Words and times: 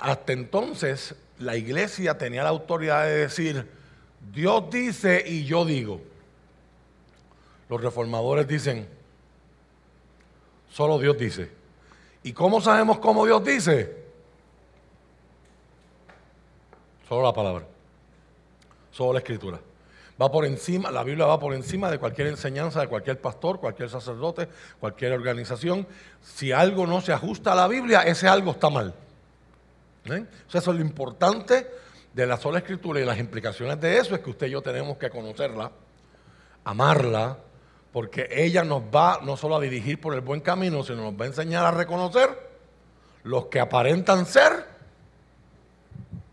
hasta 0.00 0.32
entonces 0.32 1.14
la 1.38 1.56
iglesia 1.56 2.18
tenía 2.18 2.42
la 2.42 2.50
autoridad 2.50 3.04
de 3.04 3.16
decir, 3.16 3.68
Dios 4.32 4.70
dice 4.70 5.22
y 5.26 5.44
yo 5.44 5.64
digo. 5.64 6.00
Los 7.68 7.80
reformadores 7.80 8.46
dicen, 8.46 8.86
solo 10.70 10.98
Dios 10.98 11.16
dice. 11.18 11.50
¿Y 12.22 12.32
cómo 12.32 12.60
sabemos 12.60 12.98
cómo 12.98 13.24
Dios 13.24 13.44
dice? 13.44 13.96
Solo 17.08 17.22
la 17.22 17.32
palabra, 17.32 17.66
solo 18.90 19.14
la 19.14 19.18
escritura. 19.18 19.58
Va 20.20 20.30
por 20.30 20.44
encima, 20.44 20.90
la 20.90 21.02
Biblia 21.02 21.26
va 21.26 21.40
por 21.40 21.54
encima 21.54 21.90
de 21.90 21.98
cualquier 21.98 22.28
enseñanza 22.28 22.80
de 22.80 22.86
cualquier 22.86 23.20
pastor, 23.20 23.58
cualquier 23.58 23.88
sacerdote, 23.90 24.48
cualquier 24.78 25.12
organización. 25.12 25.86
Si 26.22 26.52
algo 26.52 26.86
no 26.86 27.00
se 27.00 27.12
ajusta 27.12 27.52
a 27.52 27.56
la 27.56 27.66
Biblia, 27.66 28.02
ese 28.02 28.28
algo 28.28 28.52
está 28.52 28.70
mal. 28.70 28.94
¿Eh? 30.04 30.24
eso 30.48 30.58
es 30.58 30.66
lo 30.66 30.80
importante 30.80 31.70
de 32.12 32.26
la 32.26 32.36
sola 32.36 32.58
escritura 32.58 33.00
y 33.00 33.04
las 33.04 33.18
implicaciones 33.18 33.80
de 33.80 33.98
eso 33.98 34.14
es 34.14 34.20
que 34.20 34.30
usted 34.30 34.48
y 34.48 34.50
yo 34.50 34.62
tenemos 34.62 34.96
que 34.98 35.08
conocerla, 35.10 35.70
amarla, 36.64 37.38
porque 37.92 38.28
ella 38.30 38.64
nos 38.64 38.82
va 38.82 39.20
no 39.22 39.36
solo 39.36 39.56
a 39.56 39.60
dirigir 39.60 40.00
por 40.00 40.14
el 40.14 40.20
buen 40.20 40.40
camino, 40.40 40.82
sino 40.82 41.02
nos 41.02 41.20
va 41.20 41.24
a 41.24 41.28
enseñar 41.28 41.64
a 41.64 41.70
reconocer 41.70 42.30
los 43.22 43.46
que 43.46 43.60
aparentan 43.60 44.26
ser 44.26 44.66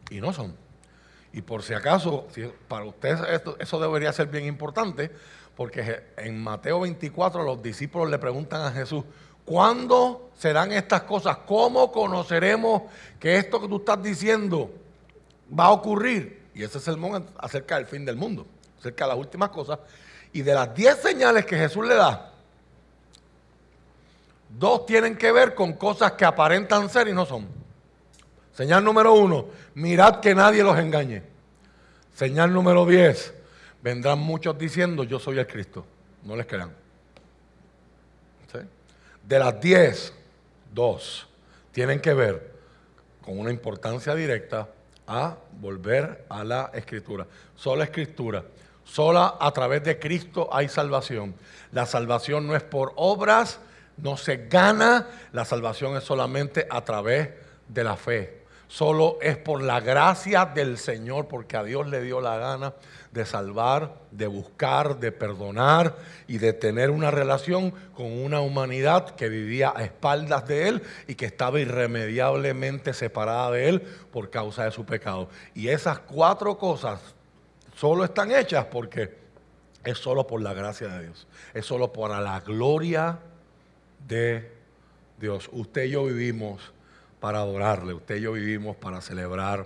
y 0.10 0.20
no 0.20 0.34
son. 0.34 0.55
Y 1.32 1.41
por 1.41 1.62
si 1.62 1.74
acaso, 1.74 2.27
para 2.68 2.86
usted 2.86 3.18
eso 3.60 3.80
debería 3.80 4.12
ser 4.12 4.27
bien 4.27 4.46
importante, 4.46 5.12
porque 5.55 6.05
en 6.18 6.41
Mateo 6.41 6.80
24 6.80 7.44
los 7.44 7.62
discípulos 7.62 8.10
le 8.10 8.18
preguntan 8.18 8.62
a 8.62 8.72
Jesús, 8.72 9.04
¿cuándo 9.49 10.30
serán 10.38 10.71
estas 10.71 11.02
cosas? 11.02 11.38
¿Cómo 11.48 11.91
conoceremos 11.91 12.84
que 13.20 13.38
esto 13.38 13.59
que 13.59 13.67
tú 13.67 13.77
estás 13.77 14.02
diciendo 14.03 14.70
va 15.57 15.66
a 15.66 15.71
ocurrir? 15.71 16.44
Y 16.53 16.62
ese 16.62 16.80
sermón 16.80 17.26
acerca 17.35 17.77
del 17.77 17.87
fin 17.87 18.05
del 18.05 18.15
mundo, 18.15 18.46
acerca 18.77 19.05
de 19.05 19.09
las 19.09 19.18
últimas 19.18 19.49
cosas. 19.49 19.79
Y 20.34 20.43
de 20.43 20.54
las 20.54 20.76
diez 20.76 20.98
señales 20.98 21.48
que 21.48 21.57
Jesús 21.57 21.84
le 21.87 21.96
da, 21.96 22.32
dos 24.49 24.85
tienen 24.85 25.18
que 25.18 25.32
ver 25.32 25.55
con 25.55 25.74
cosas 25.74 26.12
que 26.12 26.26
aparentan 26.26 26.87
ser 26.87 27.07
y 27.07 27.13
no 27.13 27.26
son. 27.26 27.48
Señal 28.54 28.84
número 28.84 29.13
uno, 29.13 29.48
mirad 29.74 30.20
que 30.20 30.35
nadie 30.35 30.62
los 30.62 30.77
engañe. 30.77 31.24
Señal 32.13 32.54
número 32.54 32.85
diez, 32.85 33.34
vendrán 33.81 34.20
muchos 34.20 34.55
diciendo 34.59 35.04
yo 35.04 35.18
soy 35.18 35.40
el 35.40 35.48
Cristo. 35.48 35.85
No 36.24 36.35
les 36.35 36.46
crean. 36.46 36.71
De 39.30 39.38
las 39.38 39.62
diez, 39.62 40.12
dos 40.74 41.27
tienen 41.72 41.99
que 41.99 42.16
ver 42.16 42.52
con 43.22 43.38
una 43.38 43.52
importancia 43.52 44.16
directa 44.16 44.68
a 45.05 45.38
volver 45.52 46.26
a 46.30 46.44
la 46.44 46.71
escritura. 46.74 47.27
Sola 47.55 47.84
escritura. 47.84 48.44
Sola 48.84 49.38
a 49.40 49.52
través 49.52 49.84
de 49.84 49.99
Cristo 49.99 50.49
hay 50.52 50.68
salvación. 50.68 51.36
La 51.71 51.86
salvación 51.86 52.48
no 52.48 52.55
es 52.55 52.63
por 52.63 52.94
obras, 52.96 53.60
no 53.98 54.18
se 54.18 54.48
gana. 54.48 55.05
La 55.32 55.46
salvación 55.46 55.96
es 55.96 56.04
solamente 56.04 56.66
a 56.68 56.84
través 56.84 57.30
de 57.68 57.84
la 57.84 57.98
fe 57.98 58.38
solo 58.70 59.17
es 59.20 59.35
por 59.35 59.63
la 59.63 59.81
gracia 59.81 60.45
del 60.45 60.77
Señor, 60.77 61.27
porque 61.27 61.57
a 61.57 61.63
Dios 61.63 61.87
le 61.87 62.01
dio 62.01 62.21
la 62.21 62.37
gana 62.37 62.75
de 63.12 63.25
salvar, 63.25 63.95
de 64.12 64.28
buscar, 64.28 65.00
de 65.00 65.12
perdonar 65.12 65.97
y 66.28 66.38
de 66.38 66.53
tener 66.53 66.91
una 66.91 67.09
relación 67.09 67.72
con 67.95 68.06
una 68.06 68.41
humanidad 68.41 69.16
que 69.16 69.28
vivía 69.28 69.73
a 69.75 69.84
espaldas 69.84 70.47
de 70.47 70.67
Él 70.67 70.84
y 71.07 71.16
que 71.16 71.25
estaba 71.25 71.59
irremediablemente 71.59 72.94
separada 72.94 73.50
de 73.51 73.69
Él 73.69 73.81
por 73.81 74.29
causa 74.29 74.66
de 74.66 74.72
su 74.72 74.85
pecado. 74.85 75.29
Y 75.56 75.69
esas 75.69 76.00
cuatro 76.00 76.59
cosas 76.59 77.01
solo 77.75 78.03
están 78.03 78.31
hechas 78.31 78.66
porque 78.66 79.17
es 79.84 79.97
solo 79.97 80.28
por 80.28 80.44
la 80.44 80.53
gracia 80.53 80.90
de 80.90 81.06
Dios, 81.06 81.28
es 81.56 81.66
solo 81.66 81.91
para 81.91 82.22
la 82.22 82.40
gloria 82.41 83.18
de 84.08 84.52
Dios. 85.19 85.50
Usted 85.52 85.85
y 85.85 85.90
yo 85.90 86.06
vivimos 86.06 86.72
para 87.19 87.40
adorarle. 87.40 87.94
Usted 87.94 88.18
y 88.18 88.22
yo 88.22 88.34
vivimos 88.34 88.75
para 88.75 89.02
celebrar 89.02 89.66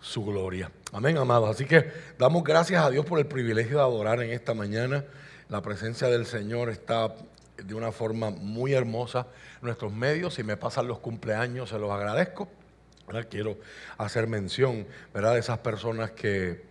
su 0.00 0.24
gloria. 0.24 0.70
Amén, 0.92 1.16
amados. 1.16 1.50
Así 1.50 1.64
que 1.64 1.90
damos 2.18 2.44
gracias 2.44 2.84
a 2.84 2.90
Dios 2.90 3.06
por 3.06 3.18
el 3.18 3.26
privilegio 3.26 3.78
de 3.78 3.82
adorar 3.82 4.22
en 4.22 4.30
esta 4.30 4.54
mañana. 4.54 5.04
La 5.48 5.62
presencia 5.62 6.08
del 6.08 6.26
Señor 6.26 6.70
está 6.70 7.14
de 7.56 7.74
una 7.74 7.92
forma 7.92 8.30
muy 8.30 8.74
hermosa 8.74 9.26
en 9.60 9.66
nuestros 9.66 9.92
medios. 9.92 10.34
Si 10.34 10.42
me 10.42 10.56
pasan 10.56 10.88
los 10.88 10.98
cumpleaños, 10.98 11.70
se 11.70 11.78
los 11.78 11.90
agradezco. 11.90 12.48
Quiero 13.28 13.58
hacer 13.98 14.26
mención 14.26 14.86
¿verdad? 15.12 15.34
de 15.34 15.40
esas 15.40 15.58
personas 15.58 16.10
que 16.12 16.62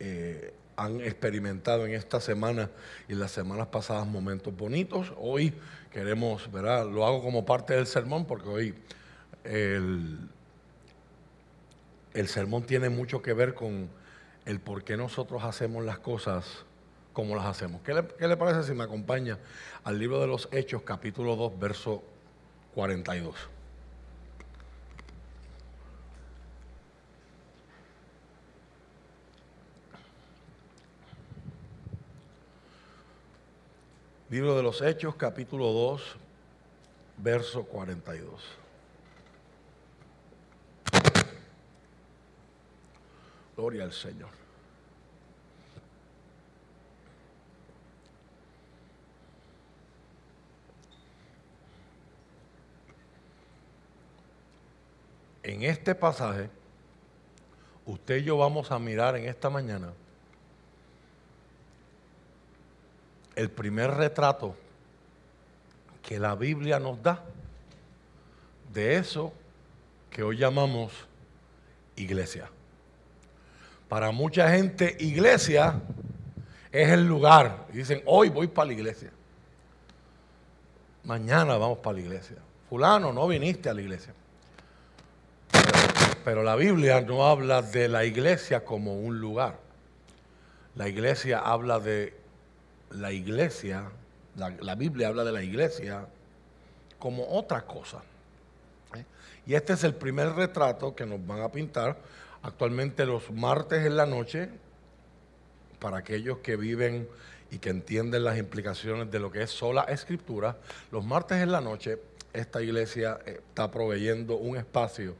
eh, 0.00 0.52
han 0.76 1.00
experimentado 1.00 1.86
en 1.86 1.94
esta 1.94 2.20
semana 2.20 2.70
y 3.08 3.12
en 3.12 3.20
las 3.20 3.30
semanas 3.30 3.68
pasadas 3.68 4.06
momentos 4.06 4.56
bonitos. 4.56 5.12
Hoy 5.18 5.54
queremos, 5.90 6.50
¿verdad? 6.50 6.86
Lo 6.86 7.06
hago 7.06 7.22
como 7.22 7.44
parte 7.44 7.74
del 7.74 7.86
sermón 7.86 8.26
porque 8.26 8.48
hoy 8.48 8.74
el, 9.44 10.18
el 12.14 12.28
sermón 12.28 12.64
tiene 12.64 12.88
mucho 12.88 13.22
que 13.22 13.32
ver 13.32 13.54
con 13.54 13.88
el 14.44 14.60
por 14.60 14.84
qué 14.84 14.96
nosotros 14.96 15.44
hacemos 15.44 15.84
las 15.84 15.98
cosas 15.98 16.64
como 17.12 17.36
las 17.36 17.46
hacemos. 17.46 17.82
¿Qué 17.82 17.94
le, 17.94 18.06
qué 18.18 18.26
le 18.26 18.36
parece 18.36 18.62
si 18.64 18.74
me 18.74 18.84
acompaña 18.84 19.38
al 19.84 19.98
libro 19.98 20.20
de 20.20 20.26
los 20.26 20.48
Hechos, 20.52 20.82
capítulo 20.82 21.36
2, 21.36 21.58
verso 21.58 22.02
42? 22.74 23.36
Libro 34.32 34.56
de 34.56 34.62
los 34.62 34.80
Hechos, 34.80 35.14
capítulo 35.16 35.70
2, 35.74 36.16
verso 37.18 37.64
42. 37.64 38.42
Gloria 43.54 43.84
al 43.84 43.92
Señor. 43.92 44.30
En 55.42 55.62
este 55.62 55.94
pasaje, 55.94 56.48
usted 57.84 58.16
y 58.16 58.24
yo 58.24 58.38
vamos 58.38 58.70
a 58.70 58.78
mirar 58.78 59.14
en 59.14 59.26
esta 59.26 59.50
mañana 59.50 59.92
el 63.36 63.50
primer 63.50 63.90
retrato 63.92 64.54
que 66.02 66.18
la 66.18 66.34
Biblia 66.34 66.78
nos 66.78 67.02
da 67.02 67.22
de 68.72 68.96
eso 68.96 69.32
que 70.10 70.22
hoy 70.22 70.36
llamamos 70.36 70.92
iglesia. 71.96 72.50
Para 73.88 74.10
mucha 74.10 74.50
gente, 74.50 74.96
iglesia 75.00 75.80
es 76.70 76.88
el 76.90 77.06
lugar. 77.06 77.66
Dicen, 77.72 78.02
hoy 78.06 78.30
voy 78.30 78.46
para 78.48 78.66
la 78.66 78.72
iglesia. 78.72 79.10
Mañana 81.04 81.56
vamos 81.56 81.78
para 81.78 81.94
la 81.94 82.00
iglesia. 82.00 82.36
Fulano, 82.68 83.12
no 83.12 83.26
viniste 83.28 83.68
a 83.68 83.74
la 83.74 83.82
iglesia. 83.82 84.14
pero 86.24 86.42
la 86.42 86.56
Biblia 86.56 87.00
no 87.00 87.26
habla 87.26 87.62
de 87.62 87.88
la 87.88 88.04
iglesia 88.04 88.64
como 88.64 88.94
un 88.94 89.18
lugar. 89.18 89.58
La 90.74 90.88
iglesia 90.88 91.40
habla 91.40 91.80
de 91.80 92.21
la 92.94 93.12
iglesia, 93.12 93.90
la, 94.36 94.74
Biblia 94.74 95.08
habla 95.08 95.24
de 95.24 95.32
la 95.32 95.42
iglesia 95.42 96.06
como 96.98 97.26
otra 97.28 97.62
cosa. 97.62 98.02
¿eh? 98.94 99.04
Y 99.46 99.54
este 99.54 99.72
es 99.74 99.84
el 99.84 99.94
primer 99.94 100.32
retrato 100.34 100.94
que 100.94 101.06
nos 101.06 101.24
van 101.26 101.42
a 101.42 101.50
pintar 101.50 101.96
actualmente 102.42 103.06
los 103.06 103.30
martes 103.30 103.84
en 103.84 103.96
la 103.96 104.06
noche, 104.06 104.48
para 105.78 105.98
aquellos 105.98 106.38
que 106.38 106.56
viven 106.56 107.08
y 107.50 107.58
que 107.58 107.70
entienden 107.70 108.24
las 108.24 108.38
implicaciones 108.38 109.10
de 109.10 109.18
lo 109.18 109.30
que 109.30 109.42
es 109.42 109.50
sola 109.50 109.82
escritura, 109.82 110.56
los 110.90 111.04
martes 111.04 111.38
en 111.42 111.52
la 111.52 111.60
noche 111.60 111.98
esta 112.32 112.62
iglesia 112.62 113.18
está 113.26 113.70
proveyendo 113.70 114.36
un 114.36 114.56
espacio 114.56 115.14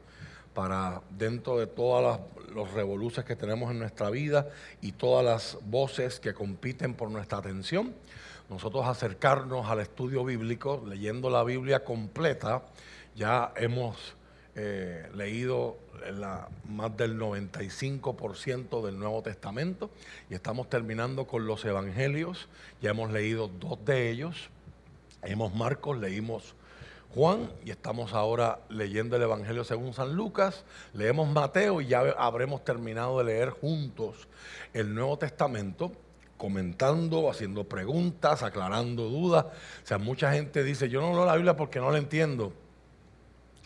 para 0.53 1.01
dentro 1.09 1.57
de 1.57 1.67
todas 1.67 2.19
los 2.53 2.71
revoluciones 2.71 3.27
que 3.27 3.35
tenemos 3.35 3.71
en 3.71 3.79
nuestra 3.79 4.09
vida 4.09 4.49
y 4.81 4.91
todas 4.93 5.25
las 5.25 5.57
voces 5.65 6.19
que 6.19 6.33
compiten 6.33 6.93
por 6.93 7.09
nuestra 7.09 7.39
atención, 7.39 7.93
nosotros 8.49 8.85
acercarnos 8.85 9.69
al 9.69 9.79
estudio 9.79 10.23
bíblico, 10.23 10.83
leyendo 10.87 11.29
la 11.29 11.43
Biblia 11.43 11.83
completa, 11.83 12.63
ya 13.15 13.51
hemos 13.55 14.15
eh, 14.55 15.09
leído 15.15 15.77
más 16.69 16.95
del 16.97 17.17
95% 17.17 18.85
del 18.85 18.99
Nuevo 18.99 19.21
Testamento 19.23 19.89
y 20.29 20.33
estamos 20.33 20.69
terminando 20.69 21.25
con 21.25 21.47
los 21.47 21.63
Evangelios, 21.65 22.49
ya 22.81 22.91
hemos 22.91 23.11
leído 23.11 23.47
dos 23.47 23.83
de 23.85 24.11
ellos, 24.11 24.49
hemos 25.23 25.55
Marcos, 25.55 25.97
leímos 25.97 26.55
Juan 27.13 27.51
y 27.63 27.69
estamos 27.69 28.13
ahora 28.13 28.61
leyendo 28.69 29.15
el 29.15 29.21
Evangelio 29.21 29.63
según 29.63 29.93
San 29.93 30.15
Lucas. 30.15 30.65
Leemos 30.93 31.27
Mateo 31.27 31.79
y 31.79 31.87
ya 31.87 31.99
habremos 32.17 32.65
terminado 32.65 33.19
de 33.19 33.25
leer 33.25 33.51
juntos 33.51 34.27
el 34.73 34.95
Nuevo 34.95 35.19
Testamento, 35.19 35.91
comentando, 36.37 37.29
haciendo 37.29 37.65
preguntas, 37.65 38.41
aclarando 38.41 39.09
dudas. 39.09 39.45
O 39.45 39.85
sea, 39.87 39.99
mucha 39.99 40.33
gente 40.33 40.63
dice, 40.63 40.89
yo 40.89 41.01
no 41.01 41.13
leo 41.13 41.25
la 41.25 41.35
Biblia 41.35 41.55
porque 41.55 41.79
no 41.79 41.91
la 41.91 41.99
entiendo. 41.99 42.51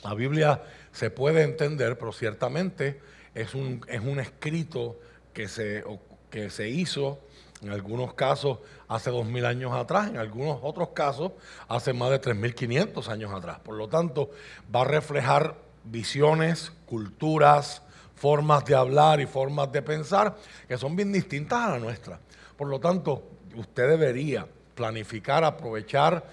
La 0.03 0.13
Biblia 0.13 0.63
se 0.91 1.09
puede 1.09 1.44
entender, 1.44 1.97
pero 1.97 2.11
ciertamente 2.11 2.99
es 3.33 3.55
un, 3.55 3.81
es 3.88 4.01
un 4.01 4.19
escrito 4.19 4.99
que 5.33 5.47
se, 5.47 5.85
que 6.29 6.50
se 6.50 6.69
hizo 6.69 7.19
en 7.62 7.71
algunos 7.71 8.13
casos 8.13 8.59
hace 8.88 9.09
dos 9.09 9.25
mil 9.25 9.45
años 9.45 9.74
atrás, 9.74 10.09
en 10.09 10.18
algunos 10.18 10.59
otros 10.62 10.89
casos 10.89 11.31
hace 11.68 11.94
más 11.94 12.12
de 12.12 12.21
3.500 12.21 13.07
años 13.07 13.33
atrás. 13.33 13.59
Por 13.59 13.75
lo 13.75 13.88
tanto, 13.88 14.29
va 14.74 14.81
a 14.81 14.85
reflejar 14.85 15.56
visiones, 15.83 16.71
culturas, 16.85 17.81
formas 18.15 18.65
de 18.65 18.75
hablar 18.75 19.19
y 19.19 19.25
formas 19.25 19.71
de 19.71 19.81
pensar 19.81 20.35
que 20.68 20.77
son 20.77 20.95
bien 20.95 21.12
distintas 21.12 21.59
a 21.59 21.71
la 21.71 21.79
nuestra. 21.79 22.19
Por 22.56 22.68
lo 22.68 22.80
tanto, 22.80 23.23
usted 23.56 23.89
debería 23.89 24.47
planificar, 24.75 25.44
aprovechar 25.44 26.25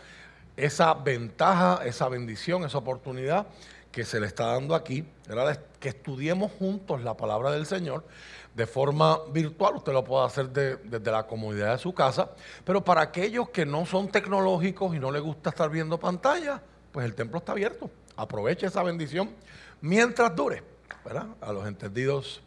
esa 0.57 0.95
ventaja, 0.95 1.81
esa 1.85 2.09
bendición, 2.09 2.65
esa 2.65 2.79
oportunidad 2.79 3.47
que 3.91 4.05
se 4.05 4.19
le 4.21 4.27
está 4.27 4.47
dando 4.47 4.75
aquí, 4.75 5.05
que 5.79 5.89
estudiemos 5.89 6.51
juntos 6.53 7.03
la 7.03 7.17
palabra 7.17 7.53
del 7.53 7.67
Señor 7.67 8.05
de 8.55 8.67
forma 8.67 9.19
virtual, 9.33 9.77
usted 9.77 9.93
lo 9.93 10.05
puede 10.05 10.27
hacer 10.27 10.49
desde 10.51 11.11
la 11.11 11.27
comodidad 11.27 11.73
de 11.73 11.79
su 11.79 11.93
casa, 11.93 12.31
pero 12.65 12.85
para 12.85 13.01
aquellos 13.01 13.49
que 13.51 13.67
no 13.67 13.85
son 13.85 14.09
tecnológicos 14.09 14.95
y 14.95 15.01
no 15.01 15.11
les 15.11 15.23
gusta 15.23 15.51
estar 15.51 15.69
viendo 15.69 15.99
pantalla, 15.99 16.63
pues 16.93 17.05
el 17.05 17.15
templo 17.15 17.39
está 17.39 17.53
abierto. 17.53 17.91
Aproveche 18.17 18.67
esa 18.67 18.83
bendición 18.85 19.31
mientras 19.81 20.35
dure, 20.37 20.63
¿verdad? 21.05 21.27
A 21.41 21.53
los 21.53 21.67
entendidos 21.67 22.41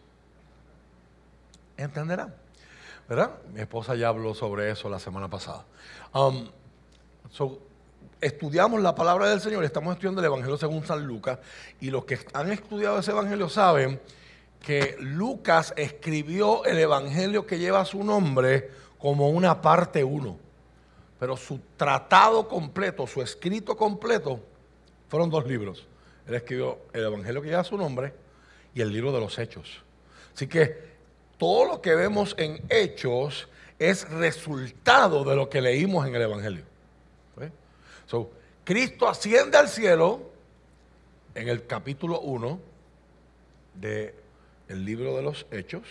entenderán, 1.75 2.33
¿verdad? 3.09 3.31
Mi 3.53 3.59
esposa 3.59 3.93
ya 3.95 4.07
habló 4.07 4.33
sobre 4.33 4.71
eso 4.71 4.89
la 4.89 4.99
semana 4.99 5.27
pasada. 5.27 5.65
Um, 6.13 6.47
estudiamos 8.21 8.81
la 8.81 8.95
palabra 8.95 9.29
del 9.29 9.41
Señor, 9.41 9.65
estamos 9.65 9.93
estudiando 9.93 10.21
el 10.21 10.25
Evangelio 10.25 10.57
según 10.57 10.85
San 10.85 11.05
Lucas, 11.05 11.39
y 11.81 11.91
los 11.91 12.05
que 12.05 12.17
han 12.33 12.49
estudiado 12.49 12.97
ese 12.99 13.11
Evangelio 13.11 13.49
saben 13.49 13.99
que 14.61 14.95
Lucas 14.99 15.73
escribió 15.77 16.65
el 16.65 16.77
Evangelio 16.79 17.45
que 17.45 17.59
lleva 17.59 17.85
su 17.85 18.03
nombre 18.03 18.69
como 18.97 19.29
una 19.29 19.61
parte 19.61 20.03
uno. 20.03 20.37
Pero 21.19 21.37
su 21.37 21.59
tratado 21.77 22.47
completo, 22.47 23.07
su 23.07 23.21
escrito 23.21 23.75
completo, 23.75 24.39
fueron 25.07 25.29
dos 25.29 25.47
libros. 25.47 25.87
Él 26.27 26.35
escribió 26.35 26.79
el 26.93 27.05
Evangelio 27.05 27.41
que 27.41 27.49
lleva 27.49 27.63
su 27.63 27.77
nombre 27.77 28.13
y 28.73 28.81
el 28.81 28.91
libro 28.91 29.11
de 29.11 29.19
los 29.19 29.39
Hechos. 29.39 29.83
Así 30.35 30.47
que 30.47 30.97
todo 31.37 31.65
lo 31.65 31.81
que 31.81 31.95
vemos 31.95 32.35
en 32.37 32.61
Hechos 32.69 33.47
es 33.79 34.09
resultado 34.09 35.23
de 35.23 35.35
lo 35.35 35.49
que 35.49 35.61
leímos 35.61 36.07
en 36.07 36.15
el 36.15 36.21
Evangelio. 36.21 36.63
Cristo 38.67 39.07
asciende 39.07 39.57
al 39.57 39.69
cielo 39.69 40.29
en 41.33 41.47
el 41.47 41.65
capítulo 41.65 42.19
1 42.19 42.59
de 43.75 44.13
el 44.67 44.85
libro 44.85 45.15
de 45.15 45.23
los 45.23 45.45
Hechos, 45.51 45.83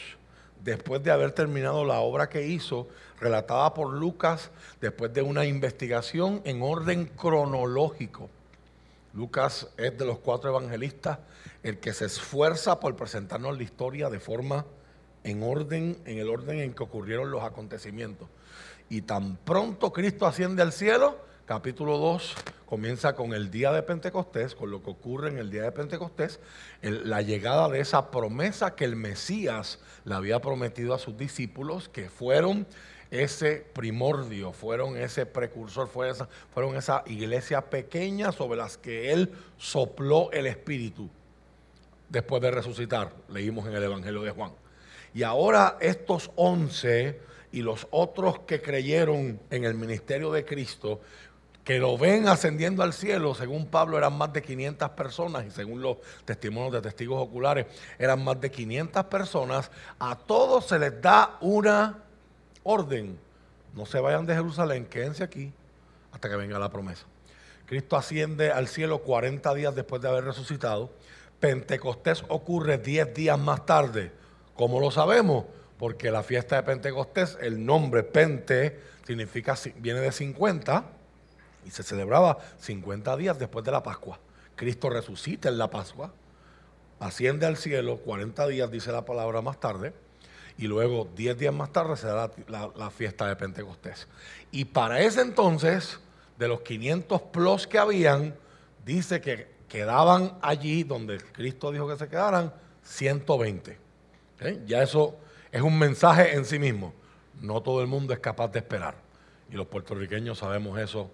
después 0.63 1.03
de 1.03 1.11
haber 1.11 1.33
terminado 1.33 1.85
la 1.85 2.01
obra 2.01 2.29
que 2.29 2.47
hizo, 2.47 2.89
relatada 3.21 3.75
por 3.75 3.93
Lucas, 3.93 4.51
después 4.81 5.13
de 5.13 5.23
una 5.23 5.45
investigación 5.45 6.43
en 6.45 6.63
orden 6.63 7.07
cronológico. 7.07 8.29
Lucas 9.15 9.69
es 9.79 9.97
de 9.97 10.05
los 10.05 10.19
cuatro 10.19 10.51
evangelistas 10.51 11.19
el 11.63 11.79
que 11.79 11.93
se 11.93 12.05
esfuerza 12.05 12.79
por 12.81 12.95
presentarnos 12.97 13.57
la 13.57 13.63
historia 13.63 14.11
de 14.11 14.21
forma 14.21 14.67
en 15.25 15.43
orden, 15.43 15.99
en 16.05 16.19
el 16.19 16.29
orden 16.29 16.61
en 16.61 16.75
que 16.75 16.83
ocurrieron 16.83 17.31
los 17.31 17.43
acontecimientos. 17.43 18.29
Y 18.89 19.03
tan 19.03 19.37
pronto 19.37 19.93
Cristo 19.93 20.27
asciende 20.27 20.63
al 20.63 20.73
cielo, 20.73 21.19
capítulo 21.47 21.97
2 21.99 22.35
comienza 22.67 23.15
con 23.15 23.33
el 23.33 23.53
día 23.53 23.71
de 23.71 23.85
Pentecostés, 23.85 24.57
con 24.57 24.69
lo 24.73 24.83
que 24.83 24.91
ocurre 24.91 25.29
en 25.29 25.39
el 25.39 25.49
día 25.49 25.63
de 25.63 25.71
Pentecostés, 25.71 26.41
la 26.83 27.23
llegada 27.23 27.69
de 27.69 27.79
esa 27.79 28.11
promesa 28.11 28.75
que 28.75 28.85
el 28.85 28.97
Mesías 28.97 29.79
le 30.05 30.17
había 30.17 30.41
prometido 30.41 30.93
a 30.93 30.99
sus 30.99 31.17
discípulos, 31.17 31.89
que 31.89 32.11
fueron 32.11 32.67
ese 33.13 33.65
primordio, 33.73 34.53
fueron 34.53 34.97
ese 34.97 35.25
precursor, 35.25 35.89
fueron 35.89 36.75
esa 36.75 37.05
iglesia 37.07 37.71
pequeña 37.71 38.33
sobre 38.33 38.59
las 38.59 38.77
que 38.77 39.13
él 39.13 39.33
sopló 39.57 40.33
el 40.33 40.49
Espíritu 40.49 41.09
después 42.09 42.43
de 42.43 42.51
resucitar, 42.51 43.13
leímos 43.29 43.69
en 43.69 43.75
el 43.75 43.85
Evangelio 43.85 44.23
de 44.23 44.33
Juan. 44.33 44.51
Y 45.15 45.23
ahora 45.23 45.79
estos 45.81 46.33
once 46.35 47.21
y 47.53 47.63
los 47.63 47.87
otros 47.91 48.41
que 48.41 48.61
creyeron 48.61 49.41
en 49.51 49.65
el 49.65 49.75
ministerio 49.75 50.31
de 50.31 50.45
Cristo, 50.45 51.01
que 51.67 51.81
lo 51.81 51.99
ven 51.99 52.29
ascendiendo 52.29 52.85
al 52.85 52.93
cielo, 52.93 53.35
según 53.35 53.67
Pablo 53.67 53.99
eran 53.99 54.17
más 54.17 54.33
de 54.33 54.41
500 54.41 54.89
personas 54.91 55.45
y 55.47 55.51
según 55.51 55.83
los 55.83 55.97
testimonios 56.25 56.73
de 56.73 56.81
testigos 56.81 57.21
oculares 57.21 57.67
eran 57.99 58.23
más 58.23 58.41
de 58.41 58.53
500 58.53 59.05
personas, 59.07 59.73
a 59.99 60.17
todos 60.17 60.69
se 60.69 60.79
les 60.79 61.03
da 61.03 61.37
una 61.41 62.05
orden. 62.63 63.19
No 63.75 63.85
se 63.85 63.99
vayan 63.99 64.25
de 64.27 64.37
Jerusalén, 64.37 64.87
quédense 64.87 65.25
aquí 65.25 65.53
hasta 66.13 66.29
que 66.29 66.37
venga 66.37 66.57
la 66.61 66.71
promesa. 66.71 67.05
Cristo 67.67 67.97
asciende 67.97 68.53
al 68.53 68.69
cielo 68.69 69.01
40 69.03 69.53
días 69.55 69.75
después 69.75 70.01
de 70.01 70.09
haber 70.09 70.23
resucitado. 70.23 70.93
Pentecostés 71.41 72.23
ocurre 72.29 72.79
10 72.79 73.13
días 73.13 73.41
más 73.41 73.67
tarde. 73.67 74.13
¿Cómo 74.55 74.79
lo 74.79 74.93
sabemos? 74.93 75.47
Porque 75.81 76.13
la 76.13 76.23
fiesta 76.23 76.55
de 76.55 76.63
Pentecostés, 76.63 77.37
el 77.41 77.67
nombre 77.67 78.05
Pente, 78.05 78.79
significa, 79.05 79.57
viene 79.81 79.99
de 79.99 80.13
50 80.13 80.93
y 81.67 81.71
se 81.71 81.83
celebraba 81.83 82.39
50 82.61 83.17
días 83.17 83.39
después 83.39 83.65
de 83.65 83.73
la 83.73 83.83
Pascua. 83.83 84.19
Cristo 84.55 84.89
resucita 84.89 85.49
en 85.49 85.59
la 85.59 85.69
Pascua, 85.69 86.13
asciende 87.01 87.45
al 87.45 87.57
cielo 87.57 87.99
40 87.99 88.47
días, 88.47 88.71
dice 88.71 88.93
la 88.93 89.05
palabra 89.05 89.43
más 89.43 89.59
tarde, 89.61 89.93
y 90.57 90.67
luego 90.67 91.09
10 91.15 91.39
días 91.39 91.53
más 91.53 91.73
tarde 91.73 91.97
se 91.97 92.07
da 92.07 92.31
la, 92.49 92.91
fiesta 92.91 93.27
de 93.27 93.37
Pentecostés. 93.37 94.07
Y 94.51 94.65
para 94.65 95.01
ese 95.01 95.21
entonces, 95.21 95.99
de 96.39 96.49
los 96.49 96.61
500 96.63 97.21
plus 97.23 97.67
que 97.67 97.79
habían, 97.79 98.35
dice 98.85 99.21
que 99.21 99.49
quedaban 99.69 100.39
allí 100.41 100.85
donde 100.85 101.19
Cristo 101.19 101.73
dijo 101.73 101.89
que 101.89 101.97
se 101.97 102.09
quedaran 102.09 102.55
120. 102.85 103.79
Ya 104.67 104.83
eso 104.83 105.17
es 105.51 105.61
un 105.61 105.79
mensaje 105.79 106.35
en 106.35 106.45
sí 106.45 106.59
mismo. 106.59 106.95
No 107.43 107.61
todo 107.61 107.83
el 107.83 107.87
mundo 107.87 108.15
es 108.15 108.21
capaz 108.21 108.49
de 108.49 108.61
esperar. 108.61 108.95
Y 109.51 109.57
los 109.57 109.67
puertorriqueños 109.67 110.39
sabemos 110.39 110.79
eso 110.79 111.11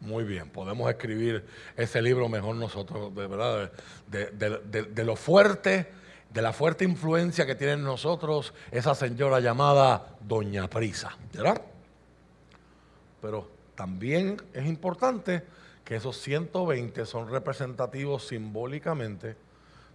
muy 0.00 0.24
bien, 0.24 0.50
podemos 0.50 0.88
escribir 0.90 1.44
ese 1.76 2.02
libro 2.02 2.28
mejor 2.28 2.56
nosotros, 2.56 3.14
de 3.14 3.26
verdad, 3.26 3.72
de, 4.08 5.04
lo 5.04 5.16
fuerte, 5.16 5.90
de 6.32 6.42
la 6.42 6.52
fuerte 6.52 6.84
influencia 6.84 7.46
que 7.46 7.54
tiene 7.54 7.74
en 7.74 7.84
nosotros 7.84 8.52
esa 8.70 8.94
señora 8.94 9.40
llamada 9.40 10.16
Doña 10.20 10.68
Prisa, 10.68 11.16
¿verdad? 11.32 11.62
Pero 13.22 13.48
también 13.74 14.40
es 14.52 14.66
importante 14.66 15.42
que 15.84 15.96
esos 15.96 16.20
120 16.20 17.06
son 17.06 17.30
representativos 17.30 18.26
simbólicamente 18.26 19.36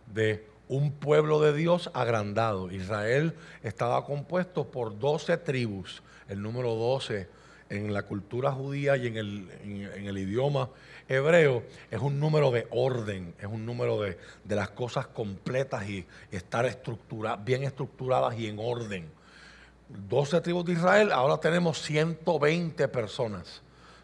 de 0.07 0.47
un 0.67 0.93
pueblo 0.93 1.41
de 1.41 1.53
Dios 1.53 1.91
agrandado. 1.93 2.71
Israel 2.71 3.35
estaba 3.61 4.05
compuesto 4.05 4.71
por 4.71 4.97
12 4.97 5.37
tribus, 5.37 6.01
el 6.27 6.41
número 6.41 6.75
12 6.75 7.40
en 7.71 7.93
la 7.93 8.03
cultura 8.03 8.51
judía 8.51 8.97
y 8.97 9.07
en 9.07 9.17
el, 9.17 10.17
idioma 10.17 10.69
hebreo 11.07 11.63
es 11.89 12.01
un 12.01 12.19
número 12.19 12.51
de 12.51 12.67
orden, 12.69 13.33
es 13.39 13.47
un 13.47 13.65
número 13.65 14.01
de, 14.01 14.17
las 14.49 14.69
cosas 14.71 15.07
completas 15.07 15.89
y 15.89 16.05
estar 16.31 16.65
bien 17.43 17.63
estructuradas 17.63 18.37
y 18.37 18.47
en 18.47 18.59
orden. 18.59 19.09
12 20.09 20.41
tribus 20.41 20.65
de 20.65 20.73
Israel, 20.73 21.11
ahora 21.11 21.37
tenemos 21.37 21.81
120 21.81 22.87
personas. 22.89 23.61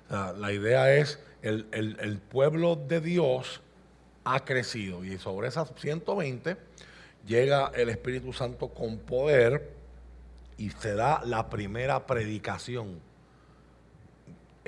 la 0.09 0.51
idea 0.53 0.95
es, 0.95 1.19
el, 1.41 1.67
el 1.71 2.19
pueblo 2.19 2.75
de 2.75 3.01
Dios 3.01 3.61
ha 4.23 4.43
crecido 4.43 5.03
y 5.03 5.17
sobre 5.17 5.49
esas 5.49 5.71
120 5.77 6.57
llega 7.25 7.71
el 7.75 7.89
Espíritu 7.89 8.31
Santo 8.31 8.69
con 8.69 8.97
poder 8.99 9.73
y 10.57 10.69
se 10.71 10.95
da 10.95 11.21
la 11.25 11.49
primera 11.49 12.05
predicación 12.05 13.06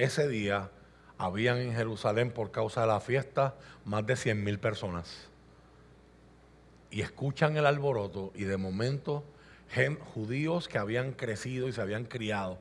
ese 0.04 0.28
día 0.28 0.70
habían 1.18 1.58
en 1.58 1.74
Jerusalén 1.74 2.32
por 2.32 2.52
causa 2.52 2.82
de 2.82 2.88
la 2.88 3.00
fiesta 3.00 3.56
más 3.86 4.06
de 4.06 4.16
100 4.16 4.44
mil 4.44 4.60
personas. 4.60 5.28
Y 6.92 7.02
escuchan 7.02 7.58
el 7.58 7.66
alboroto 7.66 8.32
y 8.36 8.46
de 8.46 8.58
momento 8.58 9.24
judíos 10.14 10.68
que 10.68 10.78
habían 10.78 11.12
crecido 11.12 11.68
y 11.68 11.74
se 11.74 11.82
habían 11.82 12.06
criado 12.06 12.58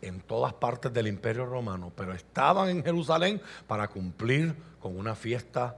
en 0.00 0.20
todas 0.20 0.52
partes 0.54 0.92
del 0.92 1.06
imperio 1.06 1.46
romano, 1.46 1.92
pero 1.94 2.12
estaban 2.12 2.68
en 2.68 2.82
Jerusalén 2.82 3.40
para 3.66 3.88
cumplir 3.88 4.54
con 4.80 4.96
una 4.96 5.14
fiesta 5.14 5.76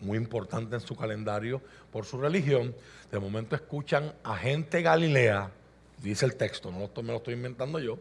muy 0.00 0.16
importante 0.16 0.76
en 0.76 0.80
su 0.80 0.96
calendario 0.96 1.60
por 1.90 2.04
su 2.04 2.20
religión. 2.20 2.74
De 3.10 3.18
momento 3.18 3.56
escuchan 3.56 4.12
a 4.22 4.36
gente 4.36 4.82
Galilea, 4.82 5.50
dice 5.98 6.26
el 6.26 6.36
texto, 6.36 6.70
no 6.70 6.90
me 7.02 7.08
lo 7.08 7.16
estoy 7.16 7.34
inventando 7.34 7.78
yo, 7.78 7.98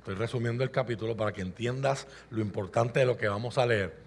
estoy 0.00 0.14
resumiendo 0.14 0.64
el 0.64 0.70
capítulo 0.70 1.14
para 1.14 1.30
que 1.32 1.42
entiendas 1.42 2.06
lo 2.30 2.40
importante 2.40 3.00
de 3.00 3.06
lo 3.06 3.18
que 3.18 3.28
vamos 3.28 3.58
a 3.58 3.66
leer. 3.66 3.98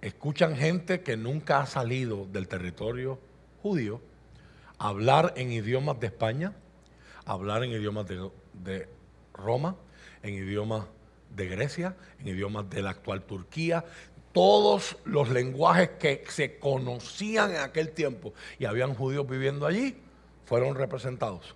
Escuchan 0.00 0.56
gente 0.56 1.02
que 1.02 1.18
nunca 1.18 1.60
ha 1.60 1.66
salido 1.66 2.26
del 2.32 2.48
territorio 2.48 3.18
judío 3.62 4.00
hablar 4.78 5.34
en 5.36 5.52
idiomas 5.52 6.00
de 6.00 6.06
España, 6.06 6.54
hablar 7.26 7.62
en 7.64 7.72
idiomas 7.72 8.06
de, 8.08 8.88
Roma, 9.34 9.76
en 10.22 10.34
idiomas 10.34 10.86
de 11.36 11.48
Grecia, 11.48 11.96
en 12.18 12.28
idiomas 12.28 12.70
de 12.70 12.80
la 12.80 12.90
actual 12.90 13.20
Turquía, 13.20 13.84
todos 14.32 14.96
los 15.04 15.28
lenguajes 15.28 15.90
que 15.98 16.24
se 16.28 16.58
conocían 16.58 17.50
en 17.50 17.58
aquel 17.58 17.90
tiempo 17.90 18.32
y 18.58 18.64
habían 18.64 18.94
judíos 18.94 19.28
viviendo 19.28 19.66
allí, 19.66 19.98
fueron 20.46 20.76
representados 20.76 21.54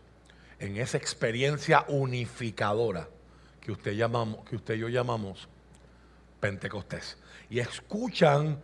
en 0.58 0.76
esa 0.76 0.98
experiencia 0.98 1.86
unificadora 1.88 3.08
que 3.64 3.72
usted, 3.72 3.92
llamamos, 3.92 4.44
que 4.44 4.56
usted 4.56 4.74
y 4.74 4.80
yo 4.80 4.88
llamamos 4.88 5.48
Pentecostés. 6.38 7.16
Y 7.48 7.58
escuchan 7.58 8.60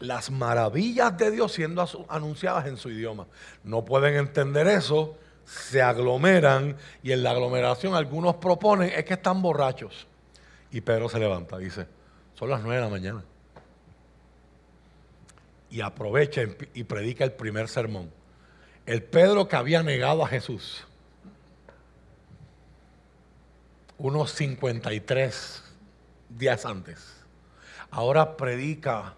las 0.00 0.30
maravillas 0.30 1.16
de 1.16 1.30
Dios 1.30 1.52
siendo 1.52 1.86
anunciadas 2.08 2.66
en 2.66 2.76
su 2.76 2.90
idioma. 2.90 3.26
No 3.62 3.84
pueden 3.84 4.16
entender 4.16 4.66
eso, 4.66 5.16
se 5.44 5.80
aglomeran 5.80 6.76
y 7.02 7.12
en 7.12 7.22
la 7.22 7.30
aglomeración 7.30 7.94
algunos 7.94 8.36
proponen 8.36 8.90
es 8.90 9.04
que 9.04 9.14
están 9.14 9.40
borrachos. 9.40 10.06
Y 10.72 10.80
Pedro 10.80 11.08
se 11.08 11.20
levanta, 11.20 11.56
dice, 11.56 11.86
son 12.34 12.50
las 12.50 12.60
nueve 12.60 12.76
de 12.76 12.82
la 12.82 12.90
mañana. 12.90 13.24
Y 15.70 15.80
aprovecha 15.80 16.42
y 16.74 16.84
predica 16.84 17.22
el 17.22 17.32
primer 17.32 17.68
sermón. 17.68 18.10
El 18.84 19.02
Pedro 19.02 19.46
que 19.46 19.56
había 19.56 19.82
negado 19.82 20.24
a 20.24 20.28
Jesús. 20.28 20.86
Unos 24.04 24.32
53 24.32 25.62
días 26.28 26.66
antes. 26.66 26.98
Ahora 27.90 28.36
predica 28.36 29.14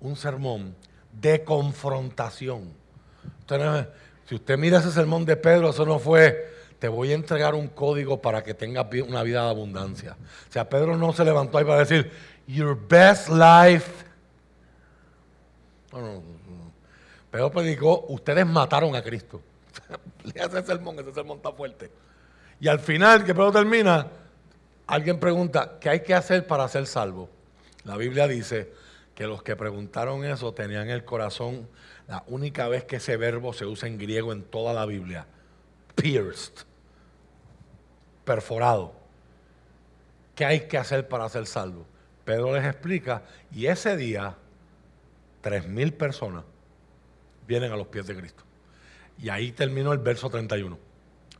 un 0.00 0.16
sermón 0.16 0.74
de 1.12 1.44
confrontación. 1.44 2.72
si 4.24 4.34
usted 4.34 4.56
mira 4.56 4.78
ese 4.78 4.90
sermón 4.90 5.26
de 5.26 5.36
Pedro, 5.36 5.68
eso 5.68 5.84
no 5.84 5.98
fue, 5.98 6.50
te 6.78 6.88
voy 6.88 7.12
a 7.12 7.14
entregar 7.14 7.54
un 7.54 7.68
código 7.68 8.22
para 8.22 8.42
que 8.42 8.54
tengas 8.54 8.86
una 9.06 9.22
vida 9.22 9.44
de 9.44 9.50
abundancia. 9.50 10.16
O 10.48 10.50
sea, 10.50 10.66
Pedro 10.66 10.96
no 10.96 11.12
se 11.12 11.22
levantó 11.22 11.58
ahí 11.58 11.66
para 11.66 11.80
decir, 11.80 12.10
your 12.46 12.74
best 12.88 13.28
life. 13.28 14.02
No, 15.92 16.00
no, 16.00 16.12
no. 16.14 16.72
Pedro 17.30 17.50
predicó, 17.50 18.06
ustedes 18.08 18.46
mataron 18.46 18.96
a 18.96 19.02
Cristo. 19.02 19.42
Le 20.24 20.40
hace 20.40 20.62
sermón, 20.62 20.98
ese 21.00 21.12
sermón 21.12 21.36
está 21.36 21.52
fuerte. 21.52 21.90
Y 22.60 22.68
al 22.68 22.80
final, 22.80 23.24
que 23.24 23.34
Pedro 23.34 23.52
termina, 23.52 24.08
alguien 24.86 25.20
pregunta, 25.20 25.78
¿qué 25.80 25.90
hay 25.90 26.00
que 26.00 26.14
hacer 26.14 26.46
para 26.46 26.68
ser 26.68 26.86
salvo? 26.86 27.28
La 27.84 27.96
Biblia 27.96 28.26
dice, 28.26 28.72
que 29.16 29.26
los 29.26 29.42
que 29.42 29.56
preguntaron 29.56 30.24
eso 30.26 30.52
tenían 30.52 30.90
el 30.90 31.04
corazón, 31.04 31.66
la 32.06 32.22
única 32.26 32.68
vez 32.68 32.84
que 32.84 32.96
ese 32.96 33.16
verbo 33.16 33.54
se 33.54 33.64
usa 33.64 33.88
en 33.88 33.96
griego 33.96 34.30
en 34.30 34.42
toda 34.42 34.74
la 34.74 34.84
Biblia, 34.84 35.26
pierced, 35.94 36.52
perforado. 38.26 38.92
¿Qué 40.34 40.44
hay 40.44 40.68
que 40.68 40.76
hacer 40.76 41.08
para 41.08 41.30
ser 41.30 41.46
salvo? 41.46 41.86
Pedro 42.26 42.54
les 42.54 42.66
explica 42.66 43.22
y 43.50 43.66
ese 43.66 43.96
día 43.96 44.36
tres 45.40 45.66
mil 45.66 45.94
personas 45.94 46.44
vienen 47.48 47.72
a 47.72 47.76
los 47.76 47.86
pies 47.86 48.06
de 48.06 48.16
Cristo. 48.16 48.44
Y 49.18 49.30
ahí 49.30 49.50
terminó 49.52 49.94
el 49.94 49.98
verso 49.98 50.28
31, 50.28 50.78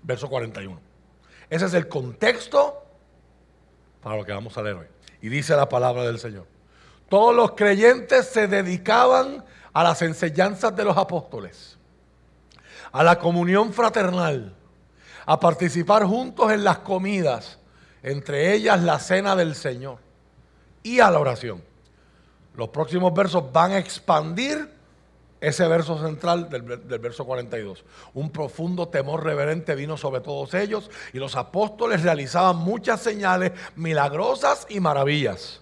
verso 0.02 0.30
41. 0.30 0.80
Ese 1.48 1.66
es 1.66 1.74
el 1.74 1.88
contexto 1.88 2.82
para 4.02 4.16
lo 4.16 4.24
que 4.24 4.32
vamos 4.32 4.56
a 4.56 4.62
leer 4.62 4.76
hoy. 4.76 4.86
Y 5.22 5.28
dice 5.28 5.56
la 5.56 5.68
palabra 5.68 6.04
del 6.04 6.18
Señor. 6.18 6.46
Todos 7.08 7.34
los 7.34 7.52
creyentes 7.52 8.26
se 8.26 8.48
dedicaban 8.48 9.44
a 9.72 9.82
las 9.84 10.02
enseñanzas 10.02 10.74
de 10.74 10.84
los 10.84 10.96
apóstoles, 10.96 11.76
a 12.90 13.02
la 13.04 13.18
comunión 13.18 13.72
fraternal, 13.72 14.54
a 15.24 15.38
participar 15.38 16.04
juntos 16.04 16.50
en 16.50 16.64
las 16.64 16.78
comidas, 16.78 17.58
entre 18.02 18.54
ellas 18.54 18.80
la 18.82 18.98
cena 18.98 19.36
del 19.36 19.54
Señor 19.54 19.98
y 20.82 21.00
a 21.00 21.10
la 21.10 21.18
oración. 21.18 21.62
Los 22.54 22.70
próximos 22.70 23.12
versos 23.12 23.52
van 23.52 23.72
a 23.72 23.78
expandir 23.78 24.75
ese 25.40 25.68
verso 25.68 26.00
central 26.00 26.48
del, 26.48 26.62
verso 26.98 27.24
42. 27.24 27.84
Un 28.14 28.30
profundo 28.30 28.88
temor 28.88 29.24
reverente 29.24 29.74
vino 29.74 29.96
sobre 29.96 30.20
todos 30.20 30.54
ellos 30.54 30.90
y 31.12 31.18
los 31.18 31.36
apóstoles 31.36 32.02
realizaban 32.02 32.56
muchas 32.56 33.00
señales 33.00 33.52
milagrosas 33.76 34.66
y 34.68 34.80
maravillas. 34.80 35.60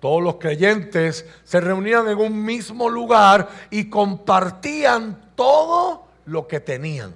Todos 0.00 0.22
los 0.22 0.36
creyentes 0.36 1.26
se 1.44 1.60
reunían 1.60 2.08
en 2.08 2.18
un 2.18 2.44
mismo 2.44 2.88
lugar 2.88 3.48
y 3.70 3.88
compartían 3.90 5.32
todo 5.34 6.06
lo 6.26 6.46
que 6.46 6.60
tenían. 6.60 7.14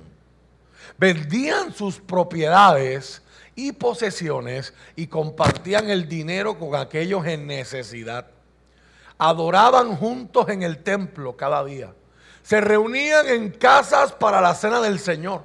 Vendían 0.98 1.72
sus 1.72 2.00
propiedades 2.00 3.22
y 3.54 3.72
posesiones 3.72 4.74
y 4.96 5.06
compartían 5.06 5.90
el 5.90 6.08
dinero 6.08 6.58
con 6.58 6.74
aquellos 6.74 7.26
en 7.26 7.46
necesidad. 7.46 8.26
Adoraban 9.18 9.96
juntos 9.96 10.48
en 10.48 10.62
el 10.62 10.82
templo 10.82 11.36
cada 11.36 11.64
día. 11.64 11.92
Se 12.42 12.60
reunían 12.60 13.28
en 13.28 13.50
casas 13.50 14.12
para 14.12 14.40
la 14.40 14.54
cena 14.54 14.80
del 14.80 14.98
Señor 14.98 15.42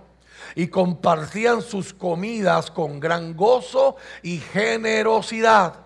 y 0.56 0.68
compartían 0.68 1.62
sus 1.62 1.94
comidas 1.94 2.72
con 2.72 3.00
gran 3.00 3.36
gozo 3.36 3.98
y 4.24 4.38
generosidad 4.38 5.86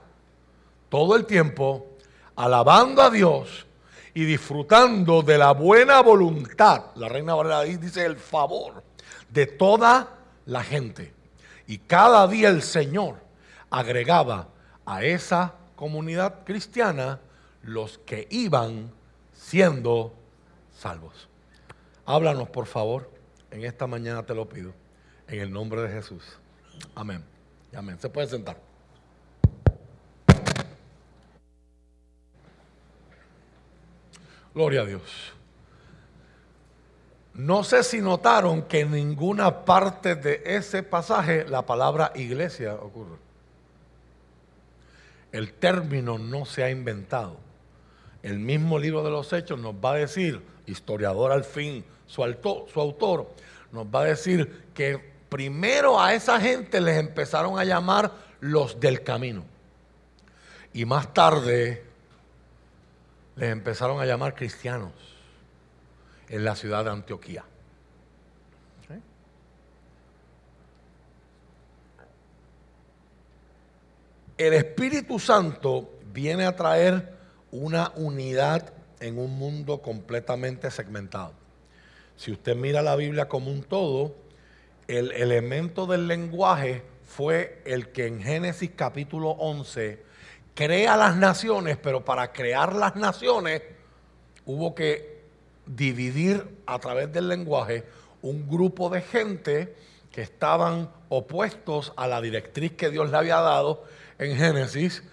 todo 0.89 1.15
el 1.15 1.25
tiempo 1.25 1.87
alabando 2.35 3.01
a 3.01 3.09
Dios 3.09 3.67
y 4.13 4.25
disfrutando 4.25 5.21
de 5.21 5.37
la 5.37 5.51
buena 5.51 6.01
voluntad, 6.01 6.85
la 6.95 7.07
reina 7.07 7.35
Valera 7.35 7.61
dice 7.61 8.05
el 8.05 8.17
favor 8.17 8.83
de 9.29 9.45
toda 9.45 10.17
la 10.45 10.63
gente. 10.63 11.13
Y 11.67 11.77
cada 11.77 12.27
día 12.27 12.49
el 12.49 12.63
Señor 12.63 13.17
agregaba 13.69 14.47
a 14.85 15.03
esa 15.03 15.53
comunidad 15.75 16.43
cristiana 16.43 17.19
los 17.61 17.99
que 17.99 18.27
iban 18.31 18.91
siendo 19.33 20.13
salvos. 20.79 21.27
Háblanos, 22.05 22.49
por 22.49 22.65
favor, 22.65 23.11
en 23.51 23.63
esta 23.63 23.85
mañana 23.85 24.25
te 24.25 24.33
lo 24.33 24.47
pido, 24.47 24.73
en 25.27 25.41
el 25.41 25.51
nombre 25.51 25.81
de 25.81 25.89
Jesús. 25.89 26.23
Amén. 26.95 27.23
Amén. 27.75 27.99
Se 27.99 28.09
puede 28.09 28.27
sentar. 28.27 28.57
Gloria 34.53 34.81
a 34.81 34.85
Dios. 34.85 35.33
No 37.33 37.63
sé 37.63 37.83
si 37.83 38.01
notaron 38.01 38.63
que 38.63 38.81
en 38.81 38.91
ninguna 38.91 39.63
parte 39.63 40.15
de 40.15 40.41
ese 40.45 40.83
pasaje 40.83 41.45
la 41.47 41.65
palabra 41.65 42.11
iglesia 42.15 42.73
ocurre. 42.73 43.17
El 45.31 45.53
término 45.53 46.17
no 46.17 46.45
se 46.45 46.63
ha 46.63 46.69
inventado. 46.71 47.48
El 48.21 48.39
mismo 48.39 48.77
libro 48.77 49.03
de 49.03 49.11
los 49.11 49.31
Hechos 49.31 49.59
nos 49.59 49.75
va 49.75 49.93
a 49.93 49.95
decir, 49.95 50.41
historiador 50.65 51.31
al 51.31 51.43
fin, 51.43 51.83
su, 52.05 52.23
autor, 52.23 53.29
nos 53.71 53.85
va 53.85 54.01
a 54.01 54.05
decir 54.05 54.65
que 54.73 54.97
primero 55.29 56.01
a 56.01 56.13
esa 56.13 56.39
gente 56.39 56.81
les 56.81 56.97
empezaron 56.97 57.57
a 57.57 57.63
llamar 57.63 58.11
los 58.41 58.79
del 58.79 59.03
camino. 59.03 59.45
Y 60.73 60.85
más 60.85 61.13
tarde 61.13 61.83
les 63.35 63.51
empezaron 63.51 64.01
a 64.01 64.05
llamar 64.05 64.35
cristianos 64.35 64.91
en 66.27 66.43
la 66.43 66.55
ciudad 66.55 66.83
de 66.83 66.91
Antioquía. 66.91 67.43
El 74.37 74.53
Espíritu 74.53 75.19
Santo 75.19 75.99
viene 76.13 76.45
a 76.45 76.55
traer 76.55 77.18
una 77.51 77.91
unidad 77.95 78.73
en 78.99 79.17
un 79.17 79.37
mundo 79.37 79.81
completamente 79.81 80.69
segmentado. 80.71 81.33
Si 82.15 82.31
usted 82.31 82.55
mira 82.55 82.81
la 82.81 82.95
Biblia 82.95 83.27
como 83.27 83.51
un 83.51 83.63
todo, 83.63 84.15
el 84.87 85.11
elemento 85.11 85.85
del 85.85 86.07
lenguaje 86.07 86.83
fue 87.05 87.61
el 87.65 87.89
que 87.89 88.07
en 88.07 88.21
Génesis 88.21 88.71
capítulo 88.75 89.29
11 89.31 90.03
crea 90.53 90.97
las 90.97 91.15
naciones, 91.15 91.77
pero 91.77 92.03
para 92.03 92.33
crear 92.33 92.75
las 92.75 92.95
naciones 92.95 93.61
hubo 94.45 94.75
que 94.75 95.19
dividir 95.65 96.45
a 96.65 96.79
través 96.79 97.11
del 97.13 97.29
lenguaje 97.29 97.85
un 98.21 98.49
grupo 98.49 98.89
de 98.89 99.01
gente 99.01 99.75
que 100.11 100.21
estaban 100.21 100.89
opuestos 101.07 101.93
a 101.95 102.07
la 102.07 102.19
directriz 102.19 102.73
que 102.73 102.89
Dios 102.89 103.11
le 103.11 103.17
había 103.17 103.37
dado 103.37 103.83
en 104.17 104.35
Génesis, 104.35 105.03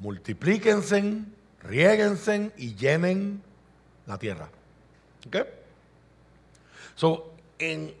multiplíquense, 0.00 1.24
riéguense 1.68 2.50
y 2.56 2.74
llenen 2.74 3.42
la 4.06 4.18
tierra. 4.18 4.48
¿Ok? 5.26 5.36
So, 6.94 7.32
en, 7.58 7.94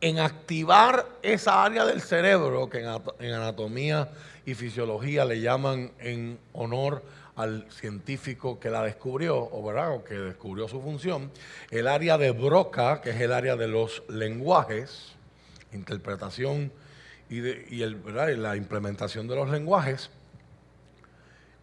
en 0.00 0.18
activar 0.18 1.06
esa 1.22 1.64
área 1.64 1.84
del 1.84 2.00
cerebro 2.00 2.68
que 2.68 2.80
en, 2.80 2.88
en 3.20 3.34
anatomía 3.34 4.08
y 4.46 4.54
fisiología 4.54 5.24
le 5.24 5.40
llaman 5.40 5.92
en 5.98 6.38
honor 6.54 7.02
al 7.36 7.70
científico 7.70 8.58
que 8.58 8.70
la 8.70 8.82
descubrió, 8.82 9.36
o, 9.36 9.64
¿verdad? 9.64 9.94
o 9.94 10.04
que 10.04 10.14
descubrió 10.14 10.68
su 10.68 10.80
función, 10.80 11.30
el 11.70 11.86
área 11.86 12.18
de 12.18 12.32
Broca, 12.32 13.00
que 13.00 13.10
es 13.10 13.20
el 13.20 13.32
área 13.32 13.56
de 13.56 13.68
los 13.68 14.02
lenguajes, 14.08 15.12
interpretación 15.72 16.72
y, 17.28 17.76
y 17.76 17.82
el, 17.82 18.02
la 18.42 18.56
implementación 18.56 19.28
de 19.28 19.36
los 19.36 19.48
lenguajes, 19.50 20.10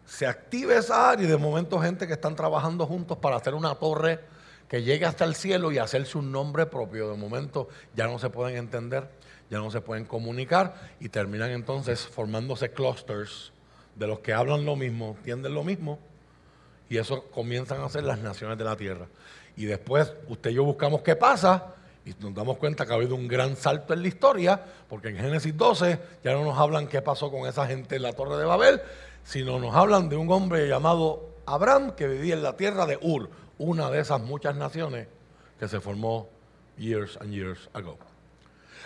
se 0.08 0.26
activa 0.26 0.74
esa 0.74 1.10
área 1.10 1.26
y 1.26 1.28
de 1.28 1.36
momento 1.36 1.78
gente 1.78 2.06
que 2.06 2.14
están 2.14 2.34
trabajando 2.34 2.86
juntos 2.86 3.18
para 3.18 3.36
hacer 3.36 3.54
una 3.54 3.74
torre 3.74 4.20
que 4.66 4.82
llegue 4.82 5.04
hasta 5.04 5.24
el 5.24 5.34
cielo 5.34 5.70
y 5.70 5.78
hacerse 5.78 6.16
un 6.16 6.32
nombre 6.32 6.64
propio. 6.64 7.10
De 7.10 7.16
momento 7.16 7.68
ya 7.94 8.06
no 8.06 8.18
se 8.18 8.30
pueden 8.30 8.56
entender, 8.56 9.06
ya 9.50 9.58
no 9.58 9.70
se 9.70 9.82
pueden 9.82 10.06
comunicar 10.06 10.74
y 10.98 11.10
terminan 11.10 11.50
entonces 11.50 12.06
formándose 12.06 12.70
clusters 12.70 13.52
de 13.96 14.06
los 14.06 14.20
que 14.20 14.32
hablan 14.32 14.64
lo 14.64 14.76
mismo, 14.76 15.14
entienden 15.18 15.54
lo 15.54 15.62
mismo 15.62 15.98
y 16.88 16.96
eso 16.96 17.24
comienzan 17.24 17.82
a 17.82 17.88
ser 17.90 18.04
las 18.04 18.18
naciones 18.18 18.56
de 18.56 18.64
la 18.64 18.76
tierra. 18.76 19.06
Y 19.56 19.66
después 19.66 20.14
usted 20.28 20.50
y 20.50 20.54
yo 20.54 20.64
buscamos 20.64 21.02
qué 21.02 21.16
pasa 21.16 21.74
y 22.06 22.14
nos 22.20 22.34
damos 22.34 22.56
cuenta 22.56 22.86
que 22.86 22.92
ha 22.92 22.96
habido 22.96 23.14
un 23.14 23.28
gran 23.28 23.56
salto 23.56 23.92
en 23.92 24.00
la 24.00 24.08
historia, 24.08 24.58
porque 24.88 25.08
en 25.08 25.18
Génesis 25.18 25.54
12 25.54 25.98
ya 26.24 26.32
no 26.32 26.44
nos 26.44 26.58
hablan 26.58 26.86
qué 26.86 27.02
pasó 27.02 27.30
con 27.30 27.46
esa 27.46 27.66
gente 27.66 27.96
en 27.96 28.02
la 28.02 28.14
torre 28.14 28.38
de 28.38 28.46
Babel, 28.46 28.80
sino 29.28 29.58
nos 29.58 29.74
hablan 29.74 30.08
de 30.08 30.16
un 30.16 30.32
hombre 30.32 30.66
llamado 30.66 31.34
Abraham 31.44 31.94
que 31.94 32.08
vivía 32.08 32.32
en 32.32 32.42
la 32.42 32.56
tierra 32.56 32.86
de 32.86 32.98
Ur, 33.02 33.28
una 33.58 33.90
de 33.90 34.00
esas 34.00 34.22
muchas 34.22 34.56
naciones 34.56 35.06
que 35.60 35.68
se 35.68 35.80
formó 35.80 36.30
years 36.78 37.18
and 37.20 37.30
years 37.30 37.68
ago. 37.74 37.98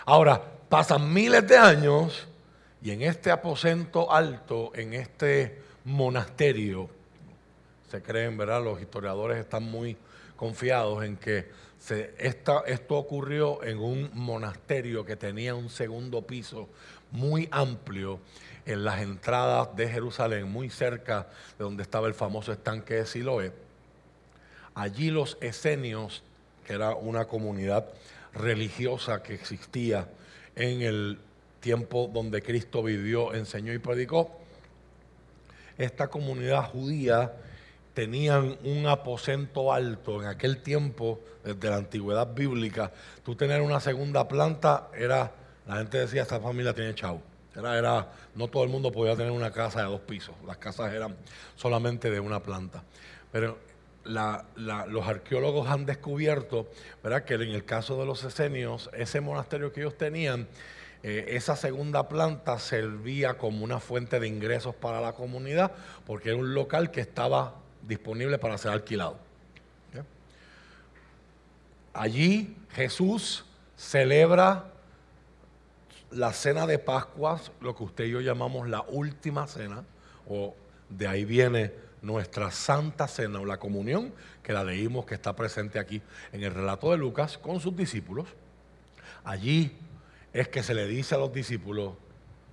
Ahora, 0.05 0.43
pasan 0.69 1.15
miles 1.15 1.47
de 1.47 1.57
años 1.57 2.27
y 2.83 2.91
en 2.91 3.03
este 3.03 3.31
aposento 3.31 4.13
alto, 4.13 4.73
en 4.75 4.95
este 4.95 5.63
monasterio, 5.85 6.91
se 7.89 8.03
creen, 8.03 8.37
¿verdad? 8.37 8.65
Los 8.65 8.81
historiadores 8.81 9.39
están 9.39 9.63
muy 9.63 9.97
confiados 10.35 11.05
en 11.05 11.19
que 11.19 11.53
esto 12.19 12.97
ocurrió 12.97 13.63
en 13.63 13.79
un 13.79 14.11
monasterio 14.13 15.05
que 15.05 15.15
tenía 15.15 15.55
un 15.55 15.71
segundo 15.71 16.27
piso 16.27 16.69
muy 17.13 17.49
amplio 17.53 18.19
en 18.67 18.85
las 18.85 19.01
entradas 19.01 19.75
de 19.77 19.89
Jerusalén, 19.89 20.51
muy 20.51 20.71
cerca 20.71 21.29
de 21.59 21.65
donde 21.65 21.83
estaba 21.83 22.07
el 22.07 22.15
famoso 22.15 22.53
estanque 22.53 22.95
de 22.95 23.07
Siloé. 23.07 23.53
Allí 24.75 25.11
los 25.11 25.37
esenios, 25.41 26.23
que 26.67 26.75
era 26.75 26.95
una 26.95 27.27
comunidad 27.27 27.87
religiosa 28.33 29.23
que 29.23 29.35
existía 29.35 30.09
en 30.55 30.83
el 30.83 31.19
tiempo 31.61 32.11
donde 32.13 32.43
Cristo 32.43 32.83
vivió, 32.83 33.35
enseñó 33.35 33.73
y 33.73 33.79
predicó, 33.79 34.31
esta 35.79 36.09
comunidad 36.09 36.65
judía 36.71 37.33
tenían 37.95 38.57
un 38.65 38.87
aposento 38.87 39.73
alto 39.73 40.23
en 40.23 40.29
aquel 40.29 40.63
tiempo, 40.63 41.21
desde 41.45 41.71
la 41.71 41.77
antigüedad 41.77 42.33
bíblica. 42.33 42.93
Tú 43.25 43.35
tener 43.35 43.61
una 43.61 43.81
segunda 43.81 44.29
planta 44.29 44.89
era, 44.97 45.33
la 45.67 45.77
gente 45.77 45.99
decía, 45.99 46.23
esta 46.23 46.41
familia 46.41 46.75
tiene 46.75 46.95
chau. 46.95 47.21
Era, 47.55 47.79
era, 47.79 48.13
no 48.35 48.49
todo 48.49 48.65
el 48.65 48.71
mundo 48.71 48.91
podía 48.91 49.15
tener 49.15 49.31
una 49.31 49.51
casa 49.51 49.81
de 49.81 49.87
dos 49.87 50.01
pisos, 50.01 50.35
las 50.47 50.57
casas 50.57 50.93
eran 50.93 51.17
solamente 51.55 52.11
de 52.11 52.21
una 52.21 52.43
planta. 52.43 52.83
Pero 53.31 53.59
los 54.05 55.07
arqueólogos 55.07 55.69
han 55.69 55.87
descubierto 55.87 56.69
¿verdad? 57.03 57.25
que 57.25 57.35
en 57.35 57.43
el 57.43 57.65
caso 57.65 57.99
de 57.99 58.07
los 58.07 58.25
esenios, 58.25 58.91
ese 58.95 59.21
monasterio 59.21 59.73
que 59.73 59.81
ellos 59.81 59.97
tenían, 59.97 60.49
eh, 61.03 61.27
esa 61.31 61.57
segunda 61.57 62.09
planta 62.09 62.59
servía 62.59 63.35
como 63.35 63.65
una 63.65 63.81
fuente 63.81 64.21
de 64.21 64.29
ingresos 64.29 64.75
para 64.75 65.01
la 65.01 65.13
comunidad, 65.13 65.73
porque 66.07 66.31
era 66.31 66.39
un 66.39 66.55
local 66.55 66.91
que 66.91 67.01
estaba 67.01 67.57
disponible 67.83 68.39
para 68.39 68.57
ser 68.59 68.73
alquilado. 68.73 69.19
Allí 71.95 72.57
Jesús 72.71 73.45
celebra 73.77 74.72
la 76.15 76.33
cena 76.33 76.67
de 76.67 76.79
Pascuas, 76.79 77.53
lo 77.61 77.75
que 77.75 77.85
usted 77.85 78.05
y 78.05 78.11
yo 78.11 78.21
llamamos 78.21 78.69
la 78.69 78.83
última 78.83 79.47
cena, 79.47 79.85
o 80.29 80.55
de 80.89 81.07
ahí 81.07 81.25
viene 81.25 81.73
nuestra 82.03 82.51
santa 82.51 83.09
cena 83.09 83.41
o 83.41 83.45
la 83.45 83.59
comunión, 83.59 84.13
que 84.43 84.53
la 84.53 84.65
leímos 84.65 85.07
que 85.07 85.15
está 85.15 85.35
presente 85.35 85.79
aquí 85.79 86.03
en 86.33 86.43
el 86.43 86.53
relato 86.53 86.91
de 86.91 86.99
Lucas 86.99 87.39
con 87.39 87.61
sus 87.61 87.77
discípulos. 87.77 88.27
Allí 89.25 89.77
es 90.33 90.49
que 90.49 90.63
se 90.63 90.75
le 90.75 90.87
dice 90.87 91.15
a 91.15 91.19
los 91.19 91.33
discípulos, 91.33 91.95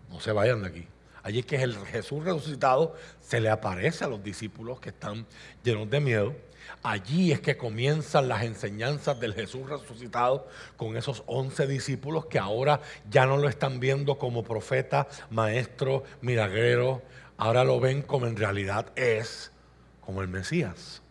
no 0.09 0.19
se 0.19 0.31
vayan 0.31 0.61
de 0.61 0.67
aquí. 0.67 0.87
Allí 1.23 1.39
es 1.39 1.45
que 1.45 1.61
el 1.61 1.75
Jesús 1.85 2.23
resucitado 2.23 2.95
se 3.19 3.41
le 3.41 3.49
aparece 3.49 4.05
a 4.05 4.07
los 4.07 4.23
discípulos 4.23 4.79
que 4.79 4.89
están 4.89 5.25
llenos 5.63 5.89
de 5.89 5.99
miedo 5.99 6.35
Allí 6.81 7.33
es 7.33 7.41
que 7.41 7.57
comienzan 7.57 8.29
las 8.29 8.43
enseñanzas 8.43 9.19
del 9.19 9.33
Jesús 9.33 9.67
resucitado 9.69 10.47
con 10.77 10.95
esos 10.95 11.23
once 11.25 11.67
discípulos 11.67 12.27
que 12.27 12.39
ahora 12.39 12.79
ya 13.09 13.25
no 13.25 13.35
lo 13.35 13.49
están 13.49 13.81
viendo 13.81 14.17
como 14.17 14.43
profeta, 14.43 15.07
maestro, 15.29 16.03
milagrero, 16.21 17.01
ahora 17.37 17.65
lo 17.65 17.81
ven 17.81 18.01
como 18.01 18.27
en 18.27 18.37
realidad 18.37 18.93
es, 18.95 19.51
como 19.99 20.21
el 20.21 20.29
Mesías, 20.29 21.01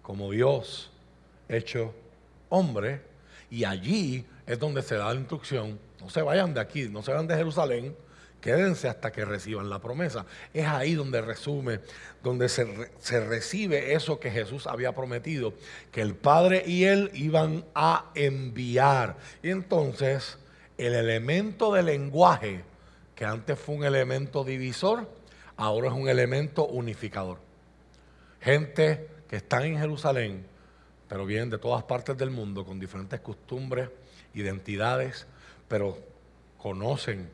como 0.00 0.30
Dios 0.30 0.90
hecho 1.48 1.94
hombre. 2.48 3.02
Y 3.50 3.64
allí 3.64 4.24
es 4.46 4.58
donde 4.58 4.80
se 4.80 4.96
da 4.96 5.12
la 5.12 5.20
instrucción, 5.20 5.78
no 6.00 6.08
se 6.08 6.22
vayan 6.22 6.54
de 6.54 6.60
aquí, 6.60 6.88
no 6.88 7.02
se 7.02 7.12
vayan 7.12 7.26
de 7.26 7.36
Jerusalén, 7.36 7.94
Quédense 8.42 8.88
hasta 8.88 9.12
que 9.12 9.24
reciban 9.24 9.70
la 9.70 9.78
promesa. 9.78 10.26
Es 10.52 10.66
ahí 10.66 10.94
donde 10.94 11.20
resume, 11.20 11.78
donde 12.24 12.48
se, 12.48 12.90
se, 12.98 13.24
recibe 13.24 13.94
eso 13.94 14.18
que 14.18 14.32
Jesús 14.32 14.66
había 14.66 14.92
prometido, 14.96 15.54
que 15.92 16.00
el 16.00 16.16
Padre 16.16 16.64
y 16.66 16.84
Él 16.84 17.12
iban 17.14 17.64
a 17.72 18.10
enviar. 18.16 19.16
Y 19.44 19.50
entonces 19.50 20.38
el 20.76 20.92
elemento 20.92 21.72
del 21.72 21.86
lenguaje, 21.86 22.64
que 23.14 23.24
antes 23.24 23.56
fue 23.60 23.76
un 23.76 23.84
elemento 23.84 24.42
divisor, 24.42 25.08
ahora 25.56 25.86
es 25.86 25.94
un 25.94 26.08
elemento 26.08 26.66
unificador. 26.66 27.38
Gente 28.40 29.08
que 29.28 29.36
están 29.36 29.62
en 29.62 29.78
Jerusalén, 29.78 30.44
pero 31.08 31.26
vienen 31.26 31.48
de 31.48 31.58
todas 31.58 31.84
partes 31.84 32.18
del 32.18 32.30
mundo 32.30 32.64
con 32.64 32.80
diferentes 32.80 33.20
costumbres, 33.20 33.88
identidades, 34.34 35.28
pero 35.68 35.96
conocen 36.58 37.30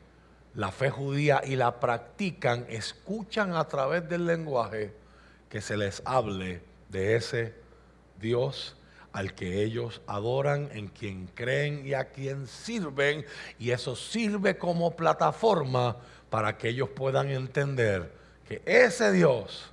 la 0.55 0.71
fe 0.71 0.89
judía 0.89 1.41
y 1.45 1.55
la 1.55 1.79
practican, 1.79 2.65
escuchan 2.69 3.55
a 3.55 3.67
través 3.67 4.07
del 4.09 4.25
lenguaje 4.25 4.93
que 5.49 5.61
se 5.61 5.77
les 5.77 6.01
hable 6.05 6.61
de 6.89 7.15
ese 7.15 7.53
Dios 8.19 8.75
al 9.11 9.33
que 9.33 9.63
ellos 9.63 10.01
adoran, 10.05 10.69
en 10.71 10.87
quien 10.87 11.27
creen 11.27 11.85
y 11.85 11.93
a 11.93 12.09
quien 12.09 12.47
sirven, 12.47 13.25
y 13.57 13.71
eso 13.71 13.95
sirve 13.95 14.57
como 14.57 14.95
plataforma 14.95 15.97
para 16.29 16.57
que 16.57 16.69
ellos 16.69 16.89
puedan 16.89 17.29
entender 17.29 18.13
que 18.47 18.61
ese 18.65 19.11
Dios 19.11 19.71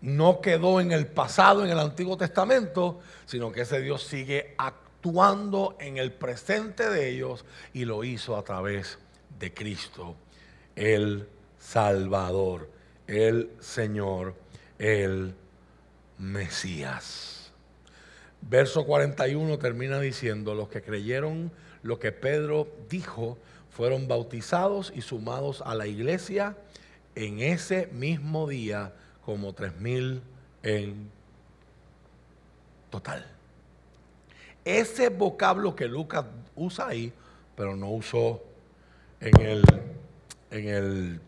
no 0.00 0.40
quedó 0.40 0.80
en 0.80 0.92
el 0.92 1.06
pasado, 1.06 1.64
en 1.64 1.70
el 1.70 1.78
Antiguo 1.78 2.16
Testamento, 2.16 3.00
sino 3.26 3.52
que 3.52 3.62
ese 3.62 3.80
Dios 3.80 4.02
sigue 4.02 4.54
actuando 4.56 4.85
en 5.78 5.98
el 5.98 6.12
presente 6.12 6.88
de 6.88 7.08
ellos 7.08 7.44
y 7.72 7.84
lo 7.84 8.02
hizo 8.02 8.36
a 8.36 8.42
través 8.42 8.98
de 9.38 9.54
Cristo, 9.54 10.16
el 10.74 11.28
Salvador, 11.60 12.68
el 13.06 13.50
Señor, 13.60 14.34
el 14.80 15.32
Mesías. 16.18 17.52
Verso 18.40 18.84
41 18.84 19.58
termina 19.58 20.00
diciendo, 20.00 20.54
los 20.54 20.68
que 20.68 20.82
creyeron 20.82 21.52
lo 21.82 22.00
que 22.00 22.10
Pedro 22.10 22.66
dijo 22.90 23.38
fueron 23.70 24.08
bautizados 24.08 24.92
y 24.94 25.02
sumados 25.02 25.62
a 25.64 25.76
la 25.76 25.86
iglesia 25.86 26.56
en 27.14 27.40
ese 27.40 27.86
mismo 27.92 28.48
día 28.48 28.92
como 29.24 29.52
tres 29.52 29.76
mil 29.78 30.22
en 30.62 31.10
total 32.90 33.35
ese 34.66 35.08
vocablo 35.10 35.74
que 35.76 35.86
Lucas 35.86 36.26
usa 36.56 36.88
ahí, 36.88 37.12
pero 37.54 37.76
no 37.76 37.90
usó 37.90 38.42
en 39.20 39.40
el, 39.40 39.64
en 40.50 40.68
el 40.68 41.20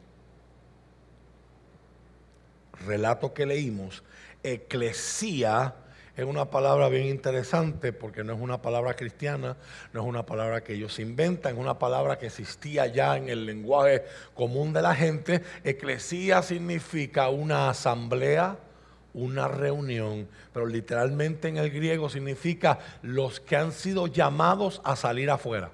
relato 2.85 3.33
que 3.33 3.47
leímos, 3.47 4.03
eclesía 4.43 5.75
es 6.19 6.25
una 6.25 6.47
palabra 6.47 6.89
bien 6.89 7.07
interesante 7.07 7.93
porque 7.93 8.25
no 8.25 8.33
es 8.33 8.41
una 8.41 8.61
palabra 8.61 8.95
cristiana, 8.95 9.57
no 9.93 10.01
es 10.01 10.07
una 10.07 10.27
palabra 10.27 10.65
que 10.65 10.75
ellos 10.75 10.99
inventan, 10.99 11.55
es 11.55 11.61
una 11.61 11.79
palabra 11.79 12.19
que 12.19 12.27
existía 12.27 12.89
ya 12.89 13.17
en 13.17 13.29
el 13.29 13.47
lenguaje 13.47 14.03
común 14.35 14.73
de 14.73 14.83
la 14.83 14.97
gente. 14.97 15.45
Eclesía 15.63 16.43
significa 16.43 17.29
una 17.29 17.71
asamblea, 17.71 18.57
una 19.19 19.49
reunión, 19.49 20.29
pero 20.53 20.67
literalmente 20.67 21.49
en 21.49 21.57
el 21.57 21.71
griego 21.71 22.09
significa 22.09 22.79
los 23.03 23.41
que 23.41 23.57
han 23.57 23.73
sido 23.73 24.07
llamados 24.07 24.81
a 24.85 24.97
salir 24.97 25.31
afuera. 25.31 25.71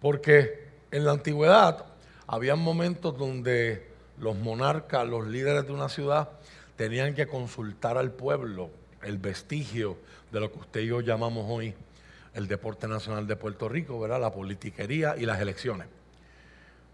Porque 0.00 0.68
en 0.90 1.04
la 1.04 1.12
antigüedad 1.12 1.86
había 2.26 2.56
momentos 2.56 3.16
donde 3.16 3.88
los 4.18 4.36
monarcas, 4.36 5.06
los 5.06 5.26
líderes 5.26 5.66
de 5.66 5.72
una 5.72 5.88
ciudad, 5.88 6.30
tenían 6.76 7.14
que 7.14 7.26
consultar 7.26 7.98
al 7.98 8.12
pueblo 8.12 8.70
el 9.02 9.18
vestigio 9.18 9.96
de 10.32 10.40
lo 10.40 10.52
que 10.52 10.58
usted 10.58 10.80
y 10.80 10.86
yo 10.86 11.00
llamamos 11.00 11.46
hoy 11.48 11.74
el 12.34 12.46
deporte 12.46 12.86
nacional 12.86 13.26
de 13.26 13.36
Puerto 13.36 13.68
Rico, 13.68 13.98
¿verdad? 13.98 14.20
La 14.20 14.32
politiquería 14.32 15.16
y 15.16 15.26
las 15.26 15.40
elecciones. 15.40 15.88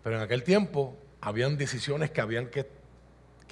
Pero 0.02 0.16
en 0.16 0.22
aquel 0.22 0.42
tiempo 0.42 0.96
habían 1.20 1.56
decisiones 1.56 2.10
que 2.10 2.20
habían 2.20 2.46
que, 2.48 2.66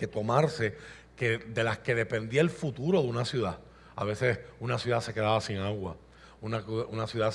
tomarse 0.09 0.76
que, 1.16 1.38
de 1.38 1.64
las 1.64 1.78
que 1.78 1.94
dependía 1.94 2.40
el 2.40 2.50
futuro 2.50 3.02
de 3.02 3.09
una 3.09 3.24
ciudad. 3.24 3.59
A 3.94 4.05
veces 4.05 4.38
una 4.61 4.78
ciudad 4.78 5.00
se 5.00 5.12
quedaba 5.12 5.40
sin 5.40 5.59
agua, 5.59 5.96
una, 6.40 7.07
ciudad 7.07 7.33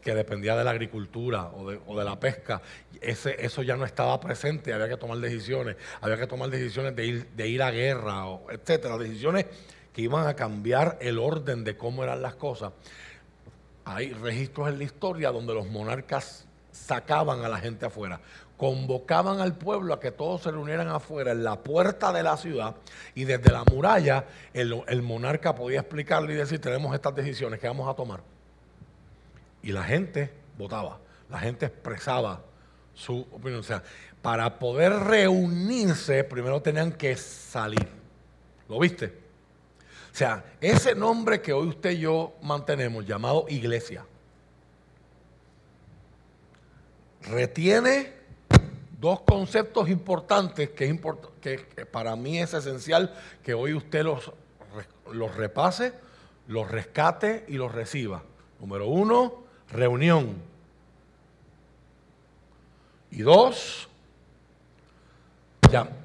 que 0.00 0.14
dependía 0.14 0.54
de 0.54 0.62
la 0.62 0.70
agricultura 0.70 1.50
o 1.50 1.96
de, 1.96 2.04
la 2.04 2.20
pesca, 2.20 2.62
ese, 3.00 3.44
eso 3.44 3.62
ya 3.62 3.76
no 3.76 3.84
estaba 3.84 4.20
presente, 4.20 4.72
había 4.72 4.88
que 4.88 4.96
tomar 4.96 5.18
decisiones, 5.18 5.76
había 6.00 6.16
que 6.16 6.26
tomar 6.26 6.50
decisiones 6.50 6.94
de 6.94 7.06
ir, 7.06 7.26
de 7.30 7.48
ir 7.48 7.62
a 7.62 7.70
guerra, 7.70 8.26
o, 8.26 8.50
etcétera, 8.50 8.96
decisiones 8.96 9.46
que 9.92 10.02
iban 10.02 10.26
a 10.26 10.34
cambiar 10.34 10.98
el 11.00 11.18
orden 11.18 11.64
de 11.64 11.76
cómo 11.76 12.04
eran 12.04 12.22
las 12.22 12.36
cosas. 12.36 12.72
Hay 13.84 14.12
registros 14.12 14.68
en 14.68 14.78
la 14.78 14.84
historia 14.84 15.30
donde 15.30 15.54
los 15.54 15.66
monarcas 15.66 16.46
sacaban 16.70 17.44
a 17.44 17.48
la 17.48 17.58
gente 17.58 17.86
afuera 17.86 18.20
convocaban 18.56 19.40
al 19.40 19.56
pueblo 19.56 19.92
a 19.94 20.00
que 20.00 20.10
todos 20.10 20.42
se 20.42 20.50
reunieran 20.50 20.88
afuera 20.88 21.32
en 21.32 21.44
la 21.44 21.62
puerta 21.62 22.12
de 22.12 22.22
la 22.22 22.36
ciudad 22.36 22.74
y 23.14 23.24
desde 23.24 23.52
la 23.52 23.64
muralla 23.64 24.24
el, 24.54 25.02
monarca 25.02 25.54
podía 25.54 25.80
explicarle 25.80 26.32
y 26.34 26.36
decir 26.36 26.60
tenemos 26.60 26.94
estas 26.94 27.14
decisiones 27.14 27.60
que 27.60 27.66
vamos 27.66 27.88
a 27.88 27.94
tomar. 27.94 28.20
Y 29.62 29.72
la 29.72 29.82
gente 29.82 30.30
votaba, 30.56 30.98
la 31.28 31.38
gente 31.38 31.66
expresaba 31.66 32.40
su 32.94 33.20
opinión. 33.32 33.60
O 33.60 33.64
sea, 33.64 33.82
para 34.22 34.58
poder 34.58 34.92
reunirse 34.92 36.24
primero 36.24 36.62
tenían 36.62 36.92
que 36.92 37.16
salir. 37.16 37.88
¿Lo 38.68 38.78
viste? 38.78 39.06
O 40.12 40.18
sea, 40.18 40.44
ese 40.60 40.94
nombre 40.94 41.42
que 41.42 41.52
hoy 41.52 41.68
usted 41.68 41.90
y 41.90 41.98
yo 41.98 42.34
mantenemos 42.40 43.04
llamado 43.04 43.44
iglesia 43.48 44.04
retiene 47.28 48.15
dos 49.06 49.20
conceptos 49.20 49.88
importantes 49.88 50.70
que, 50.70 51.00
que, 51.40 51.86
para 51.86 52.16
mí 52.16 52.40
es 52.40 52.52
esencial 52.54 53.14
que 53.44 53.54
hoy 53.54 53.72
usted 53.72 54.02
los, 54.02 54.32
los 55.12 55.32
repase, 55.36 55.92
los 56.48 56.68
rescate 56.68 57.44
y 57.46 57.52
los 57.52 57.70
reciba. 57.70 58.24
Número 58.58 58.88
uno, 58.88 59.44
reunión. 59.70 60.34
Y 63.12 63.22
dos, 63.22 63.88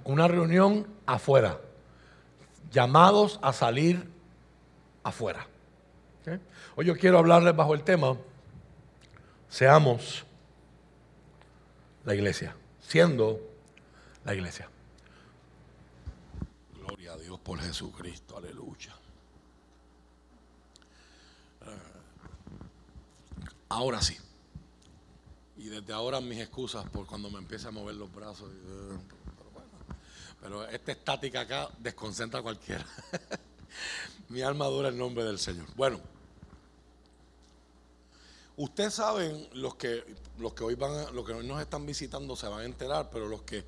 una 0.03 0.27
reunión 0.27 0.85
afuera. 1.07 1.59
Llamados 2.71 3.39
a 3.41 3.51
salir 3.51 4.07
afuera. 5.03 5.47
Hoy 6.75 6.85
yo 6.85 6.95
quiero 6.95 7.17
hablarles 7.17 7.55
bajo 7.55 7.73
el 7.73 7.81
tema, 7.81 8.15
seamos 9.49 10.23
la 12.05 12.13
iglesia 12.13 12.55
siendo 12.91 13.39
la 14.25 14.33
iglesia. 14.35 14.69
Gloria 16.77 17.13
a 17.13 17.17
Dios 17.17 17.39
por 17.39 17.57
Jesucristo, 17.57 18.35
aleluya. 18.35 18.93
Eh, 21.61 21.67
ahora 23.69 24.01
sí. 24.01 24.17
Y 25.55 25.69
desde 25.69 25.93
ahora 25.93 26.19
mis 26.19 26.39
excusas 26.39 26.83
por 26.89 27.05
cuando 27.05 27.29
me 27.29 27.37
empiece 27.37 27.65
a 27.69 27.71
mover 27.71 27.95
los 27.95 28.13
brazos. 28.13 28.51
Eh, 28.51 28.97
pero, 30.41 30.67
esta 30.67 30.91
estática 30.91 31.41
acá 31.41 31.69
desconcentra 31.77 32.41
a 32.41 32.43
cualquiera. 32.43 32.85
Mi 34.27 34.41
alma 34.41 34.65
dura 34.65 34.89
el 34.89 34.97
nombre 34.97 35.23
del 35.23 35.39
Señor. 35.39 35.65
Bueno. 35.77 36.01
Ustedes 38.61 38.93
saben, 38.93 39.49
los 39.53 39.73
que, 39.73 40.05
los 40.37 40.53
que 40.53 40.63
hoy 40.63 40.75
van, 40.75 41.15
los 41.15 41.25
que 41.25 41.33
nos 41.33 41.59
están 41.59 41.83
visitando 41.83 42.35
se 42.35 42.47
van 42.47 42.59
a 42.59 42.65
enterar, 42.65 43.09
pero 43.09 43.27
los 43.27 43.41
que 43.41 43.65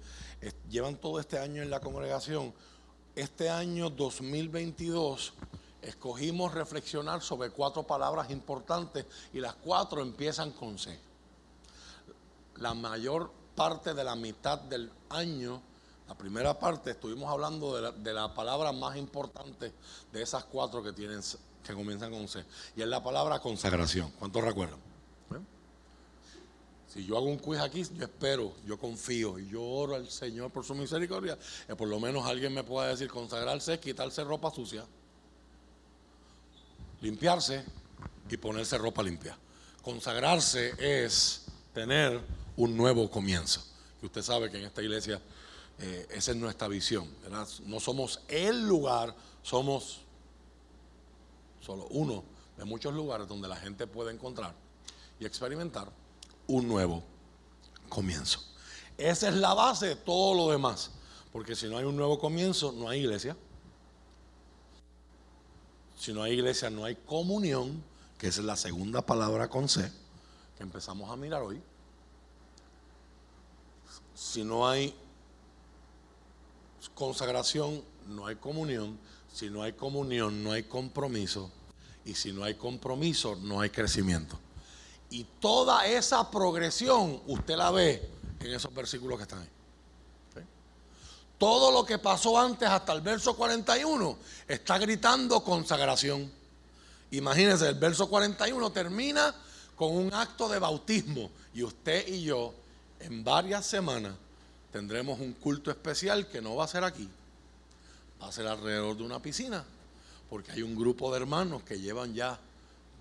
llevan 0.70 0.98
todo 0.98 1.20
este 1.20 1.40
año 1.40 1.64
en 1.64 1.72
la 1.72 1.80
congregación, 1.80 2.54
este 3.16 3.50
año 3.50 3.90
2022 3.90 5.34
escogimos 5.82 6.54
reflexionar 6.54 7.24
sobre 7.24 7.50
cuatro 7.50 7.82
palabras 7.82 8.30
importantes 8.30 9.08
y 9.34 9.40
las 9.40 9.56
cuatro 9.56 10.04
empiezan 10.04 10.52
con 10.52 10.78
C. 10.78 10.96
La 12.58 12.76
mayor 12.76 13.32
parte 13.56 13.96
de 13.96 14.04
la 14.04 14.16
mitad 14.16 14.60
del 14.60 14.92
año, 15.10 15.60
la 16.08 16.14
primera 16.14 16.60
parte, 16.60 16.92
estuvimos 16.92 17.32
hablando 17.32 17.76
de 17.76 17.82
la, 17.82 17.92
de 17.94 18.14
la 18.14 18.32
palabra 18.36 18.72
más 18.72 18.96
importante 18.96 19.74
de 20.12 20.22
esas 20.22 20.44
cuatro 20.44 20.84
que 20.84 20.94
tienen 20.94 21.24
que 21.64 21.74
comienzan 21.74 22.12
con 22.12 22.28
C. 22.28 22.44
Y 22.76 22.82
es 22.82 22.88
la 22.88 23.02
palabra 23.02 23.40
consagración. 23.40 24.12
¿Cuántos 24.20 24.44
recuerdan? 24.44 24.80
¿Eh? 25.32 25.40
Si 26.88 27.06
yo 27.06 27.18
hago 27.18 27.28
un 27.28 27.38
quiz 27.38 27.60
aquí, 27.60 27.84
yo 27.96 28.04
espero, 28.04 28.54
yo 28.66 28.78
confío 28.78 29.40
y 29.40 29.50
yo 29.50 29.64
oro 29.64 29.96
al 29.96 30.10
Señor 30.10 30.52
por 30.52 30.66
su 30.66 30.76
misericordia, 30.76 31.38
que 31.66 31.76
por 31.76 31.88
lo 31.88 32.00
menos 32.00 32.26
alguien 32.26 32.54
me 32.54 32.64
pueda 32.64 32.90
decir 32.90 33.10
consagrarse 33.10 33.76
es 33.76 33.80
quitarse 33.80 34.24
ropa 34.24 34.52
sucia, 34.52 34.86
limpiarse 37.02 37.64
y 38.30 38.38
ponerse 38.38 38.78
ropa 38.78 39.02
limpia. 39.04 39.38
Consagrarse 39.82 40.74
es 40.78 41.46
tener 41.74 42.22
un 42.56 42.76
nuevo 42.78 43.10
comienzo. 43.10 43.64
Y 44.02 44.06
usted 44.06 44.22
sabe 44.22 44.50
que 44.50 44.58
en 44.58 44.66
esta 44.66 44.82
iglesia 44.82 45.22
eh, 45.80 46.08
esa 46.12 46.32
es 46.32 46.38
nuestra 46.38 46.68
visión. 46.68 47.10
No 47.66 47.80
somos 47.80 48.22
el 48.28 48.68
lugar, 48.68 49.16
somos 49.42 50.02
solo 51.64 51.88
uno 51.92 52.24
de 52.58 52.66
muchos 52.66 52.94
lugares 52.94 53.28
donde 53.28 53.48
la 53.48 53.56
gente 53.56 53.88
puede 53.88 54.12
encontrar 54.12 54.54
y 55.20 55.26
experimentar 55.26 55.90
un 56.48 56.68
nuevo 56.68 57.04
comienzo. 57.90 58.40
Esa 58.98 59.30
es 59.30 59.36
la 59.36 59.54
base 59.54 59.88
de 59.88 59.96
todo 59.96 60.36
lo 60.36 60.52
demás, 60.52 60.92
porque 61.32 61.56
si 61.56 61.68
no 61.68 61.78
hay 61.78 61.86
un 61.86 61.96
nuevo 61.96 62.20
comienzo, 62.20 62.72
no 62.72 62.90
hay 62.90 63.02
iglesia. 63.02 63.36
Si 65.98 66.14
no 66.14 66.22
hay 66.22 66.34
iglesia, 66.34 66.70
no 66.70 66.84
hay 66.84 66.96
comunión, 66.96 67.82
que 68.18 68.28
es 68.28 68.38
la 68.40 68.56
segunda 68.56 69.02
palabra 69.02 69.50
con 69.50 69.70
C, 69.70 69.90
que 70.58 70.64
empezamos 70.64 71.10
a 71.10 71.16
mirar 71.16 71.42
hoy. 71.42 71.62
Si 74.14 74.44
no 74.44 74.68
hay 74.68 74.94
consagración, 76.94 77.84
no 78.08 78.28
hay 78.28 78.36
comunión. 78.36 79.00
Si 79.34 79.50
no 79.50 79.64
hay 79.64 79.74
comunión, 79.74 80.44
no 80.44 80.52
hay 80.52 80.64
compromiso. 80.64 81.50
Y 82.06 82.14
si 82.14 82.32
no 82.32 82.44
hay 82.44 82.54
compromiso, 82.54 83.36
no 83.36 83.62
hay 83.62 83.70
crecimiento. 83.70 84.40
Y 85.10 85.26
toda 85.40 85.86
esa 85.88 86.30
progresión 86.30 87.22
usted 87.28 87.56
la 87.56 87.72
ve 87.72 88.10
en 88.40 88.54
esos 88.54 88.74
versículos 88.74 89.18
que 89.18 89.24
están 89.24 89.40
ahí. 89.40 89.50
Todo 91.38 91.72
lo 91.72 91.86
que 91.86 91.98
pasó 91.98 92.40
antes 92.40 92.70
hasta 92.70 92.94
el 92.94 93.02
verso 93.02 93.36
41 93.36 94.18
está 94.48 94.78
gritando 94.78 95.44
consagración. 95.44 96.32
Imagínense, 97.12 97.68
el 97.68 97.76
verso 97.76 98.08
41 98.08 98.72
termina 98.72 99.36
con 99.76 99.92
un 99.92 100.14
acto 100.14 100.48
de 100.48 100.60
bautismo 100.60 101.30
y 101.54 101.64
usted 101.64 102.08
y 102.08 102.24
yo 102.24 102.54
en 103.00 103.24
varias 103.24 103.66
semanas 103.66 104.14
tendremos 104.72 105.20
un 105.20 105.34
culto 105.34 105.70
especial 105.70 106.28
que 106.28 106.42
no 106.42 106.56
va 106.56 106.64
a 106.64 106.68
ser 106.68 106.84
aquí, 106.84 107.10
ser 108.32 108.48
alrededor 108.48 108.98
de 108.98 109.04
una 109.04 109.22
piscina, 109.22 109.66
porque 110.30 110.52
hay 110.52 110.62
un 110.62 110.76
grupo 110.76 111.12
de 111.12 111.20
hermanos 111.20 111.64
que 111.64 111.80
llevan 111.80 112.14
ya 112.14 112.40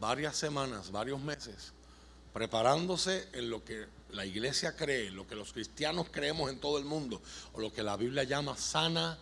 varias 0.00 0.36
semanas, 0.36 0.90
varios 0.90 1.20
meses, 1.20 1.72
preparándose 2.32 3.28
en 3.32 3.50
lo 3.50 3.64
que 3.64 3.86
la 4.10 4.26
iglesia 4.26 4.76
cree, 4.76 5.10
lo 5.10 5.26
que 5.26 5.34
los 5.34 5.52
cristianos 5.52 6.08
creemos 6.10 6.50
en 6.50 6.58
todo 6.58 6.78
el 6.78 6.84
mundo, 6.84 7.20
o 7.52 7.60
lo 7.60 7.72
que 7.72 7.82
la 7.82 7.96
Biblia 7.96 8.24
llama 8.24 8.56
sana 8.56 9.18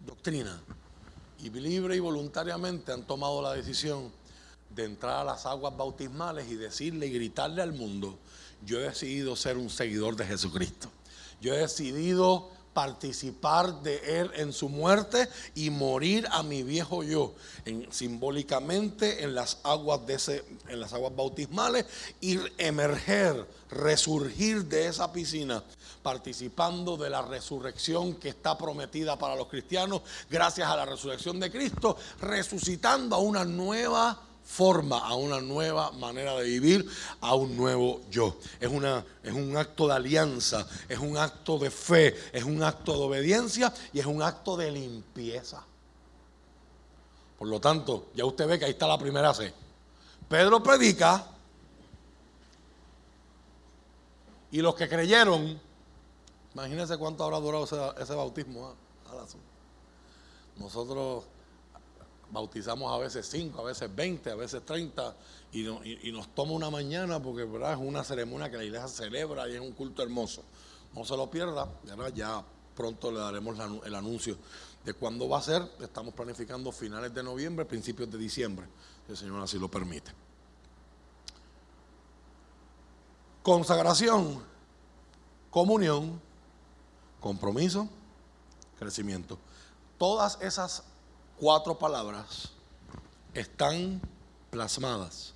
doctrina. 0.00 0.60
Y 1.40 1.50
libre 1.50 1.96
y 1.96 2.00
voluntariamente 2.00 2.92
han 2.92 3.04
tomado 3.04 3.42
la 3.42 3.52
decisión 3.52 4.12
de 4.70 4.84
entrar 4.84 5.18
a 5.18 5.24
las 5.24 5.44
aguas 5.44 5.76
bautismales 5.76 6.48
y 6.48 6.54
decirle 6.54 7.08
y 7.08 7.12
gritarle 7.12 7.62
al 7.62 7.72
mundo, 7.72 8.18
yo 8.64 8.78
he 8.78 8.84
decidido 8.84 9.36
ser 9.36 9.56
un 9.56 9.68
seguidor 9.68 10.16
de 10.16 10.24
Jesucristo. 10.24 10.90
Yo 11.40 11.52
he 11.54 11.58
decidido 11.58 12.50
participar 12.72 13.82
de 13.82 14.20
Él 14.20 14.30
en 14.34 14.52
su 14.52 14.68
muerte 14.68 15.28
y 15.54 15.70
morir 15.70 16.26
a 16.30 16.42
mi 16.42 16.62
viejo 16.62 17.02
yo, 17.02 17.34
simbólicamente 17.90 19.22
en 19.24 19.34
las 19.34 19.58
aguas 19.62 20.06
de 20.06 20.14
ese, 20.14 20.44
en 20.68 20.80
las 20.80 20.92
aguas 20.92 21.14
bautismales, 21.14 21.86
y 22.20 22.38
emerger, 22.58 23.46
resurgir 23.70 24.64
de 24.66 24.86
esa 24.86 25.12
piscina, 25.12 25.62
participando 26.02 26.96
de 26.96 27.10
la 27.10 27.22
resurrección 27.22 28.14
que 28.14 28.30
está 28.30 28.58
prometida 28.58 29.18
para 29.18 29.36
los 29.36 29.48
cristianos, 29.48 30.02
gracias 30.30 30.68
a 30.68 30.76
la 30.76 30.84
resurrección 30.84 31.38
de 31.38 31.50
Cristo, 31.50 31.96
resucitando 32.20 33.16
a 33.16 33.18
una 33.18 33.44
nueva 33.44 34.20
forma, 34.44 34.98
a 34.98 35.14
una 35.14 35.40
nueva 35.40 35.92
manera 35.92 36.34
de 36.34 36.44
vivir, 36.44 36.88
a 37.20 37.34
un 37.34 37.56
nuevo 37.56 38.02
yo. 38.10 38.36
Es, 38.60 38.70
una, 38.70 39.04
es 39.22 39.32
un 39.32 39.56
acto 39.56 39.86
de 39.86 39.94
alianza, 39.94 40.66
es 40.88 40.98
un 40.98 41.16
acto 41.16 41.58
de 41.58 41.70
fe, 41.70 42.14
es 42.32 42.44
un 42.44 42.62
acto 42.62 42.92
de 42.92 43.04
obediencia 43.04 43.72
y 43.92 44.00
es 44.00 44.06
un 44.06 44.22
acto 44.22 44.56
de 44.56 44.70
limpieza. 44.70 45.64
Por 47.38 47.48
lo 47.48 47.60
tanto, 47.60 48.10
ya 48.14 48.24
usted 48.24 48.46
ve 48.46 48.58
que 48.58 48.66
ahí 48.66 48.72
está 48.72 48.86
la 48.86 48.98
primera 48.98 49.32
C. 49.34 49.52
Pedro 50.28 50.62
predica 50.62 51.26
y 54.50 54.60
los 54.60 54.74
que 54.74 54.88
creyeron, 54.88 55.60
imagínense 56.54 56.96
cuánto 56.98 57.24
habrá 57.24 57.38
durado 57.38 57.64
ese, 57.98 58.14
bautismo. 58.14 58.68
¿ah? 58.68 59.24
Nosotros 60.56 61.24
bautizamos 62.32 62.90
a 62.90 62.98
veces 62.98 63.28
5, 63.30 63.60
a 63.60 63.64
veces 63.64 63.94
20, 63.94 64.30
a 64.30 64.34
veces 64.34 64.64
30, 64.64 65.16
y, 65.52 66.10
nos 66.10 66.34
toma 66.34 66.52
una 66.52 66.70
mañana 66.70 67.22
porque 67.22 67.42
es 67.42 67.76
una 67.76 68.02
ceremonia 68.02 68.50
que 68.50 68.56
la 68.56 68.64
iglesia 68.64 68.88
celebra 68.88 69.48
y 69.48 69.54
es 69.54 69.60
un 69.60 69.72
culto 69.72 70.02
hermoso. 70.02 70.42
No 70.94 71.04
se 71.04 71.16
lo 71.16 71.30
pierda, 71.30 71.68
ya 72.14 72.42
pronto 72.74 73.12
le 73.12 73.20
daremos 73.20 73.58
el 73.84 73.94
anuncio 73.94 74.38
de 74.82 74.94
cuándo 74.94 75.28
va 75.28 75.38
a 75.38 75.42
ser. 75.42 75.62
Estamos 75.80 76.14
planificando 76.14 76.72
finales 76.72 77.14
de 77.14 77.22
noviembre, 77.22 77.66
principios 77.66 78.10
de 78.10 78.18
diciembre, 78.18 78.66
si 79.06 79.12
el 79.12 79.18
Señor 79.18 79.42
así 79.42 79.58
lo 79.58 79.70
permite. 79.70 80.10
Consagración, 83.42 84.42
comunión, 85.50 86.20
compromiso, 87.20 87.88
crecimiento. 88.78 89.38
Todas 89.98 90.38
esas 90.40 90.84
cuatro 91.42 91.76
palabras 91.76 92.50
están 93.34 94.00
plasmadas 94.48 95.34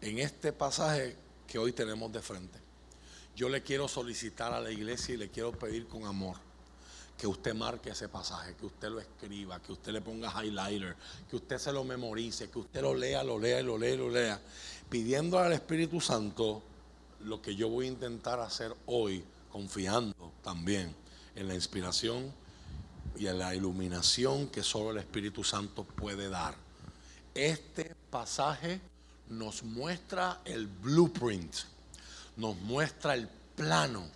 en 0.00 0.18
este 0.18 0.52
pasaje 0.52 1.16
que 1.46 1.60
hoy 1.60 1.70
tenemos 1.70 2.12
de 2.12 2.20
frente. 2.20 2.58
Yo 3.36 3.48
le 3.48 3.62
quiero 3.62 3.86
solicitar 3.86 4.52
a 4.52 4.60
la 4.60 4.72
iglesia 4.72 5.14
y 5.14 5.18
le 5.18 5.30
quiero 5.30 5.52
pedir 5.52 5.86
con 5.86 6.06
amor 6.06 6.38
que 7.16 7.28
usted 7.28 7.54
marque 7.54 7.90
ese 7.90 8.08
pasaje, 8.08 8.56
que 8.56 8.66
usted 8.66 8.88
lo 8.88 8.98
escriba, 8.98 9.62
que 9.62 9.70
usted 9.70 9.92
le 9.92 10.00
ponga 10.00 10.32
highlighter, 10.42 10.96
que 11.28 11.36
usted 11.36 11.58
se 11.58 11.72
lo 11.72 11.84
memorice, 11.84 12.50
que 12.50 12.58
usted 12.58 12.82
lo 12.82 12.92
lea, 12.92 13.22
lo 13.22 13.38
lea, 13.38 13.62
lo 13.62 13.78
lea, 13.78 13.94
lo 13.94 14.10
lea, 14.10 14.40
pidiendo 14.88 15.38
al 15.38 15.52
Espíritu 15.52 16.00
Santo 16.00 16.64
lo 17.20 17.40
que 17.40 17.54
yo 17.54 17.68
voy 17.68 17.86
a 17.86 17.90
intentar 17.90 18.40
hacer 18.40 18.74
hoy, 18.86 19.24
confiando 19.52 20.32
también 20.42 20.92
en 21.36 21.46
la 21.46 21.54
inspiración 21.54 22.39
y 23.16 23.26
a 23.26 23.34
la 23.34 23.54
iluminación 23.54 24.48
que 24.48 24.62
solo 24.62 24.90
el 24.92 24.98
Espíritu 24.98 25.44
Santo 25.44 25.84
puede 25.84 26.28
dar. 26.28 26.54
Este 27.34 27.94
pasaje 28.10 28.80
nos 29.28 29.62
muestra 29.62 30.40
el 30.44 30.66
blueprint, 30.66 31.54
nos 32.36 32.56
muestra 32.56 33.14
el 33.14 33.28
plano 33.54 34.08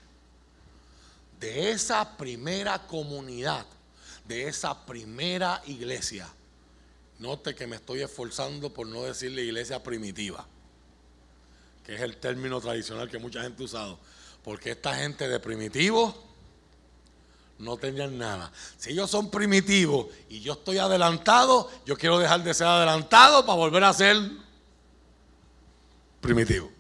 de 1.39 1.71
esa 1.71 2.17
primera 2.17 2.87
comunidad, 2.87 3.67
de 4.27 4.49
esa 4.49 4.87
primera 4.87 5.63
iglesia. 5.67 6.29
Note 7.19 7.55
que 7.55 7.67
me 7.67 7.77
estoy 7.77 8.03
esforzando 8.03 8.73
por 8.73 8.87
no 8.87 9.03
decirle 9.03 9.43
iglesia 9.43 9.83
primitiva, 9.83 10.47
que 11.85 11.95
es 11.95 12.01
el 12.01 12.17
término 12.17 12.61
tradicional 12.61 13.11
que 13.11 13.19
mucha 13.19 13.43
gente 13.43 13.63
ha 13.63 13.67
usado, 13.67 13.99
porque 14.43 14.73
esta 14.73 14.97
gente 14.97 15.29
de 15.29 15.39
primitivo 15.39 16.34
no 17.59 17.77
tenían 17.77 18.19
nada. 18.19 18.53
Si 18.77 18.91
ellos 18.91 19.11
son 19.11 19.31
primitivos 19.31 20.07
y 20.29 20.41
yo 20.41 20.55
estoy 20.55 20.79
adelantado, 20.79 21.71
yo 21.87 21.97
quiero 21.97 22.19
dejar 22.19 22.43
de 22.43 22.55
ser 22.55 22.67
adelantado 22.67 23.45
para 23.45 23.57
volver 23.57 23.85
a 23.85 23.93
ser 23.93 24.17
primitivo. 26.21 26.71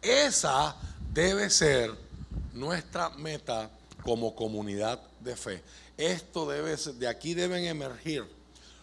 Esa 0.00 0.76
debe 1.12 1.50
ser 1.50 1.90
nuestra 2.52 3.10
meta 3.10 3.70
como 4.02 4.34
comunidad 4.34 5.00
de 5.20 5.36
fe. 5.36 5.62
Esto 5.96 6.48
debe 6.48 6.76
ser, 6.76 6.94
de 6.94 7.08
aquí 7.08 7.34
deben 7.34 7.64
emergir 7.64 8.24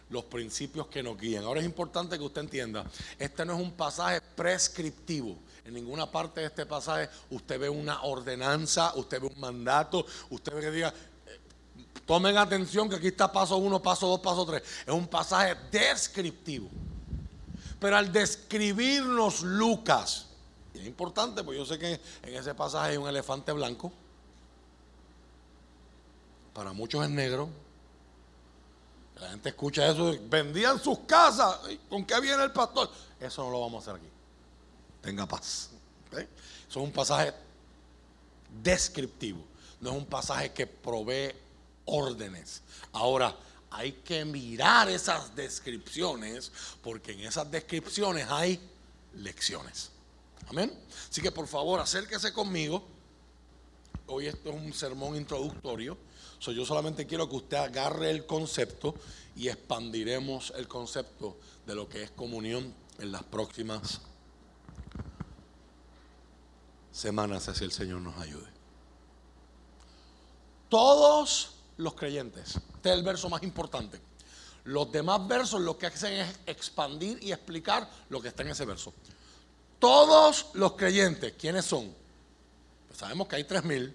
los 0.09 0.25
principios 0.25 0.87
que 0.87 1.01
nos 1.01 1.17
guían. 1.17 1.43
Ahora 1.43 1.59
es 1.59 1.65
importante 1.65 2.17
que 2.17 2.23
usted 2.23 2.41
entienda, 2.41 2.85
este 3.17 3.45
no 3.45 3.53
es 3.53 3.59
un 3.59 3.71
pasaje 3.71 4.21
prescriptivo. 4.35 5.37
En 5.65 5.73
ninguna 5.73 6.11
parte 6.11 6.41
de 6.41 6.47
este 6.47 6.65
pasaje 6.65 7.09
usted 7.29 7.59
ve 7.59 7.69
una 7.69 8.03
ordenanza, 8.03 8.93
usted 8.95 9.21
ve 9.21 9.27
un 9.27 9.39
mandato, 9.39 10.05
usted 10.29 10.53
ve 10.53 10.61
que 10.61 10.71
diga, 10.71 10.93
Tomen 12.05 12.37
atención 12.37 12.89
que 12.89 12.97
aquí 12.97 13.07
está 13.07 13.31
paso 13.31 13.57
uno, 13.57 13.81
paso 13.81 14.07
dos, 14.07 14.19
paso 14.19 14.45
tres. 14.45 14.63
Es 14.85 14.93
un 14.93 15.07
pasaje 15.07 15.55
descriptivo. 15.71 16.69
Pero 17.79 17.97
al 17.97 18.11
describirnos 18.11 19.41
Lucas, 19.41 20.27
y 20.73 20.79
es 20.79 20.87
importante, 20.87 21.43
pues 21.43 21.57
yo 21.57 21.65
sé 21.65 21.77
que 21.77 21.99
en 22.23 22.35
ese 22.35 22.53
pasaje 22.55 22.91
hay 22.91 22.97
un 22.97 23.07
elefante 23.07 23.51
blanco. 23.51 23.91
Para 26.53 26.73
muchos 26.73 27.03
es 27.03 27.09
negro. 27.09 27.49
La 29.19 29.29
gente 29.29 29.49
escucha 29.49 29.87
eso, 29.87 30.13
vendían 30.29 30.79
sus 30.81 30.99
casas. 30.99 31.59
¿Con 31.89 32.05
qué 32.05 32.19
viene 32.19 32.43
el 32.43 32.51
pastor? 32.51 32.89
Eso 33.19 33.43
no 33.43 33.51
lo 33.51 33.61
vamos 33.61 33.87
a 33.87 33.91
hacer 33.91 34.01
aquí. 34.01 34.11
Tenga 35.01 35.25
paz. 35.25 35.69
Eso 36.11 36.27
es 36.67 36.75
un 36.75 36.91
pasaje 36.91 37.33
descriptivo. 38.61 39.43
No 39.79 39.91
es 39.91 39.97
un 39.97 40.05
pasaje 40.05 40.51
que 40.51 40.67
provee 40.67 41.42
órdenes. 41.85 42.61
Ahora, 42.91 43.35
hay 43.69 43.91
que 43.91 44.23
mirar 44.23 44.89
esas 44.89 45.35
descripciones 45.35 46.51
porque 46.81 47.13
en 47.13 47.21
esas 47.21 47.49
descripciones 47.49 48.27
hay 48.29 48.59
lecciones. 49.15 49.89
Amén. 50.47 50.71
Así 51.09 51.21
que 51.21 51.31
por 51.31 51.47
favor, 51.47 51.79
acérquese 51.79 52.31
conmigo. 52.33 52.85
Hoy 54.07 54.27
esto 54.27 54.49
es 54.49 54.55
un 54.55 54.73
sermón 54.73 55.15
introductorio. 55.15 55.97
yo 56.39 56.65
solamente 56.65 57.07
quiero 57.07 57.27
que 57.27 57.37
usted 57.37 57.57
agarre 57.57 58.11
el 58.11 58.25
concepto 58.25 58.95
y 59.35 59.47
expandiremos 59.47 60.53
el 60.55 60.67
concepto 60.67 61.37
de 61.65 61.73
lo 61.73 61.89
que 61.89 62.03
es 62.03 62.11
comunión 62.11 62.73
en 62.99 63.11
las 63.11 63.23
próximas 63.23 64.01
semanas, 66.91 67.47
así 67.47 67.63
el 67.63 67.71
Señor 67.71 68.01
nos 68.01 68.17
ayude. 68.17 68.47
Todos 70.69 71.55
los 71.77 71.93
creyentes. 71.95 72.55
Este 72.75 72.91
es 72.91 72.97
el 72.97 73.03
verso 73.03 73.29
más 73.29 73.43
importante. 73.43 73.99
Los 74.65 74.91
demás 74.91 75.27
versos 75.27 75.61
lo 75.61 75.77
que 75.77 75.87
hacen 75.87 76.13
es 76.13 76.39
expandir 76.45 77.21
y 77.21 77.31
explicar 77.31 77.89
lo 78.09 78.21
que 78.21 78.29
está 78.29 78.43
en 78.43 78.49
ese 78.49 78.65
verso. 78.65 78.93
Todos 79.79 80.47
los 80.53 80.73
creyentes, 80.73 81.33
¿quiénes 81.33 81.65
son? 81.65 81.93
Pues 82.87 82.99
sabemos 82.99 83.27
que 83.27 83.35
hay 83.35 83.43
3.000 83.43 83.93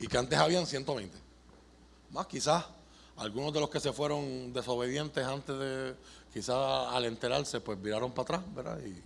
y 0.00 0.06
que 0.06 0.18
antes 0.18 0.38
habían 0.38 0.66
120. 0.66 1.16
Más 2.10 2.26
quizás 2.26 2.64
algunos 3.16 3.52
de 3.52 3.60
los 3.60 3.70
que 3.70 3.80
se 3.80 3.92
fueron 3.92 4.52
desobedientes 4.52 5.24
antes 5.24 5.58
de, 5.58 5.94
quizás 6.32 6.88
al 6.92 7.04
enterarse, 7.04 7.60
pues 7.60 7.80
viraron 7.80 8.12
para 8.12 8.38
atrás, 8.38 8.54
¿verdad? 8.54 8.78
Y 8.84 9.00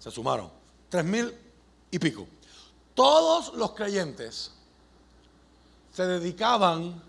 se 0.00 0.10
sumaron. 0.10 0.50
3.000 0.90 1.34
y 1.90 1.98
pico. 1.98 2.26
Todos 2.94 3.54
los 3.54 3.72
creyentes 3.72 4.52
se 5.92 6.06
dedicaban 6.06 7.02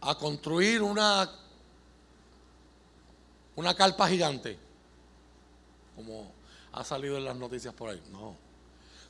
a 0.00 0.14
construir 0.14 0.82
una, 0.82 1.30
una 3.56 3.74
carpa 3.74 4.08
gigante, 4.08 4.58
como 5.94 6.32
ha 6.72 6.84
salido 6.84 7.18
en 7.18 7.24
las 7.24 7.36
noticias 7.36 7.74
por 7.74 7.90
ahí. 7.90 8.02
No. 8.10 8.34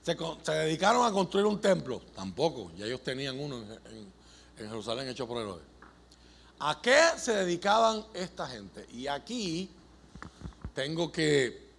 Se, 0.02 0.14
dedicaron 0.52 1.06
a 1.06 1.12
construir 1.12 1.46
un 1.46 1.60
templo, 1.60 2.00
tampoco, 2.14 2.72
ya 2.76 2.86
ellos 2.86 3.02
tenían 3.02 3.38
uno 3.38 3.62
en, 3.62 4.20
Jerusalén 4.56 5.08
hecho 5.08 5.26
por 5.26 5.38
Herodes. 5.38 5.64
¿A 6.58 6.82
qué 6.82 7.00
se 7.16 7.32
dedicaban 7.32 8.04
esta 8.12 8.46
gente? 8.46 8.86
Y 8.92 9.06
aquí 9.06 9.70
tengo 10.74 11.10
que 11.10 11.70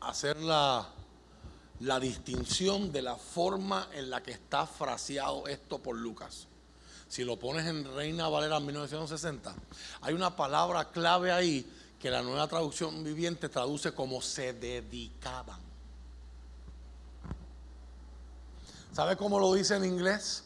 hacer 0.00 0.40
la, 0.40 0.88
la 1.80 2.00
distinción 2.00 2.90
de 2.92 3.02
la 3.02 3.16
forma 3.16 3.90
en 3.92 4.08
la 4.08 4.22
que 4.22 4.30
está 4.30 4.66
fraseado 4.66 5.46
esto 5.48 5.78
por 5.78 5.96
Lucas 5.96 6.46
si 7.14 7.22
lo 7.22 7.38
pones 7.38 7.64
en 7.66 7.84
Reina 7.94 8.28
Valera 8.28 8.58
1960, 8.58 9.54
hay 10.00 10.14
una 10.14 10.34
palabra 10.34 10.90
clave 10.90 11.30
ahí 11.30 11.64
que 12.00 12.10
la 12.10 12.22
nueva 12.22 12.48
traducción 12.48 13.04
viviente 13.04 13.48
traduce 13.48 13.92
como 13.92 14.20
se 14.20 14.52
dedicaban. 14.52 15.60
¿Sabe 18.92 19.16
cómo 19.16 19.38
lo 19.38 19.54
dice 19.54 19.76
en 19.76 19.84
inglés? 19.84 20.42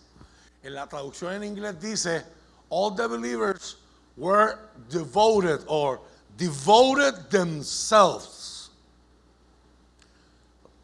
En 0.62 0.74
la 0.74 0.86
traducción 0.86 1.32
en 1.32 1.44
inglés 1.44 1.80
dice, 1.80 2.26
all 2.68 2.94
the 2.94 3.06
believers 3.06 3.78
were 4.18 4.58
devoted 4.90 5.60
or 5.68 6.02
devoted 6.36 7.30
themselves. 7.30 8.37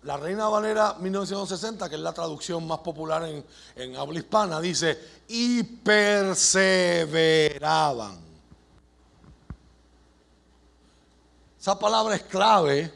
La 0.04 0.16
Reina 0.18 0.48
Valera 0.48 0.96
1960, 1.00 1.88
que 1.88 1.94
es 1.94 2.00
la 2.00 2.12
traducción 2.12 2.66
más 2.66 2.80
popular 2.80 3.26
en, 3.74 3.96
habla 3.96 4.18
hispana, 4.18 4.60
dice, 4.60 4.98
y 5.28 5.62
perseveraban. 5.62 8.18
Esa 11.58 11.78
palabra 11.78 12.16
es 12.16 12.24
clave 12.24 12.92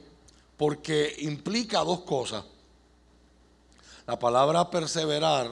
porque 0.58 1.16
implica 1.20 1.78
dos 1.78 2.00
cosas. 2.00 2.44
La 4.06 4.18
palabra 4.18 4.68
perseverar, 4.68 5.50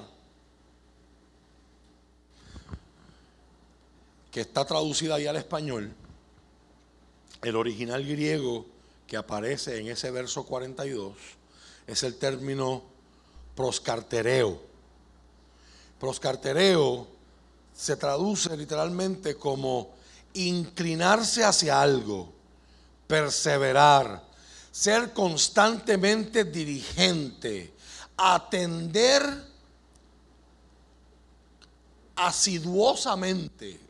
que 4.30 4.42
está 4.42 4.66
traducida 4.66 5.18
ya 5.18 5.30
al 5.30 5.36
español, 5.36 5.90
el 7.40 7.56
original 7.56 8.04
griego 8.04 8.66
que 9.06 9.16
aparece 9.16 9.80
en 9.80 9.86
ese 9.86 10.10
verso 10.10 10.44
42 10.44 11.35
es 11.86 12.02
el 12.02 12.16
término 12.16 12.82
proscartereo. 13.54 14.60
Proscartereo 15.98 17.06
se 17.74 17.96
traduce 17.96 18.56
literalmente 18.56 19.36
como 19.36 19.94
inclinarse 20.34 21.44
hacia 21.44 21.80
algo, 21.80 22.32
perseverar, 23.06 24.22
ser 24.70 25.12
constantemente 25.12 26.44
dirigente, 26.44 27.72
atender 28.16 29.22
asiduosamente 32.16 33.80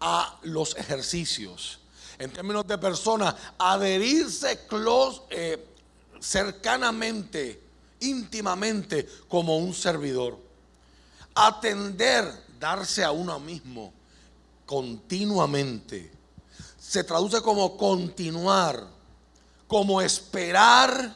a 0.00 0.38
los 0.42 0.76
ejercicios. 0.76 1.78
En 2.18 2.30
términos 2.32 2.66
de 2.66 2.78
persona, 2.78 3.34
adherirse 3.58 4.66
close, 4.66 5.22
eh, 5.30 5.69
cercanamente, 6.20 7.60
íntimamente, 8.00 9.08
como 9.28 9.58
un 9.58 9.74
servidor. 9.74 10.38
Atender, 11.34 12.24
darse 12.58 13.02
a 13.04 13.10
uno 13.10 13.38
mismo 13.40 13.92
continuamente. 14.66 16.10
Se 16.78 17.02
traduce 17.02 17.42
como 17.42 17.76
continuar, 17.76 18.86
como 19.66 20.00
esperar 20.00 21.14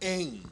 en 0.00 0.42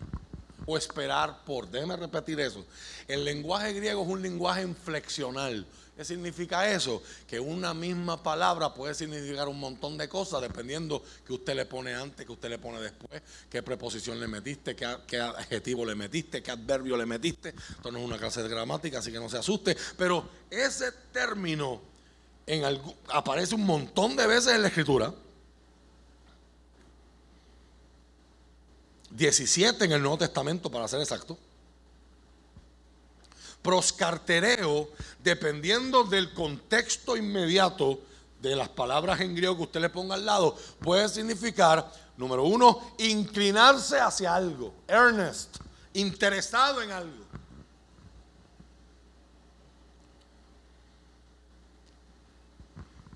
o 0.67 0.77
esperar 0.77 1.45
por. 1.45 1.69
Déjeme 1.69 1.97
repetir 1.97 2.41
eso. 2.41 2.65
El 3.07 3.25
lenguaje 3.25 3.73
griego 3.73 4.03
es 4.03 4.09
un 4.09 4.23
lenguaje 4.23 4.63
inflexional. 4.63 5.67
¿Qué 6.01 6.07
significa 6.07 6.67
eso? 6.67 7.03
Que 7.27 7.39
una 7.39 7.75
misma 7.75 8.23
palabra 8.23 8.73
puede 8.73 8.95
significar 8.95 9.49
un 9.49 9.61
montón 9.61 9.99
de 9.99 10.09
cosas 10.09 10.41
dependiendo 10.41 11.05
que 11.27 11.35
usted 11.35 11.55
le 11.55 11.67
pone 11.67 11.95
antes, 11.95 12.25
que 12.25 12.33
usted 12.33 12.49
le 12.49 12.59
pone 12.59 12.81
después, 12.81 13.21
qué 13.51 13.63
preposición 13.63 14.19
le 14.19 14.27
metiste, 14.27 14.75
qué, 14.75 15.21
adjetivo 15.21 15.85
le 15.85 15.95
metiste, 15.95 16.43
qué 16.43 16.53
adverbio 16.53 16.97
le 16.97 17.05
metiste. 17.05 17.51
Esto 17.51 17.93
no 17.93 17.99
es 17.99 18.05
una 18.07 18.17
clase 18.17 18.43
de 18.43 18.49
gramática, 18.49 19.01
así 19.01 19.13
que 19.13 19.19
no 19.19 19.29
se 19.29 19.37
asuste. 19.37 19.77
Pero 19.99 20.27
ese 20.49 20.91
término 21.13 21.83
aparece 23.09 23.55
un 23.55 23.67
montón 23.67 24.17
de 24.17 24.27
veces 24.27 24.55
en 24.55 24.63
la 24.63 24.69
escritura. 24.69 25.13
17 29.11 29.85
en 29.85 29.93
el 29.93 30.01
Nuevo 30.01 30.17
Testamento, 30.17 30.71
para 30.71 30.89
ser 30.89 31.01
exacto. 31.01 31.37
Proscartereo, 33.63 34.91
dependiendo 35.23 36.05
del 36.05 36.33
contexto 36.33 37.17
inmediato 37.17 38.01
de 38.41 38.57
las 38.57 38.69
palabras 38.69 39.21
en 39.21 39.35
griego 39.35 39.57
que 39.57 39.63
usted 39.65 39.81
le 39.81 39.91
ponga 39.91 40.15
al 40.15 40.25
lado, 40.25 40.57
puede 40.81 41.09
significar, 41.09 41.93
número 42.17 42.45
uno, 42.45 42.95
inclinarse 42.99 44.01
hacia 44.01 44.35
algo, 44.35 44.73
earnest, 44.89 45.57
interesado 45.93 46.81
en 46.83 46.91
algo. 46.91 47.25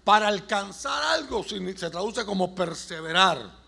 Para 0.04 0.28
alcanzar 0.28 1.02
algo 1.02 1.42
se 1.42 1.90
traduce 1.90 2.26
como 2.26 2.54
perseverar 2.54 3.64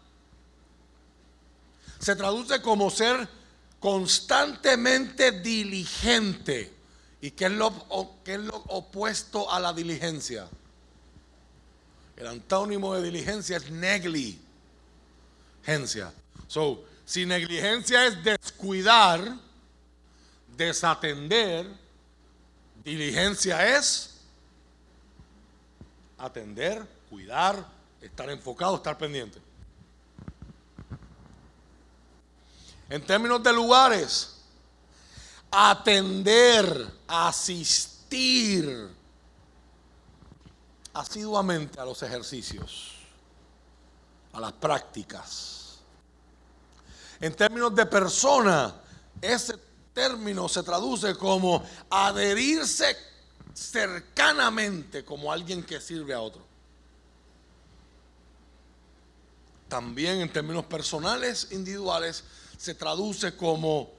se 1.99 2.15
traduce 2.15 2.61
como 2.61 2.91
ser 2.91 3.29
constantemente 3.87 5.31
diligente. 5.31 6.75
¿Y 7.21 7.31
qué 7.31 7.45
es 7.45 7.53
lo, 7.53 7.73
es 8.25 8.41
lo 8.41 8.57
opuesto 8.67 9.49
a 9.49 9.61
la 9.61 9.73
diligencia? 9.73 10.49
El 12.17 12.27
antónimo 12.27 12.97
de 12.97 13.03
diligencia 13.05 13.59
es 13.59 13.71
negligencia. 13.71 14.43
So, 16.49 16.85
si 17.05 17.27
negligencia 17.27 18.07
es 18.09 18.25
descuidar, 18.25 19.23
desatender, 20.57 21.69
diligencia 22.83 23.77
es 23.77 24.17
atender, 26.19 26.85
cuidar, 27.09 27.65
estar 28.01 28.29
enfocado, 28.31 28.75
estar 28.75 28.99
pendiente. 28.99 29.46
En 32.89 33.05
términos 33.05 33.43
de 33.43 33.53
lugares, 33.53 34.37
atender, 35.51 36.87
asistir 37.09 38.89
asiduamente 40.93 41.81
a 41.81 41.85
los 41.85 42.03
ejercicios, 42.03 42.95
a 44.33 44.41
las 44.41 44.53
prácticas. 44.53 45.79
En 47.21 47.35
términos 47.35 47.75
de 47.75 47.87
persona, 47.87 48.75
ese 49.21 49.55
término 49.93 50.49
se 50.49 50.63
traduce 50.63 51.15
como 51.17 51.65
adherirse 51.91 52.97
cercanamente 53.55 55.05
como 55.05 55.33
alguien 55.33 55.63
que 55.63 55.81
sirve 55.81 56.13
a 56.13 56.21
otro. 56.21 56.45
También 59.69 60.21
en 60.21 60.33
términos 60.33 60.67
personales, 60.67 61.49
individuales, 61.51 62.23
se 62.57 62.75
traduce 62.75 63.37
como 63.37 63.91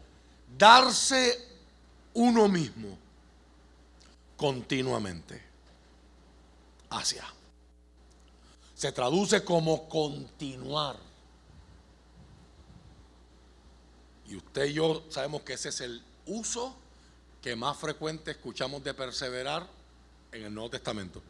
darse 0.58 1.48
uno 2.14 2.48
mismo 2.48 2.98
continuamente 4.36 5.42
hacia. 6.90 7.26
Se 8.76 8.92
traduce 8.92 9.44
como 9.44 9.90
continuar. 9.90 10.98
Y 14.28 14.36
usted 14.36 14.66
y 14.66 14.74
yo 14.74 15.04
sabemos 15.10 15.42
que 15.42 15.54
ese 15.54 15.70
es 15.70 15.82
el 15.82 16.04
uso 16.26 16.76
que 17.42 17.56
más 17.56 17.78
frecuente 17.78 18.32
escuchamos 18.32 18.84
de 18.84 18.94
perseverar 18.94 19.68
en 20.32 20.44
el 20.44 20.54
Nuevo 20.54 20.70
Testamento. 20.70 21.22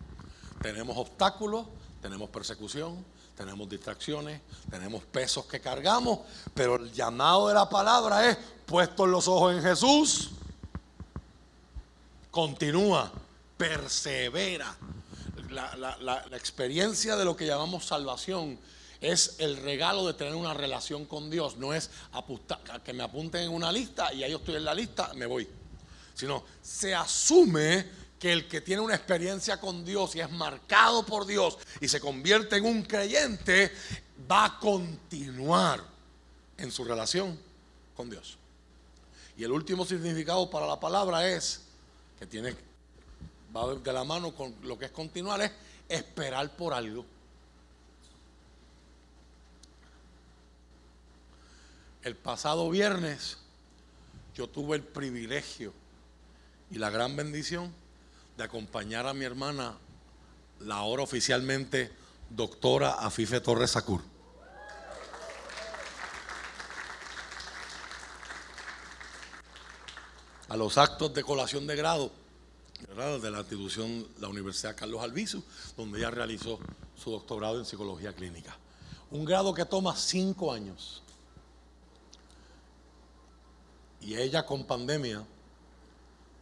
Tenemos 0.61 0.97
obstáculos, 0.97 1.67
tenemos 2.01 2.29
persecución, 2.29 3.05
tenemos 3.37 3.69
distracciones, 3.69 4.41
tenemos 4.69 5.03
pesos 5.03 5.45
que 5.45 5.61
cargamos, 5.61 6.21
pero 6.55 6.77
el 6.77 6.91
llamado 6.91 7.47
de 7.47 7.53
la 7.53 7.69
palabra 7.69 8.27
es 8.27 8.37
puestos 8.65 9.07
los 9.07 9.27
ojos 9.27 9.55
en 9.55 9.61
Jesús, 9.61 10.31
continúa, 12.31 13.11
persevera. 13.55 14.75
La, 15.51 16.25
experiencia 16.33 17.15
de 17.15 17.23
lo 17.23 17.37
que 17.37 17.45
llamamos 17.45 17.85
salvación 17.85 18.59
es 18.99 19.35
el 19.37 19.57
regalo 19.57 20.07
de 20.07 20.15
tener 20.15 20.33
una 20.33 20.55
relación 20.55 21.05
con 21.05 21.29
Dios, 21.29 21.57
no 21.57 21.75
es 21.75 21.91
que 22.83 22.93
me 22.93 23.03
apunten 23.03 23.43
en 23.43 23.51
una 23.51 23.71
lista 23.71 24.11
y 24.13 24.23
ahí 24.23 24.31
yo 24.31 24.37
estoy 24.37 24.55
en 24.55 24.65
la 24.65 24.73
lista, 24.73 25.13
me 25.13 25.27
voy, 25.27 25.47
sino 26.15 26.43
se 26.61 26.95
asume 26.95 27.85
que 28.19 28.33
el 28.33 28.47
que 28.47 28.61
tiene 28.61 28.81
una 28.81 28.95
experiencia 28.95 29.59
con 29.59 29.85
Dios 29.85 30.15
y 30.15 30.21
es 30.21 30.31
marcado 30.31 31.05
por 31.05 31.25
Dios 31.25 31.57
y 31.79 31.87
se 31.87 31.99
convierte 31.99 32.57
en 32.57 32.65
un 32.65 32.81
creyente, 32.83 33.71
va 34.29 34.45
a 34.45 34.59
continuar 34.59 35.83
en 36.57 36.71
su 36.71 36.83
relación 36.83 37.39
con 37.95 38.09
Dios. 38.09 38.37
Y 39.37 39.43
el 39.43 39.51
último 39.51 39.85
significado 39.85 40.49
para 40.49 40.65
la 40.65 40.79
palabra 40.79 41.27
es, 41.29 41.61
que 42.17 42.25
tiene, 42.25 42.55
va 43.55 43.75
de 43.75 43.93
la 43.93 44.03
mano 44.03 44.33
con 44.33 44.55
lo 44.63 44.79
que 44.79 44.85
es 44.85 44.91
continuar, 44.91 45.41
es 45.41 45.51
esperar 45.87 46.55
por 46.55 46.73
algo. 46.73 47.05
El 52.01 52.15
pasado 52.15 52.69
viernes 52.69 53.37
yo 54.33 54.47
tuve 54.47 54.77
el 54.77 54.83
privilegio 54.83 55.73
y 56.71 56.77
la 56.79 56.89
gran 56.89 57.15
bendición 57.15 57.73
de 58.37 58.43
acompañar 58.43 59.07
a 59.07 59.13
mi 59.13 59.25
hermana, 59.25 59.75
la 60.59 60.75
ahora 60.75 61.03
oficialmente 61.03 61.91
doctora 62.29 62.93
Afife 62.93 63.41
Torres 63.41 63.71
Sacur. 63.71 64.01
a 70.49 70.55
los 70.55 70.77
actos 70.77 71.13
de 71.13 71.23
colación 71.23 71.67
de 71.67 71.75
grado 71.75 72.09
de 72.97 73.31
la 73.31 73.39
institución, 73.39 74.07
la 74.19 74.29
Universidad 74.29 74.77
Carlos 74.77 75.01
Albizu, 75.01 75.43
donde 75.75 75.99
ella 75.99 76.09
realizó 76.09 76.59
su 76.95 77.11
doctorado 77.11 77.59
en 77.59 77.65
psicología 77.65 78.13
clínica. 78.13 78.55
Un 79.11 79.25
grado 79.25 79.53
que 79.53 79.65
toma 79.65 79.95
cinco 79.95 80.53
años. 80.53 81.03
Y 83.99 84.15
ella 84.15 84.45
con 84.45 84.63
pandemia 84.63 85.25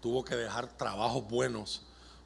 tuvo 0.02 0.24
que 0.24 0.36
dejar 0.36 0.68
trabajos 0.78 1.28
buenos 1.28 1.85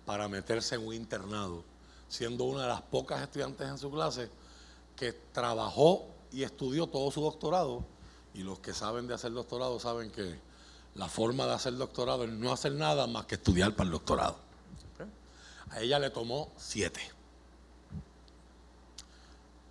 para 0.10 0.28
meterse 0.28 0.74
en 0.74 0.88
un 0.88 0.96
internado, 0.96 1.64
siendo 2.08 2.46
una 2.46 2.64
de 2.64 2.70
las 2.70 2.82
pocas 2.82 3.22
estudiantes 3.22 3.70
en 3.70 3.78
su 3.78 3.92
clase 3.92 4.28
que 4.96 5.14
trabajó 5.14 6.08
y 6.32 6.42
estudió 6.42 6.88
todo 6.88 7.12
su 7.12 7.22
doctorado. 7.22 7.84
Y 8.34 8.40
los 8.40 8.58
que 8.58 8.74
saben 8.74 9.06
de 9.06 9.14
hacer 9.14 9.32
doctorado 9.34 9.80
saben 9.80 10.10
que 10.10 10.40
la 10.96 11.08
forma 11.08 11.46
de 11.46 11.54
hacer 11.54 11.78
doctorado 11.78 12.24
es 12.24 12.32
no 12.32 12.52
hacer 12.52 12.72
nada 12.72 13.06
más 13.06 13.28
que 13.28 13.36
estudiar 13.36 13.76
para 13.76 13.86
el 13.86 13.92
doctorado. 13.92 14.38
A 15.70 15.80
ella 15.80 16.00
le 16.00 16.10
tomó 16.10 16.54
siete. 16.58 17.02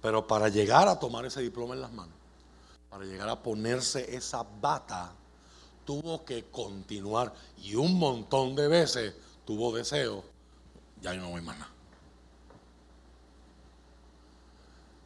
Pero 0.00 0.24
para 0.24 0.48
llegar 0.50 0.86
a 0.86 1.00
tomar 1.00 1.26
ese 1.26 1.40
diploma 1.40 1.74
en 1.74 1.80
las 1.80 1.92
manos, 1.92 2.14
para 2.90 3.04
llegar 3.04 3.28
a 3.28 3.42
ponerse 3.42 4.14
esa 4.14 4.46
bata, 4.60 5.10
tuvo 5.84 6.24
que 6.24 6.44
continuar 6.44 7.34
y 7.56 7.74
un 7.74 7.98
montón 7.98 8.54
de 8.54 8.68
veces 8.68 9.14
tuvo 9.48 9.74
deseo, 9.74 10.22
ya 11.00 11.14
yo 11.14 11.22
no 11.22 11.30
voy 11.30 11.40
más 11.40 11.58
nada. 11.58 11.72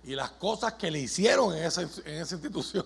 Y 0.02 0.16
las 0.16 0.32
cosas 0.32 0.72
que 0.72 0.90
le 0.90 0.98
hicieron 0.98 1.56
en 1.56 1.62
esa, 1.62 1.82
en 1.82 2.20
esa 2.20 2.34
institución 2.34 2.84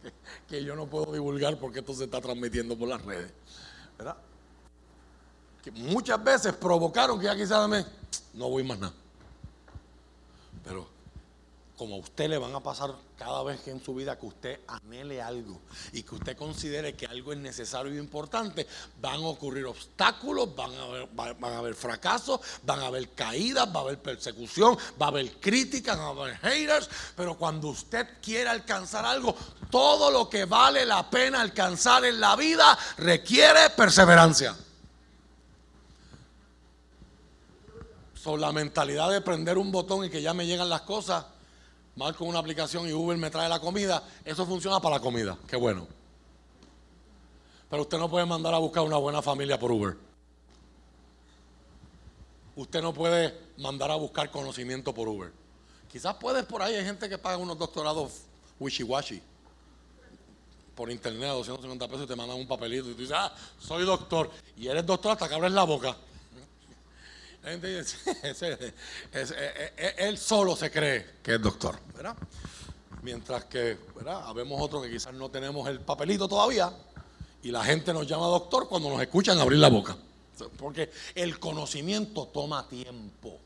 que 0.46 0.62
yo 0.62 0.76
no 0.76 0.86
puedo 0.86 1.10
divulgar 1.10 1.58
porque 1.58 1.78
esto 1.78 1.94
se 1.94 2.04
está 2.04 2.20
transmitiendo 2.20 2.76
por 2.78 2.90
las 2.90 3.00
redes. 3.00 3.32
¿Verdad? 3.96 4.18
Que 5.64 5.70
muchas 5.70 6.22
veces 6.22 6.52
provocaron 6.52 7.18
que 7.18 7.24
ya 7.24 7.34
quizás 7.34 7.66
me, 7.70 7.86
no 8.34 8.50
voy 8.50 8.64
más 8.64 8.78
nada. 8.78 8.92
Pero 10.62 10.86
como 11.78 11.94
a 11.94 11.98
usted 11.98 12.28
le 12.28 12.38
van 12.38 12.52
a 12.54 12.60
pasar 12.60 12.92
cada 13.16 13.42
vez 13.44 13.60
que 13.60 13.70
en 13.70 13.82
su 13.82 13.94
vida 13.94 14.18
que 14.18 14.26
usted 14.26 14.60
anhele 14.66 15.22
algo 15.22 15.60
y 15.92 16.02
que 16.02 16.16
usted 16.16 16.36
considere 16.36 16.96
que 16.96 17.06
algo 17.06 17.32
es 17.32 17.38
necesario 17.38 17.94
y 17.94 17.98
importante, 17.98 18.66
van 19.00 19.14
a 19.14 19.28
ocurrir 19.28 19.64
obstáculos, 19.64 20.54
van 20.56 20.74
a 20.74 20.82
haber, 20.82 21.08
van 21.14 21.52
a 21.52 21.58
haber 21.58 21.74
fracasos, 21.74 22.40
van 22.64 22.80
a 22.80 22.86
haber 22.86 23.10
caídas, 23.10 23.68
va 23.68 23.80
a 23.80 23.82
haber 23.84 23.98
persecución, 24.02 24.76
va 25.00 25.06
a 25.06 25.08
haber 25.10 25.30
críticas, 25.38 25.96
va 25.96 26.06
a 26.06 26.08
haber 26.08 26.36
haters, 26.38 26.90
pero 27.16 27.38
cuando 27.38 27.68
usted 27.68 28.08
quiere 28.20 28.50
alcanzar 28.50 29.06
algo, 29.06 29.36
todo 29.70 30.10
lo 30.10 30.28
que 30.28 30.46
vale 30.46 30.84
la 30.84 31.08
pena 31.08 31.40
alcanzar 31.40 32.04
en 32.04 32.18
la 32.18 32.34
vida 32.34 32.76
requiere 32.96 33.70
perseverancia. 33.70 34.56
Son 38.14 38.40
la 38.40 38.50
mentalidad 38.50 39.10
de 39.10 39.20
prender 39.20 39.56
un 39.58 39.70
botón 39.70 40.04
y 40.04 40.10
que 40.10 40.20
ya 40.20 40.34
me 40.34 40.44
llegan 40.44 40.68
las 40.68 40.80
cosas 40.80 41.24
marco 41.98 42.24
una 42.24 42.38
aplicación 42.38 42.88
y 42.88 42.92
Uber 42.92 43.18
me 43.18 43.28
trae 43.28 43.48
la 43.48 43.58
comida, 43.58 44.02
eso 44.24 44.46
funciona 44.46 44.78
para 44.78 44.96
la 44.96 45.02
comida, 45.02 45.36
qué 45.48 45.56
bueno. 45.56 45.88
Pero 47.68 47.82
usted 47.82 47.98
no 47.98 48.08
puede 48.08 48.24
mandar 48.24 48.54
a 48.54 48.58
buscar 48.58 48.84
una 48.84 48.96
buena 48.96 49.20
familia 49.20 49.58
por 49.58 49.72
Uber. 49.72 49.96
Usted 52.54 52.82
no 52.82 52.94
puede 52.94 53.34
mandar 53.58 53.90
a 53.90 53.96
buscar 53.96 54.30
conocimiento 54.30 54.94
por 54.94 55.08
Uber. 55.08 55.32
Quizás 55.90 56.14
puedes 56.14 56.44
por 56.46 56.62
ahí, 56.62 56.76
hay 56.76 56.84
gente 56.84 57.08
que 57.08 57.18
paga 57.18 57.36
unos 57.36 57.58
doctorados 57.58 58.12
wishy-washy 58.60 59.20
por 60.76 60.92
internet, 60.92 61.30
250 61.30 61.88
pesos 61.88 62.04
y 62.04 62.06
te 62.06 62.14
mandan 62.14 62.38
un 62.38 62.46
papelito 62.46 62.90
y 62.90 62.92
tú 62.92 63.00
dices, 63.00 63.16
ah, 63.18 63.34
soy 63.58 63.84
doctor. 63.84 64.30
Y 64.56 64.68
eres 64.68 64.86
doctor 64.86 65.12
hasta 65.12 65.28
que 65.28 65.34
abres 65.34 65.50
la 65.50 65.64
boca. 65.64 65.96
él 69.98 70.18
solo 70.18 70.56
se 70.56 70.70
cree 70.70 71.18
que 71.22 71.36
es 71.36 71.42
doctor, 71.42 71.78
¿verdad? 71.94 72.16
Mientras 73.02 73.44
que, 73.44 73.78
¿verdad? 73.94 74.22
Habemos 74.26 74.60
otros 74.60 74.82
que 74.82 74.90
quizás 74.90 75.14
no 75.14 75.30
tenemos 75.30 75.68
el 75.68 75.80
papelito 75.80 76.28
todavía 76.28 76.72
y 77.42 77.50
la 77.50 77.64
gente 77.64 77.92
nos 77.92 78.06
llama 78.06 78.26
doctor 78.26 78.68
cuando 78.68 78.90
nos 78.90 79.00
escuchan 79.00 79.38
abrir 79.38 79.58
la 79.58 79.68
boca. 79.68 79.96
Porque 80.56 80.90
el 81.14 81.38
conocimiento 81.38 82.26
toma 82.26 82.68
tiempo. 82.68 83.38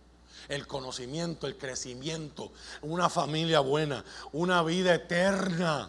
El 0.48 0.66
conocimiento, 0.66 1.46
el 1.46 1.56
crecimiento, 1.56 2.52
una 2.82 3.08
familia 3.08 3.60
buena, 3.60 4.04
una 4.32 4.62
vida 4.62 4.92
eterna, 4.92 5.88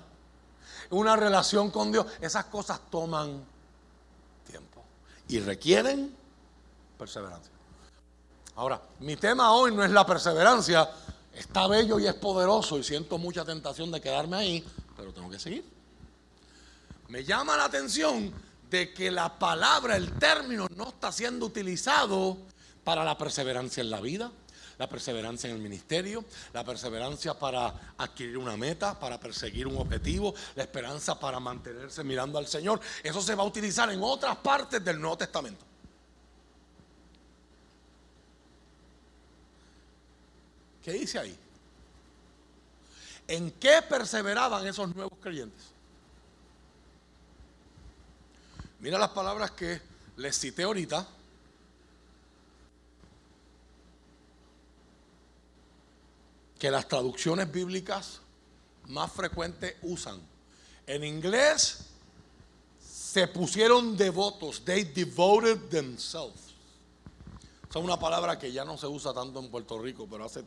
una 0.91 1.15
relación 1.15 1.71
con 1.71 1.91
Dios, 1.91 2.05
esas 2.21 2.45
cosas 2.45 2.79
toman 2.91 3.43
tiempo 4.47 4.83
y 5.27 5.39
requieren 5.39 6.15
perseverancia. 6.97 7.52
Ahora, 8.55 8.79
mi 8.99 9.15
tema 9.15 9.51
hoy 9.53 9.73
no 9.73 9.83
es 9.83 9.89
la 9.89 10.05
perseverancia. 10.05 10.87
Está 11.33 11.67
bello 11.67 11.99
y 11.99 12.05
es 12.05 12.13
poderoso 12.13 12.77
y 12.77 12.83
siento 12.83 13.17
mucha 13.17 13.43
tentación 13.43 13.91
de 13.91 13.99
quedarme 13.99 14.37
ahí, 14.37 14.63
pero 14.95 15.11
tengo 15.11 15.29
que 15.29 15.39
seguir. 15.39 15.65
Me 17.07 17.23
llama 17.23 17.57
la 17.57 17.65
atención 17.65 18.31
de 18.69 18.93
que 18.93 19.09
la 19.09 19.39
palabra, 19.39 19.95
el 19.95 20.13
término, 20.19 20.67
no 20.75 20.89
está 20.89 21.11
siendo 21.11 21.47
utilizado 21.47 22.37
para 22.83 23.03
la 23.03 23.17
perseverancia 23.17 23.81
en 23.81 23.89
la 23.89 24.01
vida, 24.01 24.31
la 24.77 24.87
perseverancia 24.87 25.49
en 25.49 25.55
el 25.55 25.61
ministerio, 25.61 26.23
la 26.53 26.63
perseverancia 26.63 27.33
para 27.33 27.93
adquirir 27.97 28.37
una 28.37 28.55
meta, 28.55 28.99
para 28.99 29.19
perseguir 29.19 29.65
un 29.65 29.77
objetivo, 29.77 30.35
la 30.55 30.63
esperanza 30.63 31.19
para 31.19 31.39
mantenerse 31.39 32.03
mirando 32.03 32.37
al 32.37 32.45
Señor. 32.45 32.79
Eso 33.01 33.21
se 33.21 33.33
va 33.33 33.43
a 33.43 33.47
utilizar 33.47 33.91
en 33.91 34.01
otras 34.03 34.35
partes 34.37 34.83
del 34.83 34.99
Nuevo 34.99 35.17
Testamento. 35.17 35.72
¿Qué 40.83 40.91
dice 40.91 41.17
ahí? 41.17 41.35
¿En 43.27 43.51
qué 43.51 43.81
perseveraban 43.87 44.67
esos 44.67 44.93
nuevos 44.93 45.17
creyentes? 45.21 45.63
Mira 48.79 48.99
las 48.99 49.11
palabras 49.11 49.51
que 49.51 49.81
les 50.17 50.37
cité 50.37 50.63
ahorita. 50.63 51.07
Que 56.59 56.69
las 56.69 56.87
traducciones 56.87 57.49
bíblicas 57.49 58.19
más 58.87 59.11
frecuentes 59.11 59.77
usan. 59.83 60.19
En 60.85 61.05
inglés 61.05 61.85
se 62.81 63.27
pusieron 63.29 63.95
devotos. 63.95 64.65
They 64.65 64.83
devoted 64.83 65.69
themselves 65.69 66.52
es 67.79 67.85
una 67.85 67.97
palabra 67.97 68.37
que 68.37 68.51
ya 68.51 68.63
no 68.63 68.77
se 68.77 68.85
usa 68.85 69.13
tanto 69.13 69.39
en 69.39 69.49
Puerto 69.49 69.79
Rico, 69.79 70.07
pero 70.09 70.25
hace, 70.25 70.43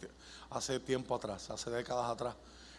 hace 0.50 0.78
tiempo 0.78 1.16
atrás, 1.16 1.50
hace 1.50 1.70
décadas 1.70 2.08
atrás, 2.08 2.36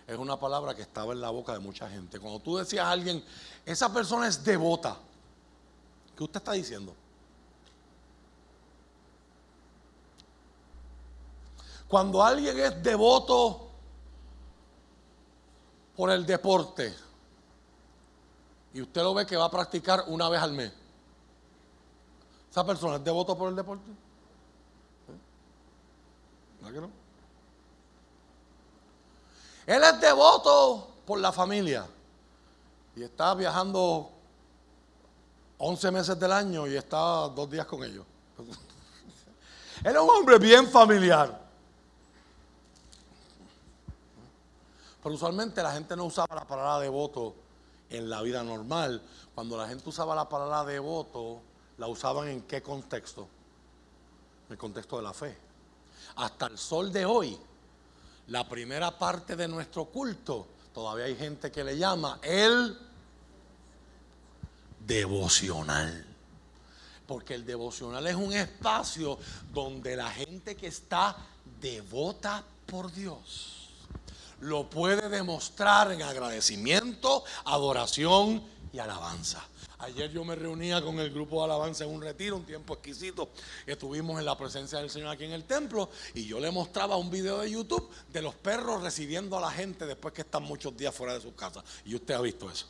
es 0.08 0.18
una 0.18 0.40
palabra 0.40 0.74
que 0.74 0.84
estaba 0.84 1.12
en 1.12 1.20
la 1.20 1.30
boca 1.30 1.52
de 1.52 1.60
mucha 1.60 1.90
gente. 1.90 2.18
Cuando 2.18 2.40
tú 2.40 2.56
decías 2.56 2.86
a 2.86 2.92
alguien, 2.92 3.24
esa 3.66 3.92
persona 3.92 4.28
es 4.28 4.42
devota, 4.44 4.98
¿qué 6.16 6.24
usted 6.24 6.38
está 6.38 6.54
diciendo? 6.54 6.96
Cuando 11.90 12.24
alguien 12.24 12.58
es 12.58 12.82
devoto 12.82 13.68
por 15.96 16.10
el 16.10 16.26
deporte 16.26 16.94
y 18.74 18.82
usted 18.82 19.02
lo 19.02 19.14
ve 19.14 19.26
que 19.26 19.36
va 19.36 19.46
a 19.46 19.52
practicar 19.52 20.06
una 20.08 20.30
vez 20.30 20.42
al 20.42 20.54
mes, 20.54 20.72
¿esa 22.50 22.66
persona 22.66 22.96
es 22.96 23.04
devoto 23.04 23.38
por 23.38 23.50
el 23.50 23.56
deporte? 23.56 24.07
Él 29.66 29.84
es 29.84 30.02
devoto 30.02 30.88
por 31.06 31.20
la 31.20 31.32
familia 31.32 31.86
y 32.96 33.04
está 33.04 33.34
viajando 33.34 34.10
11 35.58 35.92
meses 35.92 36.20
del 36.20 36.32
año 36.32 36.68
y 36.68 36.76
está 36.76 37.28
dos 37.30 37.50
días 37.50 37.66
con 37.66 37.84
ellos. 37.84 38.06
Él 39.84 39.96
es 39.96 40.02
un 40.02 40.10
hombre 40.10 40.38
bien 40.40 40.68
familiar. 40.68 41.48
Pero 45.04 45.16
usualmente 45.16 45.62
la 45.62 45.72
gente 45.72 45.96
no 45.96 46.06
usaba 46.06 46.36
la 46.36 46.46
palabra 46.46 46.80
devoto 46.80 47.36
en 47.90 48.10
la 48.10 48.22
vida 48.22 48.44
normal. 48.44 49.02
Cuando 49.36 49.58
la 49.58 49.68
gente 49.68 49.88
usaba 49.88 50.16
la 50.16 50.28
palabra 50.28 50.66
devoto, 50.66 51.42
la 51.78 51.88
usaban 51.88 52.28
en 52.28 52.42
qué 52.42 52.62
contexto? 52.62 53.28
En 54.48 54.54
el 54.54 54.58
contexto 54.58 54.98
de 54.98 55.04
la 55.04 55.14
fe 55.14 55.47
hasta 56.18 56.48
el 56.48 56.58
sol 56.58 56.92
de 56.92 57.06
hoy, 57.06 57.38
la 58.28 58.48
primera 58.48 58.98
parte 58.98 59.36
de 59.36 59.48
nuestro 59.48 59.86
culto, 59.86 60.48
todavía 60.74 61.06
hay 61.06 61.16
gente 61.16 61.52
que 61.52 61.64
le 61.64 61.78
llama 61.78 62.20
el 62.22 62.78
devocional. 64.86 66.06
Porque 67.08 67.36
el 67.36 67.46
devocional 67.46 68.06
es 68.06 68.16
un 68.16 68.34
espacio 68.34 69.18
donde 69.54 69.96
la 69.96 70.10
gente 70.12 70.58
que 70.58 70.68
está 70.68 71.16
devota 71.62 72.44
por 72.66 72.92
Dios 72.92 73.58
lo 74.42 74.70
puede 74.70 75.10
demostrar 75.10 75.92
en 75.92 76.02
agradecimiento, 76.02 77.24
adoración 77.46 78.44
y 78.72 78.80
alabanza. 78.80 79.44
Ayer 79.80 80.10
yo 80.12 80.26
me 80.26 80.36
reunía 80.36 80.82
con 80.82 81.00
el 81.00 81.12
grupo 81.12 81.38
de 81.38 81.46
alabanza 81.46 81.84
en 81.84 81.92
un 81.92 82.02
retiro, 82.02 82.36
un 82.36 82.46
tiempo 82.46 82.74
exquisito. 82.74 83.30
Estuvimos 83.66 84.18
en 84.18 84.26
la 84.26 84.36
presencia 84.36 84.80
del 84.80 84.90
Señor 84.90 85.10
aquí 85.10 85.26
en 85.26 85.34
el 85.34 85.44
templo 85.44 85.90
y 86.16 86.26
yo 86.26 86.40
le 86.40 86.50
mostraba 86.50 86.98
un 86.98 87.12
video 87.12 87.40
de 87.40 87.52
YouTube 87.52 87.88
de 88.12 88.22
los 88.24 88.34
perros 88.34 88.82
recibiendo 88.82 89.38
a 89.38 89.42
la 89.42 89.52
gente 89.52 89.86
después 89.86 90.16
que 90.16 90.22
están 90.22 90.44
muchos 90.44 90.76
días 90.76 90.96
fuera 90.96 91.14
de 91.14 91.22
sus 91.22 91.34
casas. 91.34 91.64
Y 91.86 91.94
usted 91.94 92.16
ha 92.16 92.22
visto 92.22 92.50
eso. 92.50 92.68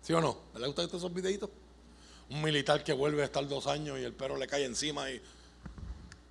¿Sí 0.00 0.12
o 0.12 0.20
no? 0.20 0.38
¿Le 0.56 0.66
gustan 0.68 0.86
esos 0.86 1.12
videitos? 1.12 1.50
Un 2.30 2.40
militar 2.40 2.84
que 2.84 2.92
vuelve 2.92 3.22
a 3.22 3.24
estar 3.24 3.46
dos 3.48 3.66
años 3.66 3.98
y 3.98 4.04
el 4.04 4.12
perro 4.12 4.36
le 4.36 4.46
cae 4.46 4.64
encima 4.64 5.10
y 5.10 5.20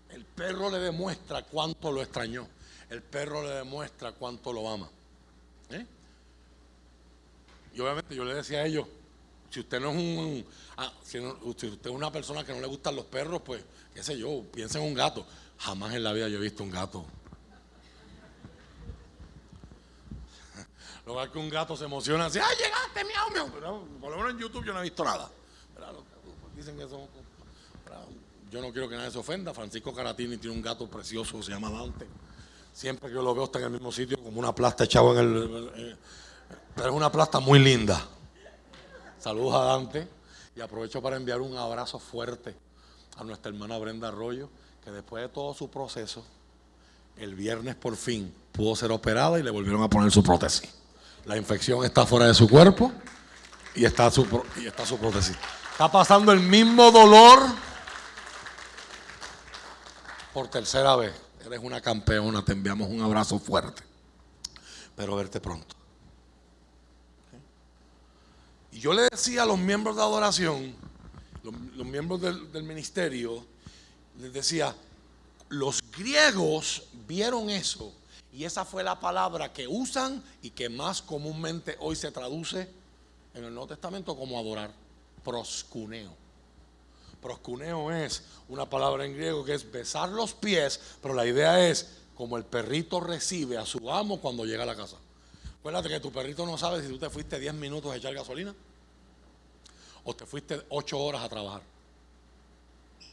el 0.09 0.23
perro 0.23 0.69
le 0.69 0.79
demuestra 0.79 1.43
cuánto 1.43 1.91
lo 1.91 2.01
extrañó. 2.01 2.47
El 2.89 3.01
perro 3.01 3.43
le 3.43 3.49
demuestra 3.49 4.13
cuánto 4.13 4.53
lo 4.53 4.69
ama. 4.69 4.89
¿Eh? 5.69 5.85
Y 7.73 7.79
obviamente 7.81 8.15
yo 8.15 8.23
le 8.23 8.35
decía 8.35 8.59
a 8.59 8.65
ellos, 8.65 8.87
si 9.49 9.59
usted 9.61 9.79
no 9.79 9.91
es 9.91 9.95
un, 9.95 10.45
ah, 10.77 10.91
si, 11.03 11.19
usted 11.19 11.85
es 11.85 11.91
una 11.91 12.11
persona 12.11 12.43
que 12.43 12.53
no 12.53 12.59
le 12.59 12.67
gustan 12.67 12.95
los 12.95 13.05
perros, 13.05 13.41
pues, 13.43 13.63
qué 13.93 14.03
sé 14.03 14.17
yo, 14.17 14.43
piensa 14.53 14.79
en 14.79 14.85
un 14.85 14.93
gato. 14.93 15.25
Jamás 15.59 15.93
en 15.93 16.03
la 16.03 16.11
vida 16.13 16.27
yo 16.27 16.37
he 16.37 16.41
visto 16.41 16.63
un 16.63 16.71
gato. 16.71 17.05
Lo 21.05 21.31
que 21.31 21.37
un 21.37 21.49
gato 21.49 21.77
se 21.77 21.85
emociona 21.85 22.25
así, 22.25 22.39
¡ay, 22.39 22.55
llegaste, 22.57 23.03
miau, 23.05 23.31
miau! 23.31 23.87
por 24.01 24.11
lo 24.11 24.17
menos 24.17 24.31
en 24.31 24.39
YouTube 24.39 24.65
yo 24.65 24.73
no 24.73 24.79
he 24.79 24.83
visto 24.83 25.03
nada. 25.03 25.29
Dicen 26.55 26.77
que 26.77 26.87
son. 26.87 27.01
Yo 28.49 28.61
no 28.61 28.71
quiero 28.71 28.87
que 28.87 28.95
nadie 28.95 29.11
se 29.11 29.17
ofenda. 29.17 29.53
Francisco 29.53 29.93
Caratini 29.93 30.37
tiene 30.37 30.55
un 30.55 30.61
gato 30.61 30.87
precioso, 30.87 31.43
se 31.43 31.51
llama 31.51 31.69
Dante. 31.69 32.07
Siempre 32.73 33.09
que 33.09 33.15
yo 33.15 33.21
lo 33.21 33.35
veo 33.35 33.45
está 33.45 33.59
en 33.59 33.65
el 33.65 33.71
mismo 33.71 33.91
sitio, 33.91 34.17
como 34.17 34.39
una 34.39 34.55
plasta 34.55 34.85
echada 34.85 35.11
en 35.11 35.17
el. 35.19 35.71
Eh, 35.75 35.95
pero 36.75 36.89
es 36.89 36.95
una 36.95 37.11
plasta 37.11 37.39
muy 37.39 37.59
linda. 37.59 38.07
Saludos 39.25 39.55
a 39.55 39.63
Dante 39.63 40.07
y 40.55 40.61
aprovecho 40.61 41.01
para 41.01 41.15
enviar 41.15 41.41
un 41.41 41.57
abrazo 41.57 41.97
fuerte 41.97 42.55
a 43.17 43.23
nuestra 43.23 43.49
hermana 43.49 43.75
Brenda 43.79 44.09
Arroyo, 44.09 44.51
que 44.83 44.91
después 44.91 45.23
de 45.23 45.29
todo 45.29 45.55
su 45.55 45.67
proceso, 45.67 46.23
el 47.17 47.33
viernes 47.33 47.73
por 47.73 47.95
fin 47.95 48.31
pudo 48.51 48.75
ser 48.75 48.91
operada 48.91 49.39
y 49.39 49.41
le 49.41 49.49
volvieron 49.49 49.81
a 49.81 49.89
poner 49.89 50.11
su 50.11 50.21
prótesis. 50.21 50.69
La 51.25 51.37
infección 51.37 51.83
está 51.83 52.05
fuera 52.05 52.27
de 52.27 52.35
su 52.35 52.47
cuerpo 52.47 52.91
y 53.73 53.85
está 53.85 54.11
su, 54.11 54.27
y 54.57 54.67
está 54.67 54.85
su 54.85 54.99
prótesis. 54.99 55.35
Está 55.71 55.91
pasando 55.91 56.31
el 56.31 56.41
mismo 56.41 56.91
dolor 56.91 57.39
por 60.35 60.49
tercera 60.49 60.95
vez. 60.97 61.15
Eres 61.43 61.61
una 61.63 61.81
campeona, 61.81 62.45
te 62.45 62.51
enviamos 62.51 62.89
un 62.91 63.01
abrazo 63.01 63.39
fuerte. 63.39 63.81
Pero 64.95 65.15
verte 65.15 65.41
pronto. 65.41 65.74
Y 68.75 68.81
yo 68.81 68.91
le 68.91 69.07
decía 69.09 69.43
a 69.43 69.45
los 69.45 69.57
miembros 69.57 69.95
de 69.95 70.01
adoración, 70.01 70.75
los, 71.43 71.85
miembros 71.87 72.19
del, 72.19 72.51
del 72.51 72.63
ministerio, 72.63 73.45
les 74.19 74.33
decía, 74.33 74.75
los 75.47 75.81
griegos 75.97 76.83
vieron 77.07 77.49
eso 77.49 77.93
y 78.33 78.43
esa 78.43 78.65
fue 78.65 78.83
la 78.83 78.99
palabra 78.99 79.53
que 79.53 79.65
usan 79.65 80.21
y 80.41 80.49
que 80.49 80.67
más 80.67 81.01
comúnmente 81.01 81.77
hoy 81.79 81.95
se 81.95 82.11
traduce 82.11 82.69
en 83.33 83.45
el 83.45 83.53
Nuevo 83.53 83.67
Testamento 83.67 84.13
como 84.17 84.37
adorar, 84.37 84.73
proscuneo. 85.23 86.11
Proscuneo 87.21 87.93
es 87.93 88.23
una 88.49 88.69
palabra 88.69 89.05
en 89.05 89.13
griego 89.13 89.45
que 89.45 89.53
es 89.53 89.71
besar 89.71 90.09
los 90.09 90.33
pies, 90.33 90.81
pero 91.01 91.13
la 91.13 91.25
idea 91.25 91.65
es 91.65 91.91
como 92.13 92.35
el 92.35 92.43
perrito 92.43 92.99
recibe 92.99 93.57
a 93.57 93.65
su 93.65 93.89
amo 93.89 94.19
cuando 94.19 94.43
llega 94.43 94.63
a 94.63 94.65
la 94.65 94.75
casa. 94.75 94.97
Acuérdate 95.65 95.89
que 95.89 95.99
tu 95.99 96.11
perrito 96.11 96.45
no 96.45 96.59
sabe 96.59 96.79
si 96.83 96.89
tú 96.89 96.99
te 96.99 97.09
fuiste 97.09 97.39
10 97.39 97.55
minutos 97.55 97.91
a 97.91 97.95
echar 97.95 98.13
gasolina 98.13 98.53
o 100.03 100.15
te 100.15 100.27
fuiste 100.27 100.63
8 100.69 100.99
horas 100.99 101.23
a 101.23 101.27
trabajar. 101.27 101.63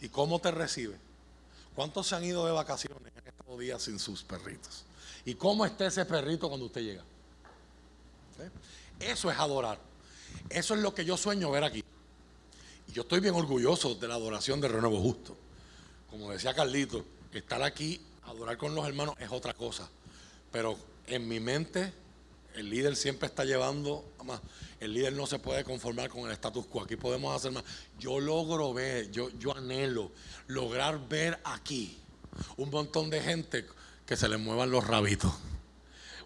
¿Y 0.03 0.11
cómo 0.11 0.39
te 0.39 0.51
recibe? 0.51 0.99
¿Cuántos 1.75 2.09
se 2.09 2.15
han 2.15 2.23
ido 2.23 2.45
de 2.45 2.53
vacaciones 2.53 3.11
en 3.17 3.27
estos 3.27 3.59
días 3.59 3.83
sin 3.83 3.99
sus 3.99 4.23
perritos? 4.23 4.85
¿Y 5.25 5.35
cómo 5.37 5.65
está 5.65 5.87
ese 5.87 6.05
perrito 6.05 6.51
cuando 6.51 6.67
usted 6.67 6.83
llega? 6.83 7.03
Eso 9.01 9.31
es 9.31 9.39
adorar. 9.39 9.79
Eso 10.51 10.75
es 10.75 10.81
lo 10.81 10.95
que 10.95 11.07
yo 11.07 11.17
sueño 11.17 11.51
ver 11.51 11.65
aquí. 11.65 11.83
Y 12.87 12.93
yo 12.93 13.01
estoy 13.01 13.21
bien 13.21 13.35
orgulloso 13.35 13.95
de 13.95 14.09
la 14.09 14.17
adoración 14.17 14.61
de 14.61 14.69
Renuevo 14.69 15.01
Justo. 15.01 15.35
Como 16.11 16.31
decía 16.31 16.53
Carlito, 16.53 17.03
estar 17.33 17.63
aquí, 17.63 17.99
adorar 18.25 18.59
con 18.59 18.75
los 18.75 18.87
hermanos 18.87 19.15
es 19.19 19.33
otra 19.33 19.55
cosa. 19.55 19.89
Pero 20.51 20.77
en 21.07 21.27
mi 21.27 21.41
mente 21.41 22.02
el 22.55 22.71
líder 22.71 22.97
siempre 22.97 23.29
está 23.29 23.45
llevando 23.45 24.13
más. 24.25 24.41
El 24.81 24.95
líder 24.95 25.13
no 25.13 25.27
se 25.27 25.39
puede 25.39 25.65
conformar 25.65 26.09
con 26.11 26.27
el 26.27 26.33
status 26.33 26.67
quo. 26.67 26.83
Aquí 26.83 26.97
podemos 26.97 27.35
hacer 27.35 27.53
más. 27.53 27.65
Yo 27.99 28.19
logro 28.21 28.73
ver, 28.75 29.11
yo, 29.11 29.31
yo 29.39 29.57
anhelo 29.57 30.11
lograr 30.49 31.09
ver 31.09 31.39
aquí 31.45 31.99
un 32.57 32.71
montón 32.71 33.11
de 33.11 33.21
gente 33.21 33.67
que 34.07 34.17
se 34.17 34.29
les 34.29 34.41
muevan 34.41 34.71
los 34.71 34.87
rabitos. 34.87 35.33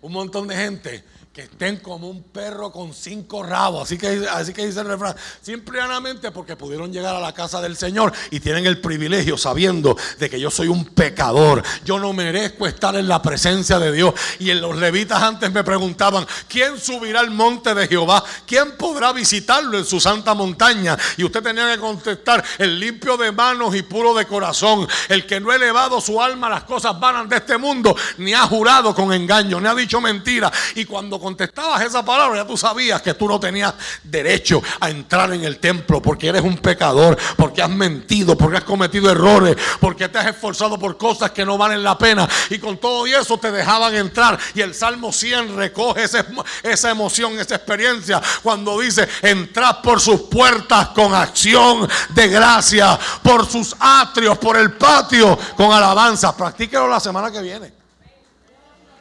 Un 0.00 0.12
montón 0.12 0.46
de 0.48 0.56
gente 0.56 1.04
que 1.37 1.43
estén 1.43 1.76
como 1.80 2.09
un 2.09 2.22
perro 2.22 2.72
con 2.72 2.95
cinco 2.95 3.43
rabos. 3.43 3.82
Así 3.82 3.99
que, 3.99 4.26
así 4.32 4.55
que 4.55 4.64
dice 4.64 4.80
el 4.80 4.87
refrán. 4.87 5.14
Simplemente 5.43 6.30
porque 6.30 6.57
pudieron 6.57 6.91
llegar 6.91 7.14
a 7.14 7.20
la 7.20 7.34
casa 7.34 7.61
del 7.61 7.76
Señor 7.76 8.11
y 8.30 8.41
tienen 8.41 8.64
el 8.64 8.80
privilegio 8.80 9.37
sabiendo 9.37 9.99
de 10.18 10.30
que 10.30 10.41
yo 10.41 10.51
soy 10.51 10.68
un 10.68 10.87
pecador. 10.87 11.62
Yo 11.84 11.99
no 11.99 12.14
merezco 12.14 12.66
estar 12.66 12.97
en 12.97 13.07
la 13.07 13.20
presencia 13.20 13.78
de 13.78 13.93
Dios. 13.93 14.14
Y 14.39 14.49
en 14.49 14.62
los 14.62 14.78
levitas 14.78 15.22
antes 15.22 15.53
me 15.53 15.62
preguntaban, 15.62 16.26
¿quién 16.49 16.80
subirá 16.80 17.20
al 17.20 17.32
monte 17.32 17.74
de 17.74 17.87
Jehová? 17.87 18.24
¿Quién 18.47 18.74
podrá 18.78 19.12
visitarlo 19.12 19.76
en 19.76 19.84
su 19.84 20.01
santa 20.01 20.32
montaña? 20.32 20.97
Y 21.18 21.24
usted 21.24 21.43
tenía 21.43 21.70
que 21.70 21.78
contestar, 21.78 22.43
el 22.57 22.80
limpio 22.80 23.18
de 23.18 23.30
manos 23.30 23.76
y 23.76 23.82
puro 23.82 24.14
de 24.14 24.24
corazón, 24.24 24.89
el 25.11 25.26
que 25.26 25.39
no 25.39 25.51
ha 25.51 25.57
elevado 25.57 26.01
su 26.01 26.18
alma 26.18 26.47
a 26.47 26.51
las 26.51 26.64
cosas 26.64 26.99
vanas 26.99 27.28
de 27.28 27.37
este 27.37 27.59
mundo, 27.59 27.95
ni 28.16 28.32
ha 28.32 28.47
jurado 28.47 28.95
con 28.95 29.12
engaño, 29.12 29.61
ni 29.61 29.68
ha 29.68 29.74
dicho 29.74 30.01
mentira. 30.01 30.51
Y 30.76 30.87
cuando 30.87 31.25
contestabas 31.26 31.82
esa 31.82 32.04
palabra, 32.04 32.36
ya 32.36 32.46
tú 32.46 32.56
sabías 32.56 33.02
que 33.02 33.12
tú 33.12 33.26
no 33.26 33.40
tenías 33.40 33.74
derecho 34.04 34.62
a 34.78 34.90
entrar 34.90 35.32
en 35.32 35.42
el 35.42 35.58
templo 35.58 36.00
porque 36.00 36.28
eres 36.28 36.42
un 36.42 36.56
pecador, 36.56 37.18
porque 37.36 37.60
has 37.60 37.68
mentido, 37.68 38.38
porque 38.38 38.58
has 38.58 38.62
cometido 38.62 39.10
errores, 39.10 39.56
porque 39.80 40.08
te 40.08 40.18
has 40.18 40.26
esforzado 40.26 40.78
por 40.78 40.96
cosas 40.96 41.32
que 41.32 41.44
no 41.44 41.58
valen 41.58 41.82
la 41.82 41.98
pena. 41.98 42.28
Y 42.48 42.60
con 42.60 42.78
todo 42.78 43.04
eso 43.06 43.38
te 43.38 43.50
dejaban 43.50 43.92
entrar. 43.96 44.38
Y 44.54 44.60
el 44.60 44.72
Salmo 44.72 45.10
100 45.10 45.56
recoge 45.56 46.04
esa 46.04 46.90
emoción, 46.90 47.40
esa 47.40 47.56
experiencia, 47.56 48.22
cuando 48.44 48.78
dice, 48.78 49.08
entrad 49.20 49.82
por 49.82 50.00
sus 50.00 50.20
puertas 50.22 50.90
con 50.90 51.12
acción 51.12 51.88
de 52.10 52.28
gracia, 52.28 52.96
por 53.24 53.50
sus 53.50 53.74
atrios, 53.80 54.38
por 54.38 54.56
el 54.56 54.74
patio, 54.74 55.36
con 55.56 55.72
alabanza. 55.72 56.36
Practíquelo 56.36 56.86
la 56.86 57.00
semana 57.00 57.32
que 57.32 57.42
viene. 57.42 57.72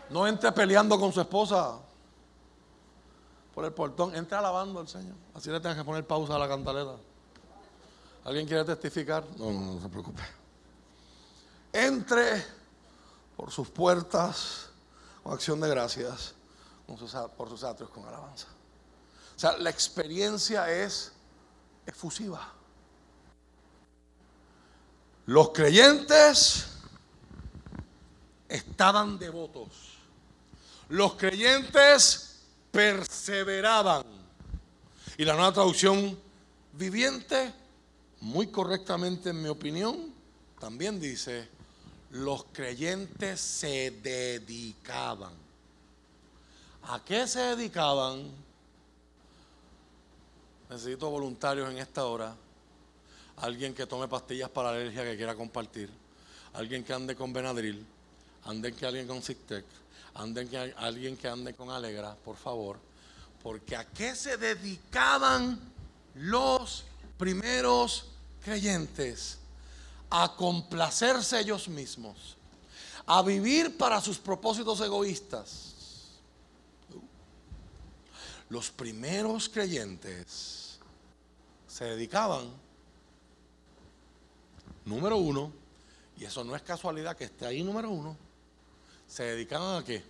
No 0.10 0.26
entre 0.26 0.52
peleando 0.52 1.00
con 1.00 1.14
su 1.14 1.22
esposa 1.22 1.85
por 3.56 3.64
el 3.64 3.72
portón, 3.72 4.14
entra 4.14 4.40
alabando 4.40 4.82
al 4.82 4.88
Señor. 4.90 5.16
Así 5.34 5.50
le 5.50 5.62
tengas 5.62 5.78
que 5.78 5.86
poner 5.86 6.06
pausa 6.06 6.36
a 6.36 6.40
la 6.40 6.48
cantaleta. 6.48 6.98
¿Alguien 8.26 8.46
quiere 8.46 8.66
testificar? 8.66 9.24
No, 9.38 9.50
no, 9.52 9.76
no 9.76 9.82
se 9.82 9.88
preocupe. 9.88 10.22
Entre 11.72 12.46
por 13.38 13.52
sus 13.52 13.70
puertas 13.70 14.68
con 15.24 15.34
acción 15.34 15.62
de 15.62 15.70
gracias, 15.70 16.34
por 17.38 17.50
sus 17.50 17.64
atrios 17.64 17.90
con 17.90 18.06
alabanza. 18.06 18.48
O 19.36 19.40
sea, 19.40 19.58
la 19.58 19.70
experiencia 19.70 20.70
es 20.70 21.14
efusiva. 21.86 22.52
Los 25.28 25.50
creyentes 25.50 26.68
estaban 28.50 29.18
devotos. 29.18 29.98
Los 30.90 31.14
creyentes 31.14 32.25
perseveraban. 32.76 34.04
Y 35.18 35.24
la 35.24 35.34
nueva 35.34 35.54
traducción 35.54 36.20
viviente, 36.74 37.54
muy 38.20 38.48
correctamente 38.48 39.30
en 39.30 39.42
mi 39.42 39.48
opinión, 39.48 40.14
también 40.60 41.00
dice, 41.00 41.48
los 42.12 42.44
creyentes 42.52 43.40
se 43.40 43.92
dedicaban. 44.04 45.32
¿A 46.84 47.02
qué 47.06 47.26
se 47.28 47.56
dedicaban? 47.56 48.30
Necesito 50.70 51.10
voluntarios 51.10 51.72
en 51.72 51.78
esta 51.78 52.06
hora. 52.06 52.36
Alguien 53.38 53.74
que 53.74 53.86
tome 53.86 54.10
pastillas 54.10 54.50
para 54.50 54.70
alergia 54.70 55.04
que 55.06 55.16
quiera 55.16 55.34
compartir. 55.34 55.90
Alguien 56.54 56.84
que 56.84 56.92
ande 56.92 57.16
con 57.16 57.32
Benadryl. 57.32 57.86
Anden 58.44 58.76
que 58.76 58.86
alguien 58.86 59.08
con 59.08 59.22
Zictec 59.22 59.64
anden 60.16 60.48
que 60.50 60.74
alguien 60.78 61.16
que 61.18 61.28
ande 61.28 61.54
con 61.54 61.70
Alegra, 61.70 62.16
por 62.16 62.38
favor, 62.38 62.80
porque 63.44 63.76
a 63.76 63.86
qué 63.86 64.16
se 64.16 64.38
dedicaban 64.38 65.60
los 66.16 66.86
primeros 67.18 68.06
creyentes 68.44 69.38
a 70.10 70.36
complacerse 70.36 71.40
ellos 71.40 71.68
mismos, 71.68 72.38
a 73.06 73.22
vivir 73.22 73.78
para 73.78 74.02
sus 74.02 74.18
propósitos 74.18 74.80
egoístas. 74.82 75.76
los 78.50 78.70
primeros 78.70 79.50
creyentes 79.50 80.80
se 81.68 81.86
dedicaban, 81.86 82.46
número 84.86 85.18
uno, 85.18 85.52
y 86.18 86.26
eso 86.26 86.44
no 86.44 86.56
es 86.56 86.62
casualidad 86.62 87.18
que 87.18 87.26
esté 87.26 87.46
ahí 87.46 87.64
número 87.64 87.90
uno, 87.90 88.16
se 89.16 89.24
dedicaban 89.24 89.82
a 89.82 89.86
qué? 89.86 90.04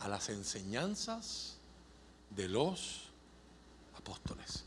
A 0.00 0.08
las 0.08 0.28
enseñanzas 0.28 1.54
de 2.28 2.46
los 2.46 3.04
apóstoles. 3.96 4.64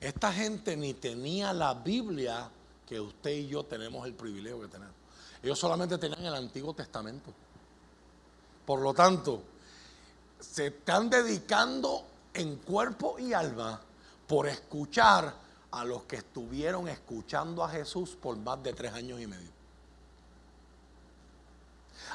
Esta 0.00 0.32
gente 0.32 0.76
ni 0.76 0.94
tenía 0.94 1.52
la 1.52 1.74
Biblia 1.74 2.48
que 2.86 3.00
usted 3.00 3.32
y 3.32 3.48
yo 3.48 3.64
tenemos 3.64 4.06
el 4.06 4.14
privilegio 4.14 4.62
de 4.62 4.68
tener. 4.68 4.88
Ellos 5.42 5.58
solamente 5.58 5.98
tenían 5.98 6.24
el 6.24 6.34
Antiguo 6.36 6.72
Testamento. 6.72 7.32
Por 8.64 8.80
lo 8.80 8.94
tanto, 8.94 9.42
se 10.38 10.68
están 10.68 11.10
dedicando 11.10 12.06
en 12.32 12.58
cuerpo 12.58 13.18
y 13.18 13.32
alma 13.32 13.80
por 14.28 14.46
escuchar 14.46 15.34
a 15.72 15.84
los 15.84 16.04
que 16.04 16.16
estuvieron 16.16 16.86
escuchando 16.86 17.64
a 17.64 17.68
Jesús 17.70 18.10
por 18.10 18.36
más 18.36 18.62
de 18.62 18.72
tres 18.72 18.92
años 18.92 19.20
y 19.20 19.26
medio. 19.26 19.53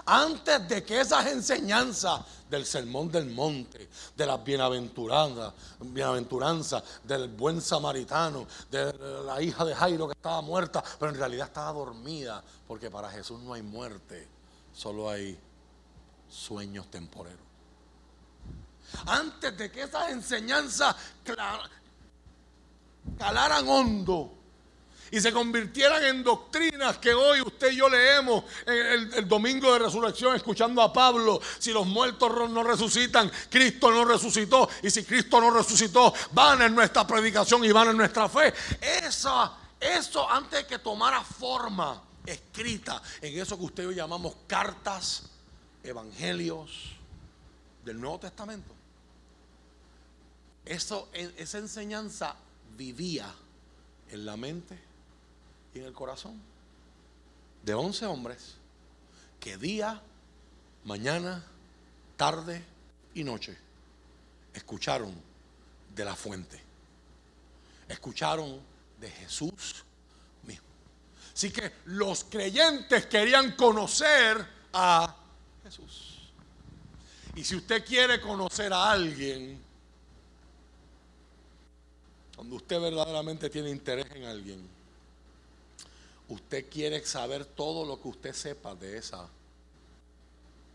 Antes 0.06 0.68
de 0.68 0.84
que 0.84 1.02
esas 1.02 1.28
enseñanzas 1.28 2.22
del 2.50 2.66
sermón 2.66 3.12
del 3.12 3.30
monte, 3.30 3.90
de 4.16 4.26
las 4.26 4.44
bienaventuranzas, 4.44 5.54
bienaventuranza, 5.80 6.84
del 7.04 7.28
buen 7.30 7.62
samaritano, 7.62 8.48
de 8.72 8.94
la 9.26 9.42
hija 9.42 9.64
de 9.66 9.76
Jairo 9.76 10.08
que 10.08 10.14
estaba 10.14 10.42
muerta, 10.42 10.84
pero 11.00 11.12
en 11.12 11.18
realidad 11.18 11.48
estaba 11.48 11.72
dormida, 11.74 12.44
porque 12.68 12.90
para 12.90 13.10
Jesús 13.10 13.40
no 13.42 13.54
hay 13.54 13.62
muerte, 13.62 14.28
solo 14.74 15.10
hay 15.10 15.38
sueños 16.30 16.90
temporeros. 16.90 17.40
Antes 19.06 19.56
de 19.56 19.72
que 19.72 19.84
esas 19.84 20.10
enseñanzas 20.10 20.96
calaran 23.18 23.68
hondo 23.68 24.39
y 25.12 25.20
se 25.20 25.32
convirtieran 25.32 26.04
en 26.04 26.24
doctrinas 26.24 26.98
que 26.98 27.14
hoy 27.14 27.42
usted 27.42 27.72
y 27.72 27.78
yo 27.78 27.90
leemos 27.90 28.44
el, 28.66 29.28
domingo 29.28 29.74
de 29.74 29.80
resurrección 29.80 30.36
escuchando 30.36 30.82
a 30.82 30.92
Pablo, 30.92 31.40
si 31.58 31.72
los 31.72 31.86
muertos 31.86 32.50
no 32.50 32.64
resucitan, 32.64 33.32
Cristo 33.50 33.92
no 33.92 34.06
resucitó, 34.06 34.70
y 34.84 34.90
si 34.90 35.04
Cristo 35.04 35.40
no 35.40 35.52
resucitó, 35.52 36.14
van 36.32 36.62
en 36.62 36.76
nuestra 36.76 37.06
predicación 37.06 37.64
y 37.64 37.72
van 37.72 37.90
en 37.90 37.98
nuestra 37.98 38.30
fe. 38.30 38.54
Esa, 38.82 39.58
eso 39.80 40.30
antes 40.30 40.62
de 40.62 40.68
que 40.68 40.80
tomara 40.80 41.24
forma 41.24 42.02
escrita 42.26 43.02
en 43.22 43.40
eso 43.40 43.58
que 43.58 43.66
usted 43.66 43.84
y 43.84 43.86
yo 43.88 43.92
llamamos 43.92 44.36
cartas, 44.48 45.24
evangelios 45.84 46.96
del 47.84 48.00
Nuevo 48.00 48.20
Testamento. 48.20 48.74
Eso, 50.66 51.10
esa 51.14 51.58
enseñanza 51.58 52.36
vivía 52.78 53.34
en 54.10 54.26
la 54.26 54.38
mente 54.38 54.89
en 55.80 55.88
el 55.88 55.94
corazón 55.94 56.40
de 57.64 57.74
11 57.74 58.06
hombres 58.06 58.56
que 59.40 59.58
día, 59.58 60.02
mañana, 60.84 61.46
tarde 62.18 62.64
y 63.14 63.24
noche 63.24 63.58
escucharon 64.54 65.14
de 65.96 66.06
la 66.06 66.16
fuente. 66.16 66.60
Escucharon 67.88 68.60
de 69.00 69.10
Jesús 69.10 69.84
mismo. 70.44 70.68
Así 71.34 71.52
que 71.52 71.72
los 71.86 72.26
creyentes 72.26 73.06
querían 73.06 73.56
conocer 73.56 74.46
a 74.74 75.16
Jesús. 75.64 76.32
Y 77.36 77.44
si 77.44 77.56
usted 77.56 77.86
quiere 77.86 78.20
conocer 78.20 78.74
a 78.74 78.92
alguien, 78.92 79.62
cuando 82.36 82.56
usted 82.56 82.80
verdaderamente 82.80 83.50
tiene 83.50 83.70
interés 83.70 84.08
en 84.12 84.26
alguien, 84.26 84.79
usted 86.30 86.70
quiere 86.70 87.04
saber 87.06 87.44
todo 87.46 87.86
lo 87.86 88.02
que 88.02 88.08
usted 88.08 88.34
sepa 88.34 88.76
de 88.76 88.98
esa 88.98 89.28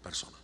persona. 0.02 0.36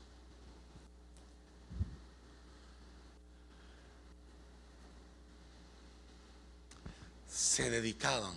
Se 7.29 7.69
dedicaban 7.69 8.35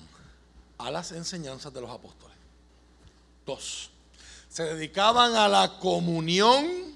a 0.78 0.92
las 0.92 1.12
enseñanzas 1.12 1.74
de 1.74 1.82
los 1.82 1.90
apóstoles. 1.90 2.36
Dos, 3.46 3.90
se 4.50 4.64
dedicaban 4.64 5.36
a 5.36 5.48
la 5.48 5.80
comunión 5.80 6.96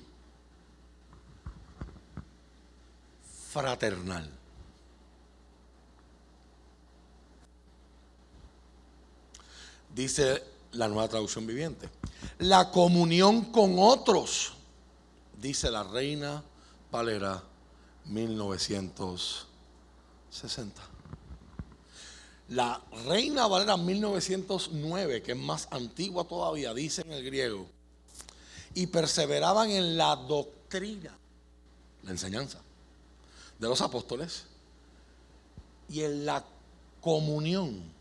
fraternal. 3.52 4.37
Dice 9.98 10.42
la 10.74 10.88
nueva 10.88 11.10
traducción 11.10 11.48
viviente. 11.48 11.90
La 12.38 12.70
comunión 12.70 13.46
con 13.46 13.80
otros, 13.80 14.54
dice 15.42 15.72
la 15.72 15.82
Reina 15.84 16.44
Valera 16.92 17.42
1960. 18.06 20.82
La 22.50 22.80
Reina 23.06 23.48
Valera 23.48 23.76
1909, 23.76 25.24
que 25.24 25.32
es 25.32 25.38
más 25.38 25.68
antigua 25.72 26.26
todavía, 26.26 26.76
dice 26.76 27.02
en 27.02 27.12
el 27.12 27.26
griego, 27.26 27.66
y 28.76 28.86
perseveraban 28.88 29.72
en 29.72 29.98
la 29.98 30.16
doctrina, 30.16 31.18
la 32.04 32.12
enseñanza 32.12 32.60
de 33.58 33.68
los 33.68 33.82
apóstoles, 33.82 34.44
y 35.90 36.04
en 36.04 36.28
la 36.28 36.46
comunión 37.02 37.97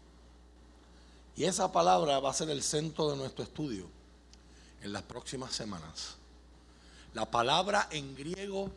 y 1.37 1.45
esa 1.45 1.71
palabra 1.71 2.19
va 2.19 2.31
a 2.31 2.35
ser 2.35 2.51
el 2.51 2.63
centro 2.63 3.11
de 3.11 3.17
nuestro 3.17 3.45
estudio 3.45 3.87
en 4.83 4.93
las 4.93 5.03
próximas 5.03 5.55
semanas. 5.55 6.17
La 7.13 7.31
palabra 7.31 7.89
en 7.91 8.15
griego 8.15 8.71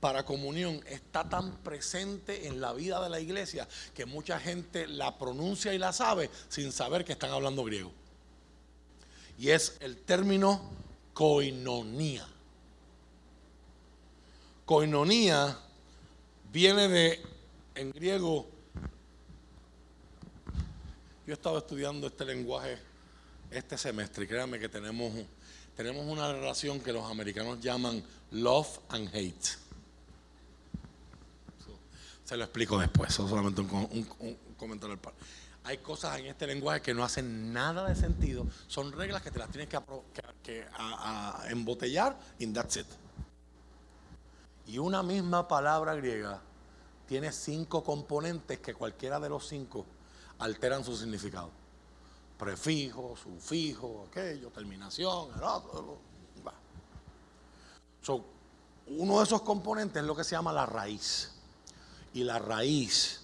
para 0.00 0.24
comunión 0.24 0.82
está 0.86 1.28
tan 1.28 1.58
presente 1.58 2.48
en 2.48 2.60
la 2.60 2.72
vida 2.72 3.02
de 3.02 3.08
la 3.08 3.20
iglesia 3.20 3.68
que 3.94 4.04
mucha 4.04 4.38
gente 4.38 4.86
la 4.86 5.16
pronuncia 5.16 5.72
y 5.72 5.78
la 5.78 5.92
sabe 5.92 6.28
sin 6.48 6.72
saber 6.72 7.04
que 7.04 7.12
están 7.12 7.30
hablando 7.30 7.64
griego. 7.64 7.92
Y 9.38 9.50
es 9.50 9.76
el 9.80 9.96
término 9.96 10.60
koinonía. 11.14 12.26
Koinonía 14.66 15.58
viene 16.52 16.88
de, 16.88 17.22
en 17.74 17.92
griego, 17.92 18.46
yo 21.32 21.36
he 21.36 21.38
estado 21.38 21.56
estudiando 21.56 22.08
este 22.08 22.26
lenguaje 22.26 22.78
este 23.50 23.78
semestre 23.78 24.24
y 24.24 24.28
créanme 24.28 24.58
que 24.58 24.68
tenemos, 24.68 25.14
tenemos 25.74 26.04
una 26.04 26.30
relación 26.30 26.78
que 26.78 26.92
los 26.92 27.10
americanos 27.10 27.58
llaman 27.58 28.04
love 28.32 28.68
and 28.90 29.08
hate. 29.14 29.46
Se 32.22 32.36
lo 32.36 32.44
explico 32.44 32.78
después, 32.78 33.14
solamente 33.14 33.62
un, 33.62 34.36
comentario 34.58 35.00
par. 35.00 35.14
Hay 35.64 35.78
cosas 35.78 36.18
en 36.18 36.26
este 36.26 36.46
lenguaje 36.46 36.82
que 36.82 36.92
no 36.92 37.02
hacen 37.02 37.50
nada 37.50 37.88
de 37.88 37.94
sentido, 37.94 38.46
son 38.66 38.92
reglas 38.92 39.22
que 39.22 39.30
te 39.30 39.38
las 39.38 39.50
tienes 39.50 39.70
que, 39.70 39.78
que, 40.42 40.66
embotellar 41.48 42.14
y 42.38 42.46
that's 42.48 42.76
it. 42.76 42.86
Y 44.66 44.76
una 44.76 45.02
misma 45.02 45.48
palabra 45.48 45.94
griega 45.94 46.42
tiene 47.08 47.32
cinco 47.32 47.82
componentes 47.82 48.58
que 48.58 48.74
cualquiera 48.74 49.18
de 49.18 49.30
los 49.30 49.48
cinco 49.48 49.86
alteran 50.42 50.84
su 50.84 50.96
significado. 50.96 51.50
Prefijo, 52.36 53.14
sufijo, 53.16 54.06
aquello, 54.10 54.50
terminación, 54.50 55.30
el 55.36 55.42
otro. 55.42 55.98
uno 58.88 59.18
de 59.18 59.24
esos 59.24 59.42
componentes 59.42 60.02
es 60.02 60.06
lo 60.06 60.16
que 60.16 60.24
se 60.24 60.32
llama 60.32 60.52
la 60.52 60.66
raíz. 60.66 61.30
Y 62.14 62.24
la 62.24 62.38
raíz 62.38 63.20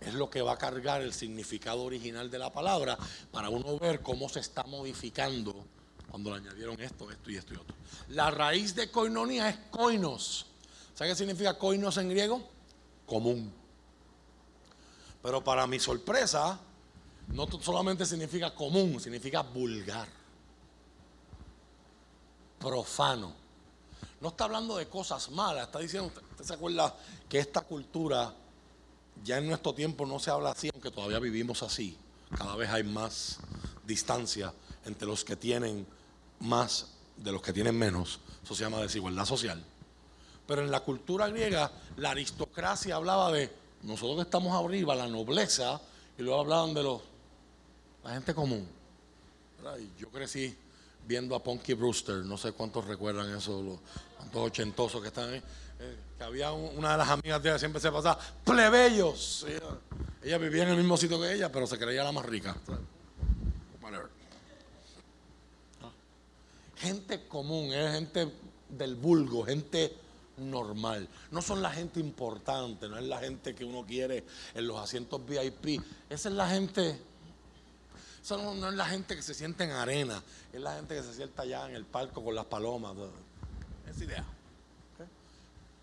es 0.00 0.14
lo 0.14 0.30
que 0.30 0.40
va 0.40 0.52
a 0.52 0.58
cargar 0.58 1.02
el 1.02 1.12
significado 1.12 1.82
original 1.82 2.30
de 2.30 2.38
la 2.38 2.50
palabra 2.50 2.98
para 3.30 3.50
uno 3.50 3.78
ver 3.78 4.00
cómo 4.00 4.28
se 4.28 4.40
está 4.40 4.64
modificando 4.64 5.54
cuando 6.10 6.30
le 6.30 6.38
añadieron 6.38 6.80
esto, 6.80 7.10
esto 7.10 7.30
y 7.30 7.36
esto 7.36 7.54
y 7.54 7.56
otro. 7.58 7.74
La 8.08 8.30
raíz 8.30 8.74
de 8.74 8.90
koinonia 8.90 9.48
es 9.50 9.56
koinos. 9.70 10.46
¿Sabe 10.94 11.10
qué 11.10 11.16
significa 11.16 11.58
koinos 11.58 11.96
en 11.98 12.08
griego? 12.08 12.42
Común. 13.06 13.61
Pero 15.22 15.42
para 15.42 15.66
mi 15.66 15.78
sorpresa, 15.78 16.58
no 17.28 17.46
solamente 17.60 18.04
significa 18.04 18.54
común, 18.54 19.00
significa 19.00 19.42
vulgar, 19.42 20.08
profano. 22.58 23.32
No 24.20 24.28
está 24.28 24.44
hablando 24.44 24.76
de 24.76 24.88
cosas 24.88 25.30
malas, 25.30 25.66
está 25.66 25.78
diciendo, 25.78 26.12
usted 26.30 26.44
se 26.44 26.54
acuerda 26.54 26.94
que 27.28 27.38
esta 27.38 27.62
cultura 27.62 28.34
ya 29.24 29.38
en 29.38 29.48
nuestro 29.48 29.74
tiempo 29.74 30.06
no 30.06 30.18
se 30.18 30.30
habla 30.30 30.50
así, 30.50 30.70
aunque 30.72 30.90
todavía 30.90 31.18
vivimos 31.18 31.62
así. 31.62 31.96
Cada 32.36 32.56
vez 32.56 32.70
hay 32.70 32.82
más 32.82 33.38
distancia 33.86 34.52
entre 34.84 35.06
los 35.06 35.24
que 35.24 35.36
tienen 35.36 35.86
más 36.40 36.88
de 37.16 37.30
los 37.30 37.42
que 37.42 37.52
tienen 37.52 37.78
menos. 37.78 38.20
Eso 38.42 38.54
se 38.54 38.64
llama 38.64 38.80
desigualdad 38.80 39.24
social. 39.24 39.62
Pero 40.46 40.62
en 40.62 40.70
la 40.70 40.80
cultura 40.80 41.28
griega, 41.28 41.70
la 41.96 42.10
aristocracia 42.10 42.96
hablaba 42.96 43.30
de 43.30 43.61
nosotros 43.82 44.16
que 44.16 44.22
estamos 44.22 44.52
arriba, 44.64 44.94
la 44.94 45.08
nobleza, 45.08 45.80
y 46.18 46.22
luego 46.22 46.40
hablaban 46.40 46.74
de 46.74 46.82
los, 46.82 47.00
la 48.04 48.14
gente 48.14 48.34
común. 48.34 48.66
Yo 49.98 50.08
crecí 50.08 50.56
viendo 51.06 51.34
a 51.34 51.42
Punky 51.42 51.74
Brewster, 51.74 52.16
no 52.16 52.36
sé 52.36 52.52
cuántos 52.52 52.84
recuerdan 52.86 53.34
eso, 53.36 53.62
los 53.62 53.78
cuantos 54.16 54.42
ochentosos 54.42 55.00
que 55.00 55.08
están 55.08 55.30
ahí. 55.30 55.42
Eh, 55.80 55.96
que 56.16 56.24
había 56.24 56.52
una 56.52 56.92
de 56.92 56.98
las 56.98 57.08
amigas 57.08 57.42
de 57.42 57.48
ella 57.48 57.58
siempre 57.58 57.80
se 57.80 57.90
pasaba, 57.90 58.18
plebeyos. 58.44 59.46
Ella, 60.22 60.38
vivía 60.38 60.62
en 60.62 60.70
el 60.70 60.76
mismo 60.76 60.96
sitio 60.96 61.20
que 61.20 61.32
ella, 61.32 61.50
pero 61.50 61.66
se 61.66 61.78
creía 61.78 62.04
la 62.04 62.12
más 62.12 62.24
rica. 62.24 62.56
Gente 66.76 67.28
común, 67.28 67.72
es 67.72 67.92
gente 67.92 68.28
del 68.68 68.96
vulgo, 68.96 69.44
gente 69.44 69.96
normal. 70.36 71.08
No 71.30 71.42
son 71.42 71.62
la 71.62 71.70
gente 71.70 72.00
importante, 72.00 72.88
no 72.88 72.96
es 72.96 73.04
la 73.04 73.18
gente 73.18 73.54
que 73.54 73.64
uno 73.64 73.84
quiere 73.84 74.24
en 74.54 74.66
los 74.66 74.78
asientos 74.78 75.24
VIP. 75.26 75.82
Esa 76.08 76.28
es 76.28 76.34
la 76.34 76.48
gente, 76.48 77.00
no, 78.30 78.68
es 78.68 78.74
la 78.74 78.86
gente 78.86 79.16
que 79.16 79.22
se 79.22 79.34
siente 79.34 79.64
en 79.64 79.70
arena, 79.70 80.22
es 80.52 80.60
la 80.60 80.74
gente 80.74 80.94
que 80.94 81.02
se 81.02 81.14
sienta 81.14 81.42
allá 81.42 81.68
en 81.68 81.76
el 81.76 81.84
palco 81.84 82.24
con 82.24 82.34
las 82.34 82.46
palomas. 82.46 82.94
Esa 83.90 84.04
idea. 84.04 84.24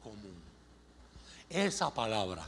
Común. 0.03 0.33
Esa 1.49 1.93
palabra 1.93 2.47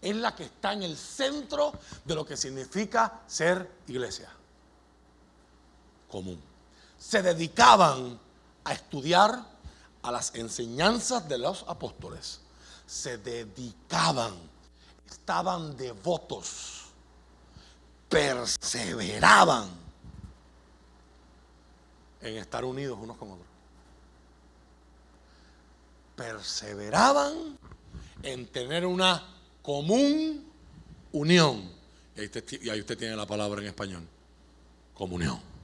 es 0.00 0.16
la 0.16 0.34
que 0.34 0.44
está 0.44 0.72
en 0.72 0.82
el 0.82 0.96
centro 0.96 1.72
de 2.04 2.14
lo 2.14 2.24
que 2.24 2.36
significa 2.36 3.22
ser 3.26 3.70
iglesia. 3.86 4.30
Común 6.10 6.40
se 6.98 7.22
dedicaban 7.22 8.18
a 8.64 8.72
estudiar 8.72 9.55
a 10.06 10.12
las 10.12 10.32
enseñanzas 10.36 11.28
de 11.28 11.36
los 11.36 11.64
apóstoles. 11.66 12.40
Se 12.86 13.18
dedicaban, 13.18 14.34
estaban 15.10 15.76
devotos, 15.76 16.84
perseveraban 18.08 19.68
en 22.20 22.36
estar 22.36 22.64
unidos 22.64 22.96
unos 23.02 23.16
con 23.16 23.32
otros. 23.32 23.48
Perseveraban 26.14 27.58
en 28.22 28.46
tener 28.46 28.86
una 28.86 29.26
común 29.60 30.48
unión. 31.10 31.68
Y 32.14 32.70
ahí, 32.70 32.80
usted, 32.80 32.96
tiene 32.96 33.16
la 33.16 33.26
palabra 33.26 33.60
en 33.60 33.66
español. 33.66 34.06
Comunión. 34.94 35.55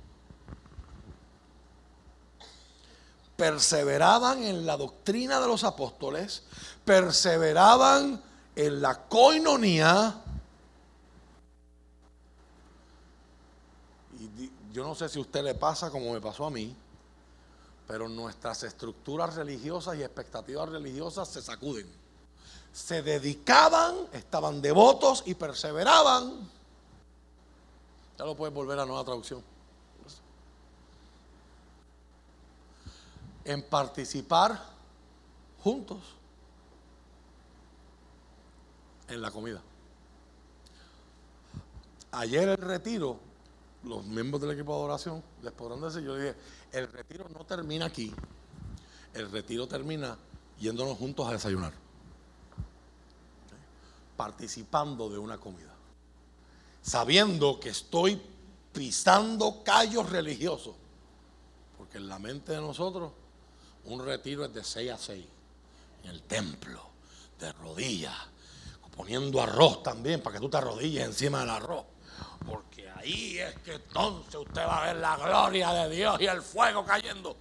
Perseveraban 3.42 4.44
en 4.44 4.64
la 4.64 4.76
doctrina 4.76 5.40
de 5.40 5.48
los 5.48 5.64
apóstoles, 5.64 6.44
perseveraban 6.84 8.22
en 8.54 8.80
la 8.80 9.08
coinonía. 9.08 10.14
Y 14.16 14.48
yo 14.72 14.84
no 14.84 14.94
sé 14.94 15.08
si 15.08 15.18
a 15.18 15.22
usted 15.22 15.42
le 15.42 15.56
pasa 15.56 15.90
como 15.90 16.12
me 16.12 16.20
pasó 16.20 16.46
a 16.46 16.50
mí, 16.50 16.72
pero 17.88 18.08
nuestras 18.08 18.62
estructuras 18.62 19.34
religiosas 19.34 19.96
y 19.96 20.04
expectativas 20.04 20.68
religiosas 20.68 21.26
se 21.26 21.42
sacuden. 21.42 21.90
Se 22.72 23.02
dedicaban, 23.02 24.06
estaban 24.12 24.62
devotos 24.62 25.24
y 25.26 25.34
perseveraban. 25.34 26.48
Ya 28.16 28.24
lo 28.24 28.36
puedes 28.36 28.54
volver 28.54 28.78
a 28.78 28.86
nueva 28.86 29.02
traducción. 29.02 29.42
En 33.44 33.62
participar 33.62 34.62
juntos 35.62 35.98
en 39.08 39.20
la 39.20 39.30
comida. 39.30 39.60
Ayer 42.12 42.48
el 42.48 42.58
retiro, 42.58 43.18
los 43.84 44.04
miembros 44.04 44.40
del 44.42 44.52
equipo 44.52 44.72
de 44.72 44.78
adoración 44.78 45.22
les 45.42 45.52
podrán 45.52 45.80
decir, 45.80 46.02
yo 46.02 46.14
dije, 46.14 46.34
el 46.72 46.90
retiro 46.90 47.28
no 47.28 47.44
termina 47.44 47.86
aquí, 47.86 48.12
el 49.14 49.30
retiro 49.30 49.66
termina 49.66 50.16
yéndonos 50.58 50.98
juntos 50.98 51.26
a 51.26 51.32
desayunar, 51.32 51.72
participando 54.16 55.08
de 55.08 55.18
una 55.18 55.38
comida, 55.38 55.74
sabiendo 56.82 57.58
que 57.58 57.70
estoy 57.70 58.20
pisando 58.72 59.62
callos 59.64 60.08
religiosos, 60.10 60.74
porque 61.78 61.98
en 61.98 62.08
la 62.08 62.18
mente 62.18 62.52
de 62.52 62.60
nosotros 62.60 63.12
un 63.84 64.04
retiro 64.04 64.44
es 64.44 64.54
de 64.54 64.62
6 64.62 64.90
a 64.92 64.98
6 64.98 65.26
en 66.04 66.10
el 66.10 66.22
templo, 66.22 66.80
de 67.38 67.52
rodillas, 67.52 68.16
poniendo 68.96 69.40
arroz 69.40 69.82
también 69.82 70.20
para 70.20 70.34
que 70.34 70.40
tú 70.40 70.48
te 70.48 70.56
arrodilles 70.56 71.04
encima 71.04 71.40
del 71.40 71.50
arroz. 71.50 71.84
Porque 72.46 72.90
ahí 72.90 73.38
es 73.38 73.54
que 73.60 73.74
entonces 73.74 74.34
usted 74.34 74.62
va 74.62 74.82
a 74.82 74.86
ver 74.86 74.96
la 74.96 75.16
gloria 75.16 75.72
de 75.72 75.94
Dios 75.94 76.20
y 76.20 76.26
el 76.26 76.42
fuego 76.42 76.84
cayendo. 76.84 77.36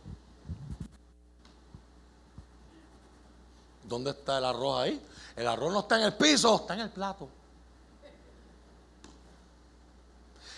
¿Dónde 3.83 4.11
está 4.11 4.37
el 4.37 4.45
arroz 4.45 4.79
ahí? 4.81 5.01
El 5.35 5.47
arroz 5.47 5.73
no 5.73 5.79
está 5.81 5.97
en 5.97 6.03
el 6.03 6.13
piso, 6.13 6.55
está 6.55 6.73
en 6.75 6.81
el 6.81 6.89
plato. 6.89 7.27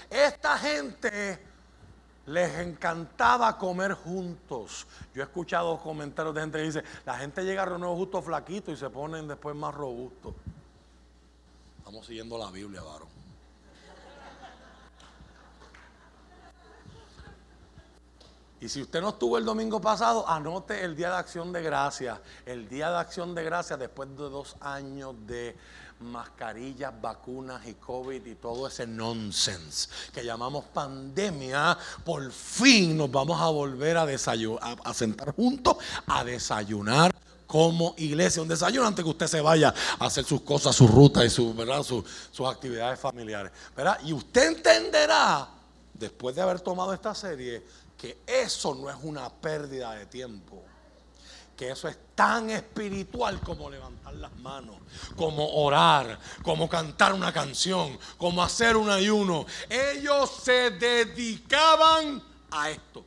Esta 0.10 0.58
gente 0.60 1.53
les 2.26 2.60
encantaba 2.60 3.58
comer 3.58 3.94
juntos. 3.94 4.88
Yo 5.14 5.22
he 5.22 5.26
escuchado 5.26 5.78
comentarios 5.80 6.34
de 6.34 6.42
gente 6.42 6.58
que 6.58 6.64
dice, 6.64 6.84
la 7.06 7.18
gente 7.18 7.44
llega 7.44 7.64
a 7.64 7.66
reuniones 7.66 7.98
justo 7.98 8.22
flaquito 8.22 8.72
y 8.72 8.78
se 8.78 8.90
ponen 8.90 9.28
después 9.28 9.56
más 9.56 9.74
robustos. 9.74 10.34
Estamos 11.80 12.06
siguiendo 12.06 12.38
la 12.38 12.50
Biblia, 12.50 12.82
varón. 12.82 13.14
Y 18.62 18.70
si 18.70 18.82
usted 18.82 19.02
no 19.02 19.10
estuvo 19.10 19.38
el 19.38 19.44
domingo 19.44 19.82
pasado, 19.82 20.26
anote 20.26 20.86
el 20.86 20.96
Día 20.96 21.10
de 21.10 21.18
Acción 21.18 21.52
de 21.52 21.62
Gracias. 21.62 22.18
El 22.46 22.70
Día 22.70 22.90
de 22.92 22.98
Acción 22.98 23.36
de 23.36 23.44
Gracias 23.44 23.78
después 23.78 24.08
de 24.12 24.16
dos 24.16 24.56
años 24.62 25.14
de 25.28 25.58
mascarillas, 26.00 26.94
vacunas 27.02 27.66
y 27.68 27.76
COVID 27.76 28.26
y 28.26 28.36
todo 28.36 28.68
ese 28.68 28.86
nonsense 28.86 29.90
que 30.14 30.24
llamamos 30.24 30.66
pandemia, 30.66 31.78
por 32.04 32.32
fin 32.32 32.98
nos 32.98 33.12
vamos 33.12 33.40
a 33.40 33.48
volver 33.48 33.98
a, 33.98 34.06
desayunar, 34.06 34.78
a, 34.84 34.94
sentar 34.94 35.34
juntos 35.36 35.78
a 36.08 36.24
desayunar 36.24 37.14
como 37.48 37.94
iglesia, 37.98 38.42
un 38.42 38.48
desayuno 38.48 38.88
antes 38.88 39.04
que 39.04 39.10
usted 39.10 39.28
se 39.28 39.42
vaya 39.42 39.74
a 40.00 40.06
hacer 40.06 40.26
sus 40.26 40.42
cosas, 40.42 40.76
su 40.76 40.88
ruta 40.88 41.24
y 41.24 41.30
su, 41.30 42.04
sus 42.32 42.48
actividades 42.50 43.00
familiares. 43.00 43.52
¿verdad? 43.76 44.00
Y 44.04 44.12
usted 44.14 44.48
entenderá, 44.48 45.50
después 45.94 46.36
de 46.36 46.42
haber 46.42 46.62
tomado 46.62 46.94
esta 46.94 47.14
serie, 47.14 47.64
que 47.96 48.18
eso 48.26 48.74
no 48.74 48.90
es 48.90 48.96
una 49.04 49.30
pérdida 49.30 49.94
de 49.94 50.08
tiempo 50.08 50.64
que 51.56 51.72
eso 51.72 51.88
es 51.88 51.98
tan 52.16 52.50
espiritual 52.50 53.40
como 53.42 53.70
levantar 53.70 54.14
las 54.16 54.36
manos, 54.38 54.76
como 55.16 55.64
orar, 55.64 56.20
como 56.42 56.68
cantar 56.68 57.14
una 57.14 57.32
canción, 57.32 57.98
como 58.18 58.44
hacer 58.44 58.76
un 58.76 58.90
ayuno. 58.90 59.46
Ellos 59.70 60.30
se 60.44 60.72
dedicaban 60.72 62.22
a 62.52 62.70
esto. 62.70 63.06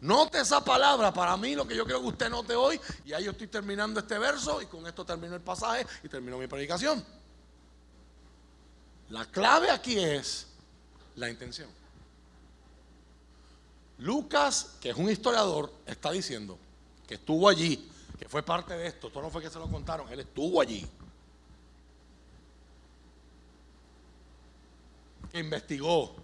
Note 0.00 0.40
esa 0.40 0.62
palabra, 0.62 1.12
para 1.12 1.36
mí 1.36 1.54
lo 1.54 1.66
que 1.66 1.74
yo 1.74 1.84
quiero 1.84 2.00
que 2.00 2.08
usted 2.08 2.28
note 2.28 2.54
hoy, 2.54 2.80
y 3.04 3.12
ahí 3.12 3.24
yo 3.24 3.30
estoy 3.30 3.46
terminando 3.46 3.98
este 3.98 4.18
verso 4.18 4.60
y 4.60 4.66
con 4.66 4.86
esto 4.86 5.04
termino 5.04 5.34
el 5.34 5.40
pasaje 5.40 5.86
y 6.02 6.08
termino 6.08 6.38
mi 6.38 6.46
predicación. 6.46 7.04
La 9.08 9.24
clave 9.24 9.70
aquí 9.70 9.98
es 9.98 10.46
la 11.14 11.30
intención. 11.30 11.68
Lucas, 13.98 14.76
que 14.80 14.90
es 14.90 14.96
un 14.96 15.10
historiador, 15.10 15.72
está 15.86 16.10
diciendo 16.12 16.58
que 17.06 17.14
estuvo 17.14 17.48
allí, 17.48 17.90
que 18.18 18.28
fue 18.28 18.42
parte 18.42 18.74
de 18.76 18.86
esto. 18.88 19.06
Esto 19.08 19.22
no 19.22 19.30
fue 19.30 19.42
que 19.42 19.50
se 19.50 19.58
lo 19.58 19.70
contaron, 19.70 20.10
él 20.12 20.20
estuvo 20.20 20.60
allí. 20.60 20.86
Que 25.30 25.38
investigó, 25.38 26.14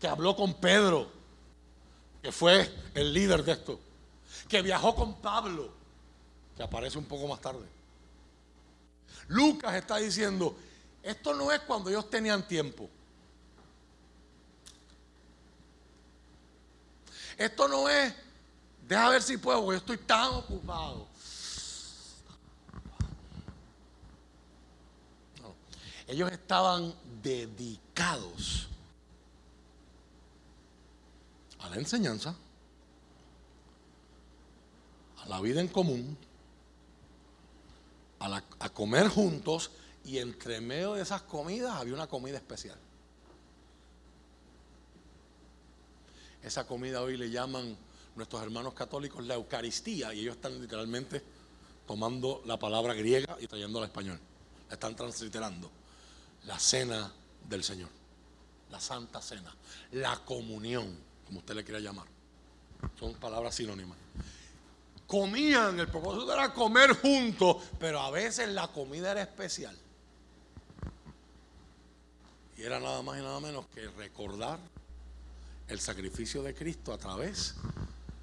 que 0.00 0.08
habló 0.08 0.34
con 0.34 0.54
Pedro, 0.54 1.10
que 2.22 2.32
fue 2.32 2.72
el 2.94 3.12
líder 3.12 3.44
de 3.44 3.52
esto, 3.52 3.80
que 4.48 4.62
viajó 4.62 4.94
con 4.94 5.14
Pablo, 5.20 5.70
que 6.56 6.62
aparece 6.62 6.98
un 6.98 7.04
poco 7.04 7.28
más 7.28 7.40
tarde. 7.40 7.66
Lucas 9.28 9.74
está 9.74 9.98
diciendo, 9.98 10.56
esto 11.02 11.34
no 11.34 11.52
es 11.52 11.60
cuando 11.60 11.90
ellos 11.90 12.08
tenían 12.08 12.46
tiempo. 12.48 12.88
Esto 17.38 17.68
no 17.68 17.88
es, 17.88 18.12
deja 18.88 19.08
ver 19.10 19.22
si 19.22 19.36
puedo, 19.36 19.64
yo 19.70 19.78
estoy 19.78 19.96
tan 19.96 20.34
ocupado. 20.34 21.06
Ellos 26.08 26.32
estaban 26.32 26.92
dedicados 27.22 28.68
a 31.60 31.68
la 31.68 31.76
enseñanza, 31.76 32.34
la 35.28 35.40
vida 35.40 35.60
en 35.60 35.68
común, 35.68 36.16
a, 38.18 38.42
a 38.58 38.68
comer 38.70 39.08
juntos 39.08 39.70
y 40.04 40.18
entre 40.18 40.60
medio 40.60 40.94
de 40.94 41.02
esas 41.02 41.22
comidas 41.22 41.76
había 41.76 41.94
una 41.94 42.06
comida 42.06 42.38
especial. 42.38 42.78
Esa 46.48 46.66
comida 46.66 47.02
hoy 47.02 47.18
le 47.18 47.28
llaman 47.28 47.76
nuestros 48.16 48.42
hermanos 48.42 48.72
católicos 48.72 49.22
la 49.26 49.34
Eucaristía 49.34 50.14
y 50.14 50.20
ellos 50.20 50.36
están 50.36 50.58
literalmente 50.58 51.22
tomando 51.86 52.40
la 52.46 52.58
palabra 52.58 52.94
griega 52.94 53.36
y 53.38 53.46
trayéndola 53.46 53.84
al 53.84 53.90
español. 53.90 54.18
La 54.66 54.72
están 54.72 54.96
transliterando. 54.96 55.70
La 56.46 56.58
cena 56.58 57.12
del 57.46 57.62
Señor. 57.62 57.90
La 58.70 58.80
Santa 58.80 59.20
Cena. 59.20 59.54
La 59.92 60.24
comunión, 60.24 60.98
como 61.26 61.40
usted 61.40 61.54
le 61.54 61.64
quiera 61.64 61.80
llamar. 61.80 62.06
Son 62.98 63.12
palabras 63.16 63.54
sinónimas. 63.54 63.98
Comían, 65.06 65.78
el 65.78 65.88
propósito 65.88 66.32
era 66.32 66.54
comer 66.54 66.94
juntos, 66.94 67.58
pero 67.78 68.00
a 68.00 68.10
veces 68.10 68.48
la 68.48 68.68
comida 68.68 69.10
era 69.10 69.20
especial. 69.20 69.76
Y 72.56 72.62
era 72.62 72.80
nada 72.80 73.02
más 73.02 73.18
y 73.18 73.20
nada 73.20 73.38
menos 73.38 73.66
que 73.66 73.86
recordar 73.88 74.58
el 75.68 75.80
sacrificio 75.80 76.42
de 76.42 76.54
Cristo 76.54 76.92
a 76.92 76.98
través 76.98 77.54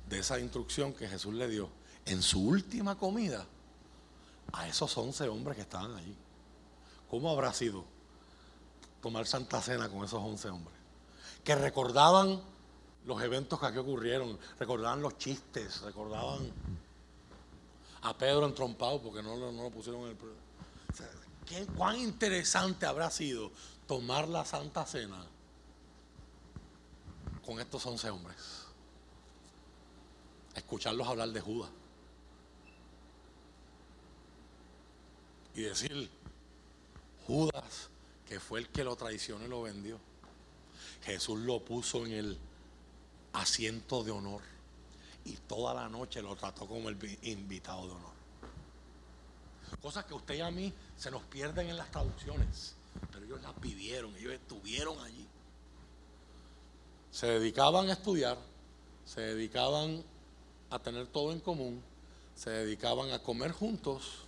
de 0.09 0.19
esa 0.19 0.39
instrucción 0.39 0.93
que 0.93 1.07
Jesús 1.07 1.33
le 1.33 1.47
dio 1.47 1.69
en 2.05 2.21
su 2.21 2.41
última 2.41 2.97
comida 2.97 3.45
a 4.53 4.67
esos 4.67 4.95
once 4.97 5.27
hombres 5.27 5.55
que 5.55 5.61
estaban 5.61 5.95
allí. 5.95 6.15
¿Cómo 7.09 7.29
habrá 7.29 7.53
sido 7.53 7.85
tomar 9.01 9.27
Santa 9.27 9.61
Cena 9.61 9.89
con 9.89 10.03
esos 10.03 10.21
once 10.21 10.49
hombres? 10.49 10.75
Que 11.43 11.55
recordaban 11.55 12.41
los 13.05 13.21
eventos 13.21 13.59
que 13.59 13.65
aquí 13.67 13.77
ocurrieron, 13.77 14.37
recordaban 14.59 15.01
los 15.01 15.17
chistes, 15.17 15.81
recordaban 15.81 16.51
a 18.01 18.17
Pedro 18.17 18.45
entrompado 18.45 19.01
porque 19.01 19.21
no, 19.21 19.35
lo 19.35 19.69
pusieron 19.69 20.01
en 20.03 20.09
el... 20.09 20.17
¿qué, 21.45 21.65
¿Cuán 21.77 21.97
interesante 21.97 22.85
habrá 22.85 23.11
sido 23.11 23.51
tomar 23.87 24.27
la 24.27 24.45
Santa 24.45 24.85
Cena 24.85 25.25
con 27.45 27.59
estos 27.59 27.85
once 27.85 28.09
hombres? 28.09 28.65
Escucharlos 30.55 31.07
hablar 31.07 31.29
de 31.29 31.41
Judas. 31.41 31.69
Y 35.53 35.61
decir, 35.61 36.09
Judas, 37.27 37.89
que 38.27 38.39
fue 38.39 38.59
el 38.59 38.69
que 38.69 38.83
lo 38.83 38.95
traicionó 38.95 39.45
y 39.45 39.47
lo 39.47 39.61
vendió. 39.61 39.99
Jesús 41.03 41.39
lo 41.39 41.63
puso 41.63 42.05
en 42.05 42.13
el 42.13 42.39
asiento 43.33 44.03
de 44.03 44.11
honor 44.11 44.41
y 45.23 45.33
toda 45.33 45.73
la 45.73 45.89
noche 45.89 46.21
lo 46.21 46.35
trató 46.35 46.67
como 46.67 46.89
el 46.89 47.19
invitado 47.23 47.87
de 47.87 47.93
honor. 47.93 48.15
Cosas 49.81 50.05
que 50.05 50.13
usted 50.13 50.35
y 50.35 50.41
a 50.41 50.51
mí 50.51 50.73
se 50.97 51.11
nos 51.11 51.23
pierden 51.23 51.69
en 51.69 51.77
las 51.77 51.91
traducciones, 51.91 52.75
pero 53.11 53.25
ellos 53.25 53.41
las 53.41 53.59
vivieron, 53.59 54.15
ellos 54.15 54.33
estuvieron 54.33 54.99
allí. 54.99 55.27
Se 57.15 57.27
dedicaban 57.27 57.87
a 57.89 57.93
estudiar, 57.93 58.37
se 59.05 59.21
dedicaban 59.21 60.03
a 60.69 60.79
tener 60.79 61.07
todo 61.07 61.31
en 61.31 61.39
común, 61.39 61.81
se 62.35 62.49
dedicaban 62.49 63.09
a 63.11 63.19
comer 63.23 63.53
juntos 63.53 64.25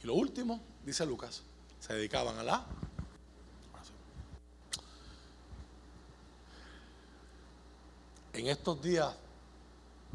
y 0.00 0.06
lo 0.06 0.14
último, 0.14 0.60
dice 0.86 1.04
Lucas, 1.04 1.42
se 1.80 1.94
dedicaban 1.94 2.38
a 2.38 2.44
la 2.44 2.64
En 8.32 8.46
estos 8.46 8.80
días 8.80 9.12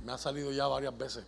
me 0.05 0.13
ha 0.13 0.17
salido 0.17 0.53
ya 0.53 0.67
varias 0.67 0.97
veces 0.97 1.25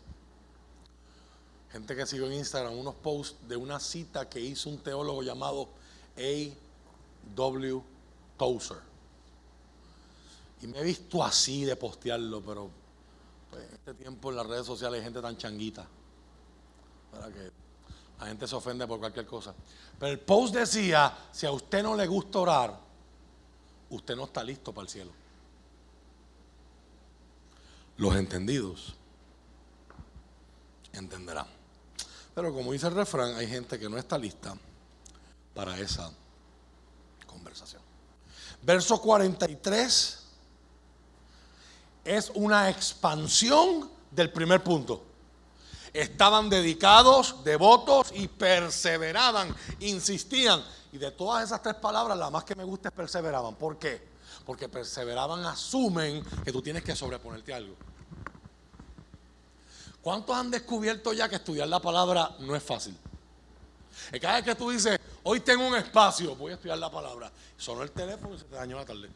gente 1.69 1.97
que 1.97 2.05
sigue 2.05 2.25
en 2.25 2.31
Instagram 2.35 2.77
unos 2.77 2.95
posts 2.95 3.45
de 3.45 3.57
una 3.57 3.77
cita 3.81 4.29
que 4.29 4.39
hizo 4.39 4.69
un 4.69 4.77
teólogo 4.77 5.21
llamado 5.21 5.67
A. 6.17 6.55
W. 7.35 7.83
Tozer. 8.37 8.88
Y 10.61 10.67
me 10.67 10.79
he 10.79 10.83
visto 10.83 11.23
así 11.23 11.63
de 11.63 11.75
postearlo, 11.75 12.41
pero 12.41 12.69
pues, 13.49 13.63
este 13.71 13.93
tiempo 13.93 14.29
en 14.29 14.35
las 14.35 14.45
redes 14.45 14.65
sociales 14.65 14.99
hay 14.99 15.03
gente 15.03 15.21
tan 15.21 15.37
changuita. 15.37 15.87
Para 17.11 17.27
que 17.31 17.51
la 18.19 18.27
gente 18.27 18.47
se 18.47 18.55
ofende 18.55 18.85
por 18.85 18.99
cualquier 18.99 19.25
cosa. 19.25 19.53
Pero 19.97 20.11
el 20.11 20.19
post 20.19 20.53
decía, 20.53 21.17
si 21.31 21.45
a 21.45 21.51
usted 21.51 21.81
no 21.81 21.95
le 21.95 22.05
gusta 22.07 22.39
orar, 22.39 22.79
usted 23.89 24.15
no 24.15 24.25
está 24.25 24.43
listo 24.43 24.73
para 24.73 24.83
el 24.83 24.89
cielo. 24.89 25.11
Los 27.97 28.15
entendidos 28.15 28.95
entenderán. 30.93 31.47
Pero 32.35 32.53
como 32.53 32.71
dice 32.71 32.87
el 32.87 32.95
refrán, 32.95 33.35
hay 33.35 33.47
gente 33.47 33.79
que 33.79 33.89
no 33.89 33.97
está 33.97 34.17
lista 34.17 34.55
para 35.53 35.77
esa 35.79 36.11
conversación. 37.25 37.81
Verso 38.61 39.01
43 39.01 40.18
es 42.03 42.31
una 42.35 42.69
expansión 42.69 43.89
del 44.11 44.31
primer 44.31 44.63
punto. 44.63 45.03
Estaban 45.93 46.49
dedicados, 46.49 47.43
devotos 47.43 48.11
y 48.13 48.27
perseveraban, 48.27 49.55
insistían. 49.79 50.63
Y 50.91 50.97
de 50.97 51.11
todas 51.11 51.43
esas 51.43 51.61
tres 51.61 51.75
palabras, 51.75 52.17
la 52.17 52.29
más 52.29 52.43
que 52.43 52.55
me 52.55 52.63
gusta 52.63 52.89
es 52.89 52.95
perseveraban. 52.95 53.55
¿Por 53.55 53.77
qué? 53.77 54.07
Porque 54.45 54.69
perseveraban 54.69 55.45
asumen 55.45 56.23
que 56.43 56.51
tú 56.51 56.61
tienes 56.61 56.83
que 56.83 56.95
sobreponerte 56.95 57.53
a 57.53 57.57
algo. 57.57 57.75
¿Cuántos 60.01 60.35
han 60.35 60.49
descubierto 60.49 61.11
ya 61.13 61.27
que 61.27 61.35
estudiar 61.35 61.67
la 61.67 61.79
palabra 61.79 62.35
no 62.39 62.55
es 62.55 62.63
fácil? 62.63 62.97
Cada 64.21 64.35
vez 64.35 64.45
que 64.45 64.55
tú 64.55 64.69
dices, 64.69 64.99
hoy 65.23 65.41
tengo 65.41 65.67
un 65.67 65.75
espacio, 65.75 66.35
voy 66.35 66.51
a 66.51 66.55
estudiar 66.55 66.77
la 66.77 66.89
palabra, 66.89 67.31
sonó 67.57 67.83
el 67.83 67.91
teléfono 67.91 68.35
y 68.35 68.39
se 68.39 68.45
te 68.45 68.55
dañó 68.55 68.77
la 68.77 68.85
tarde. 68.85 69.09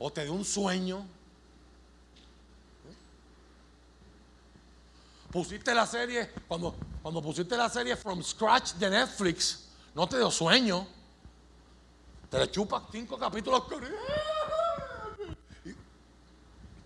O 0.00 0.10
te 0.10 0.24
dio 0.24 0.32
un 0.32 0.44
sueño. 0.44 1.06
Pusiste 5.30 5.72
la 5.74 5.86
serie, 5.86 6.30
cuando, 6.48 6.74
cuando 7.02 7.22
pusiste 7.22 7.56
la 7.56 7.68
serie 7.68 7.96
From 7.96 8.22
Scratch 8.22 8.72
de 8.74 8.90
Netflix, 8.90 9.68
no 9.94 10.08
te 10.08 10.16
dio 10.16 10.30
sueño. 10.30 10.86
Te 12.30 12.38
le 12.38 12.50
chupas 12.50 12.84
cinco 12.90 13.18
capítulos. 13.18 13.62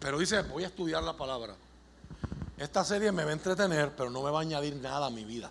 Pero 0.01 0.19
dice, 0.19 0.43
voy 0.43 0.65
a 0.65 0.67
estudiar 0.67 1.03
la 1.03 1.17
palabra. 1.17 1.55
Esta 2.59 2.85
serie 2.85 3.13
me 3.13 3.25
va 3.25 3.31
a 3.31 3.35
entretener, 3.35 3.95
pero 3.97 4.11
no 4.11 4.23
me 4.23 4.31
va 4.31 4.41
a 4.41 4.43
añadir 4.43 4.75
nada 4.77 5.07
a 5.07 5.11
mi 5.11 5.25
vida. 5.25 5.51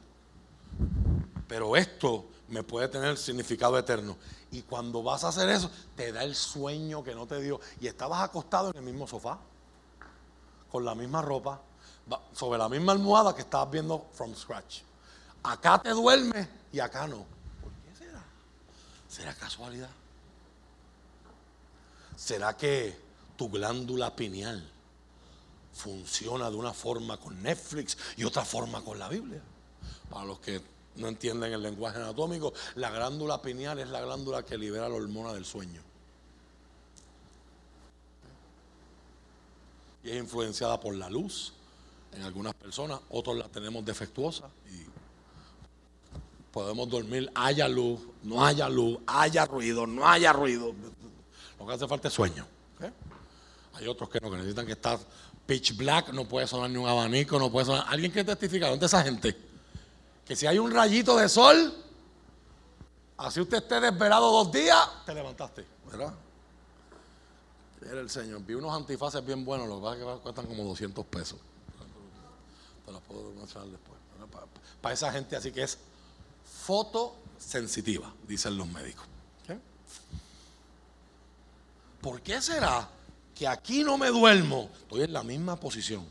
Pero 1.47 1.75
esto 1.75 2.25
me 2.47 2.63
puede 2.63 2.87
tener 2.87 3.17
significado 3.17 3.77
eterno. 3.77 4.17
Y 4.51 4.61
cuando 4.61 5.01
vas 5.01 5.23
a 5.23 5.29
hacer 5.29 5.49
eso, 5.49 5.69
te 5.95 6.11
da 6.11 6.23
el 6.23 6.35
sueño 6.35 7.03
que 7.03 7.15
no 7.15 7.25
te 7.25 7.41
dio. 7.41 7.59
Y 7.79 7.87
estabas 7.87 8.21
acostado 8.21 8.69
en 8.71 8.77
el 8.77 8.83
mismo 8.83 9.07
sofá, 9.07 9.39
con 10.71 10.85
la 10.85 10.95
misma 10.95 11.21
ropa, 11.21 11.61
sobre 12.33 12.59
la 12.59 12.69
misma 12.69 12.91
almohada 12.91 13.33
que 13.33 13.41
estabas 13.41 13.71
viendo 13.71 14.07
from 14.13 14.35
scratch. 14.35 14.81
Acá 15.43 15.81
te 15.81 15.89
duermes 15.89 16.47
y 16.71 16.79
acá 16.79 17.07
no. 17.07 17.25
¿Por 17.61 17.71
qué 17.83 17.95
será? 17.97 18.23
¿Será 19.09 19.33
casualidad? 19.33 19.89
¿Será 22.15 22.55
que 22.55 22.97
tu 23.35 23.49
glándula 23.49 24.15
pineal 24.15 24.73
funciona 25.73 26.49
de 26.49 26.55
una 26.55 26.73
forma 26.73 27.17
con 27.17 27.41
Netflix 27.41 27.97
y 28.15 28.23
otra 28.23 28.45
forma 28.45 28.81
con 28.81 28.99
la 28.99 29.09
Biblia. 29.09 29.41
Para 30.09 30.25
los 30.25 30.39
que 30.39 30.61
no 30.95 31.07
entienden 31.07 31.53
el 31.53 31.61
lenguaje 31.61 31.97
anatómico, 31.97 32.53
la 32.75 32.89
glándula 32.91 33.41
pineal 33.41 33.79
es 33.79 33.89
la 33.89 34.01
glándula 34.01 34.43
que 34.43 34.57
libera 34.57 34.89
la 34.89 34.95
hormona 34.95 35.33
del 35.33 35.45
sueño. 35.45 35.81
Y 40.03 40.09
es 40.09 40.17
influenciada 40.17 40.79
por 40.79 40.95
la 40.95 41.09
luz 41.09 41.53
en 42.11 42.23
algunas 42.23 42.53
personas, 42.53 42.99
otros 43.09 43.37
la 43.37 43.47
tenemos 43.47 43.83
defectuosa 43.83 44.49
y 44.69 44.85
podemos 46.51 46.87
dormir, 46.89 47.31
haya 47.33 47.67
luz, 47.67 47.99
no 48.21 48.45
haya 48.45 48.69
luz, 48.69 48.99
haya 49.07 49.45
ruido, 49.45 49.87
no 49.87 50.07
haya 50.07 50.31
ruido. 50.31 50.73
Lo 51.59 51.65
que 51.65 51.73
hace 51.73 51.87
falta 51.87 52.09
es 52.09 52.13
sueño. 52.13 52.45
Hay 53.73 53.87
otros 53.87 54.07
que 54.09 54.19
no, 54.19 54.29
que 54.29 54.37
necesitan 54.37 54.67
que 54.67 54.73
estar 54.73 54.99
pitch 55.47 55.75
black, 55.75 56.13
no 56.13 56.27
puede 56.27 56.45
sonar 56.45 56.69
ni 56.69 56.77
un 56.77 56.87
abanico, 56.87 57.39
no 57.39 57.51
puede 57.51 57.65
sonar. 57.65 57.85
¿Alguien 57.87 58.11
que 58.11 58.23
testifica? 58.23 58.69
¿Dónde 58.69 58.85
esa 58.85 59.01
gente? 59.01 59.35
Que 60.25 60.35
si 60.35 60.47
hay 60.47 60.57
un 60.57 60.71
rayito 60.71 61.17
de 61.17 61.27
sol, 61.27 61.73
así 63.17 63.41
usted 63.41 63.57
esté 63.57 63.79
desvelado 63.79 64.31
dos 64.31 64.51
días, 64.51 64.89
te 65.05 65.13
levantaste, 65.13 65.65
¿verdad? 65.89 66.13
Era 67.81 67.99
el 67.99 68.09
Señor. 68.09 68.41
Vi 68.45 68.53
unos 68.53 68.73
antifaces 68.73 69.25
bien 69.25 69.43
buenos, 69.43 69.67
lo 69.67 69.75
que 69.75 69.81
pasa 69.81 69.95
es 69.95 70.17
que 70.17 70.21
cuestan 70.21 70.45
como 70.47 70.63
200 70.63 71.05
pesos. 71.05 71.39
Te 72.85 72.91
los 72.91 73.01
puedo 73.01 73.31
mostrar 73.31 73.65
después. 73.65 73.99
Para, 74.81 74.93
esa 74.93 75.11
gente 75.11 75.35
así 75.35 75.51
que 75.51 75.63
es 75.63 75.77
fotosensitiva, 76.65 78.13
dicen 78.27 78.57
los 78.57 78.67
médicos. 78.67 79.05
¿Por 82.01 82.21
qué 82.21 82.41
será 82.41 82.89
que 83.33 83.47
aquí 83.47 83.83
no 83.83 83.97
me 83.97 84.09
duermo, 84.09 84.69
estoy 84.81 85.03
en 85.03 85.13
la 85.13 85.23
misma 85.23 85.55
posición, 85.55 86.05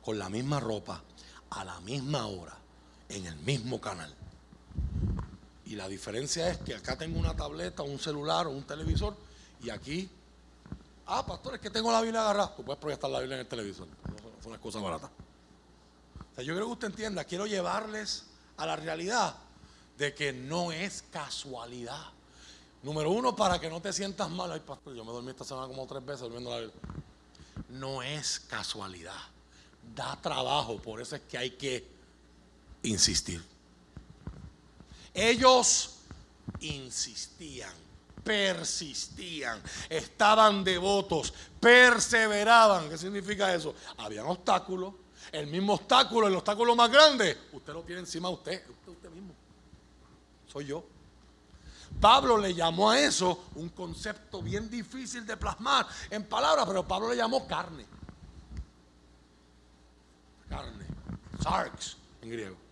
con 0.00 0.16
la 0.16 0.28
misma 0.28 0.60
ropa, 0.60 1.02
a 1.50 1.64
la 1.64 1.80
misma 1.80 2.26
hora, 2.26 2.56
en 3.08 3.26
el 3.26 3.36
mismo 3.36 3.80
canal. 3.80 4.14
Y 5.66 5.76
la 5.76 5.88
diferencia 5.88 6.48
es 6.48 6.58
que 6.58 6.74
acá 6.74 6.96
tengo 6.96 7.18
una 7.18 7.34
tableta, 7.34 7.82
un 7.82 7.98
celular 7.98 8.46
o 8.46 8.50
un 8.50 8.64
televisor 8.64 9.16
y 9.62 9.70
aquí, 9.70 10.10
ah, 11.06 11.24
pastor, 11.26 11.54
es 11.54 11.60
que 11.60 11.70
tengo 11.70 11.90
la 11.90 12.02
Biblia 12.02 12.20
agarrada. 12.20 12.54
Tú 12.54 12.62
puedes 12.64 12.80
proyectar 12.80 13.10
la 13.10 13.20
Biblia 13.20 13.36
en 13.36 13.40
el 13.40 13.46
televisor. 13.46 13.88
Es 14.38 14.46
una 14.46 14.58
cosa 14.58 14.78
barata. 14.78 15.10
O 16.32 16.34
sea, 16.34 16.44
yo 16.44 16.54
creo 16.54 16.66
que 16.66 16.72
usted 16.72 16.88
entienda, 16.88 17.24
quiero 17.24 17.46
llevarles 17.46 18.24
a 18.56 18.66
la 18.66 18.76
realidad 18.76 19.36
de 19.96 20.14
que 20.14 20.32
no 20.32 20.70
es 20.70 21.02
casualidad. 21.10 22.08
Número 22.82 23.10
uno, 23.10 23.34
para 23.34 23.58
que 23.58 23.70
no 23.70 23.80
te 23.80 23.92
sientas 23.92 24.28
mal. 24.28 24.52
Ay, 24.52 24.60
pastor, 24.60 24.94
yo 24.94 25.04
me 25.04 25.12
dormí 25.12 25.30
esta 25.30 25.44
semana 25.44 25.66
como 25.68 25.86
tres 25.86 26.04
veces 26.04 26.20
durmiendo 26.22 26.50
la 26.50 26.58
Biblia. 26.58 26.80
No 27.70 28.02
es 28.02 28.40
casualidad. 28.40 29.20
Da 29.94 30.20
trabajo, 30.20 30.76
por 30.76 31.00
eso 31.00 31.16
es 31.16 31.22
que 31.22 31.38
hay 31.38 31.50
que 31.52 31.93
insistir. 32.84 33.42
Ellos 35.12 35.98
insistían, 36.60 37.72
persistían, 38.22 39.62
estaban 39.88 40.64
devotos, 40.64 41.32
perseveraban. 41.60 42.88
¿Qué 42.88 42.98
significa 42.98 43.54
eso? 43.54 43.74
Habían 43.98 44.26
obstáculos. 44.26 44.94
El 45.32 45.46
mismo 45.46 45.74
obstáculo, 45.74 46.28
el 46.28 46.34
obstáculo 46.34 46.76
más 46.76 46.90
grande, 46.90 47.36
usted 47.52 47.72
lo 47.72 47.82
tiene 47.82 48.00
encima 48.00 48.28
de 48.28 48.34
usted, 48.34 48.70
usted, 48.70 48.92
usted 48.92 49.10
mismo. 49.10 49.34
Soy 50.46 50.66
yo. 50.66 50.84
Pablo 52.00 52.36
le 52.36 52.54
llamó 52.54 52.90
a 52.90 53.00
eso 53.00 53.46
un 53.54 53.68
concepto 53.70 54.42
bien 54.42 54.68
difícil 54.68 55.24
de 55.26 55.36
plasmar 55.36 55.86
en 56.10 56.24
palabras, 56.24 56.66
pero 56.66 56.86
Pablo 56.86 57.08
le 57.08 57.16
llamó 57.16 57.46
carne. 57.46 57.86
Carne. 60.48 60.84
Sarx 61.42 61.96
en 62.22 62.30
griego. 62.30 62.63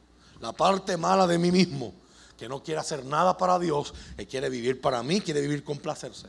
La 0.42 0.52
parte 0.52 0.96
mala 0.96 1.28
de 1.28 1.38
mí 1.38 1.52
mismo, 1.52 1.94
que 2.36 2.48
no 2.48 2.60
quiere 2.60 2.80
hacer 2.80 3.04
nada 3.04 3.36
para 3.38 3.60
Dios, 3.60 3.94
que 4.16 4.26
quiere 4.26 4.50
vivir 4.50 4.80
para 4.80 5.00
mí, 5.04 5.20
quiere 5.20 5.40
vivir 5.40 5.62
complacerse, 5.62 6.26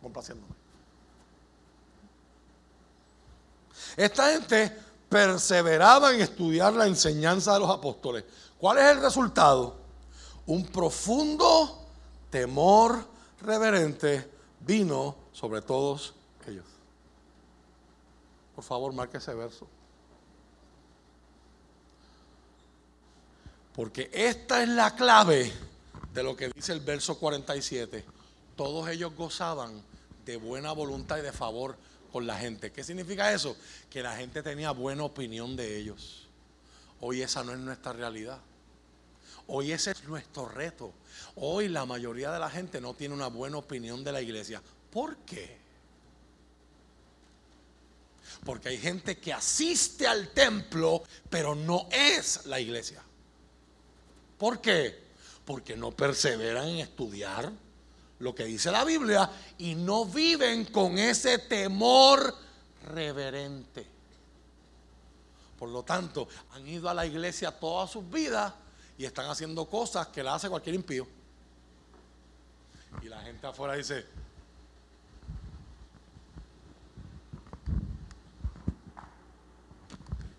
complaciéndome. 0.00 0.54
Esta 3.94 4.32
gente 4.32 4.74
perseveraba 5.06 6.14
en 6.14 6.22
estudiar 6.22 6.72
la 6.72 6.86
enseñanza 6.86 7.52
de 7.52 7.60
los 7.60 7.68
apóstoles. 7.68 8.24
¿Cuál 8.58 8.78
es 8.78 8.84
el 8.84 9.02
resultado? 9.02 9.76
Un 10.46 10.64
profundo 10.68 11.78
temor 12.30 13.06
reverente 13.42 14.30
vino 14.60 15.14
sobre 15.30 15.60
todos 15.60 16.14
ellos. 16.46 16.64
Por 18.54 18.64
favor, 18.64 18.94
marque 18.94 19.18
ese 19.18 19.34
verso. 19.34 19.66
Porque 23.74 24.10
esta 24.12 24.62
es 24.62 24.68
la 24.68 24.94
clave 24.94 25.52
de 26.12 26.22
lo 26.22 26.36
que 26.36 26.48
dice 26.48 26.72
el 26.72 26.80
verso 26.80 27.18
47. 27.18 28.04
Todos 28.56 28.88
ellos 28.88 29.14
gozaban 29.16 29.82
de 30.26 30.36
buena 30.36 30.72
voluntad 30.72 31.18
y 31.18 31.22
de 31.22 31.32
favor 31.32 31.76
con 32.12 32.26
la 32.26 32.38
gente. 32.38 32.70
¿Qué 32.70 32.84
significa 32.84 33.32
eso? 33.32 33.56
Que 33.88 34.02
la 34.02 34.14
gente 34.16 34.42
tenía 34.42 34.72
buena 34.72 35.04
opinión 35.04 35.56
de 35.56 35.78
ellos. 35.78 36.28
Hoy 37.00 37.22
esa 37.22 37.42
no 37.42 37.52
es 37.52 37.58
nuestra 37.58 37.92
realidad. 37.94 38.38
Hoy 39.48 39.72
ese 39.72 39.92
es 39.92 40.04
nuestro 40.04 40.48
reto. 40.48 40.92
Hoy 41.36 41.68
la 41.68 41.86
mayoría 41.86 42.30
de 42.30 42.38
la 42.38 42.50
gente 42.50 42.80
no 42.80 42.94
tiene 42.94 43.14
una 43.14 43.28
buena 43.28 43.56
opinión 43.56 44.04
de 44.04 44.12
la 44.12 44.20
iglesia. 44.20 44.62
¿Por 44.90 45.16
qué? 45.18 45.56
Porque 48.44 48.68
hay 48.68 48.78
gente 48.78 49.18
que 49.18 49.32
asiste 49.32 50.06
al 50.06 50.28
templo, 50.28 51.02
pero 51.30 51.54
no 51.54 51.88
es 51.90 52.46
la 52.46 52.60
iglesia. 52.60 53.02
¿Por 54.42 54.60
qué? 54.60 54.98
Porque 55.44 55.76
no 55.76 55.92
perseveran 55.92 56.66
en 56.66 56.78
estudiar 56.78 57.52
lo 58.18 58.34
que 58.34 58.44
dice 58.44 58.72
la 58.72 58.84
Biblia 58.84 59.30
y 59.58 59.76
no 59.76 60.04
viven 60.04 60.64
con 60.64 60.98
ese 60.98 61.38
temor 61.38 62.34
reverente. 62.88 63.86
Por 65.56 65.68
lo 65.68 65.84
tanto, 65.84 66.26
han 66.54 66.66
ido 66.66 66.88
a 66.88 66.94
la 66.94 67.06
iglesia 67.06 67.52
todas 67.52 67.92
sus 67.92 68.10
vidas 68.10 68.52
y 68.98 69.04
están 69.04 69.30
haciendo 69.30 69.64
cosas 69.66 70.08
que 70.08 70.24
la 70.24 70.34
hace 70.34 70.48
cualquier 70.48 70.74
impío. 70.74 71.06
Y 73.00 73.08
la 73.08 73.20
gente 73.20 73.46
afuera 73.46 73.74
dice, 73.74 74.04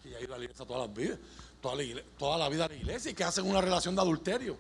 que 0.04 0.14
ha 0.14 0.20
ido 0.20 0.36
a 0.36 0.38
la 0.38 0.43
iglesia 0.43 0.66
toda 0.66 0.88
la 0.88 0.93
vida, 0.93 1.18
toda 1.64 1.76
la, 1.76 2.01
toda 2.18 2.38
la 2.38 2.49
vida 2.49 2.66
a 2.66 2.68
la 2.68 2.76
iglesia 2.76 3.11
y 3.11 3.14
que 3.14 3.24
hacen 3.24 3.49
una 3.49 3.61
relación 3.61 3.95
de 3.95 4.01
adulterio. 4.01 4.57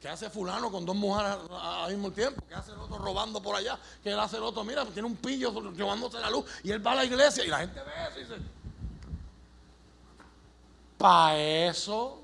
¿Qué 0.00 0.08
hace 0.08 0.30
fulano 0.30 0.70
con 0.70 0.86
dos 0.86 0.94
mujeres 0.94 1.38
al 1.50 1.92
mismo 1.92 2.12
tiempo? 2.12 2.40
¿Qué 2.48 2.54
hace 2.54 2.70
el 2.70 2.78
otro 2.78 2.98
robando 2.98 3.42
por 3.42 3.56
allá? 3.56 3.78
¿Qué 4.02 4.12
hace 4.12 4.36
el 4.36 4.44
otro? 4.44 4.62
Mira, 4.64 4.84
tiene 4.86 5.06
un 5.06 5.16
pillo 5.16 5.72
llevándose 5.72 6.20
la 6.20 6.30
luz 6.30 6.44
y 6.62 6.70
él 6.70 6.84
va 6.84 6.92
a 6.92 6.94
la 6.96 7.04
iglesia 7.04 7.44
y 7.44 7.48
la 7.48 7.58
gente 7.58 7.80
ve 7.80 7.92
eso 8.08 8.18
y 8.18 8.20
dice, 8.20 8.34
para 10.96 11.38
eso. 11.38 12.22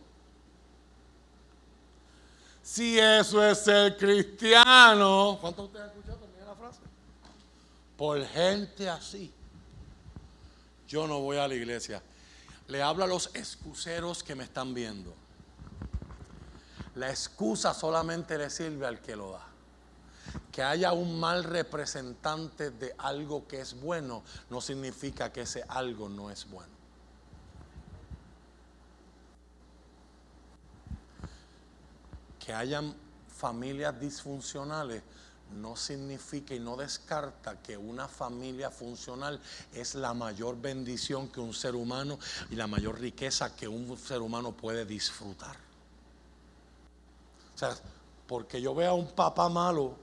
Si 2.62 2.98
eso 2.98 3.44
es 3.44 3.58
ser 3.58 3.96
cristiano, 3.96 5.38
¿cuántos 5.40 5.72
de 5.72 5.78
ustedes 5.78 5.84
han 5.84 5.90
escuchado 5.90 6.18
también 6.18 6.46
la 6.46 6.54
frase? 6.54 6.80
Por 7.96 8.24
gente 8.26 8.88
así, 8.88 9.32
yo 10.86 11.08
no 11.08 11.20
voy 11.20 11.38
a 11.38 11.48
la 11.48 11.54
iglesia. 11.54 12.02
Le 12.68 12.82
hablo 12.82 13.04
a 13.04 13.06
los 13.06 13.34
excuseros 13.34 14.22
que 14.22 14.34
me 14.34 14.44
están 14.44 14.74
viendo. 14.74 15.14
La 16.94 17.10
excusa 17.10 17.74
solamente 17.74 18.38
le 18.38 18.50
sirve 18.50 18.86
al 18.86 19.00
que 19.00 19.16
lo 19.16 19.32
da. 19.32 19.46
Que 20.52 20.62
haya 20.62 20.92
un 20.92 21.18
mal 21.18 21.44
representante 21.44 22.70
de 22.70 22.94
algo 22.98 23.46
que 23.46 23.60
es 23.60 23.80
bueno 23.80 24.22
no 24.50 24.60
significa 24.60 25.32
que 25.32 25.42
ese 25.42 25.64
algo 25.68 26.08
no 26.08 26.30
es 26.30 26.48
bueno. 26.48 26.78
que 32.48 32.54
hayan 32.54 32.94
familias 33.28 34.00
disfuncionales 34.00 35.02
no 35.52 35.76
significa 35.76 36.54
y 36.54 36.60
no 36.60 36.76
descarta 36.76 37.60
que 37.62 37.76
una 37.76 38.08
familia 38.08 38.70
funcional 38.70 39.40
es 39.72 39.94
la 39.94 40.14
mayor 40.14 40.60
bendición 40.60 41.28
que 41.28 41.40
un 41.40 41.54
ser 41.54 41.74
humano 41.74 42.18
y 42.50 42.56
la 42.56 42.66
mayor 42.66 43.00
riqueza 43.00 43.54
que 43.54 43.66
un 43.66 43.96
ser 43.96 44.20
humano 44.20 44.52
puede 44.52 44.84
disfrutar. 44.84 45.56
O 47.54 47.58
sea, 47.58 47.76
porque 48.26 48.60
yo 48.60 48.74
vea 48.74 48.90
a 48.90 48.94
un 48.94 49.10
papá 49.10 49.48
malo 49.48 49.96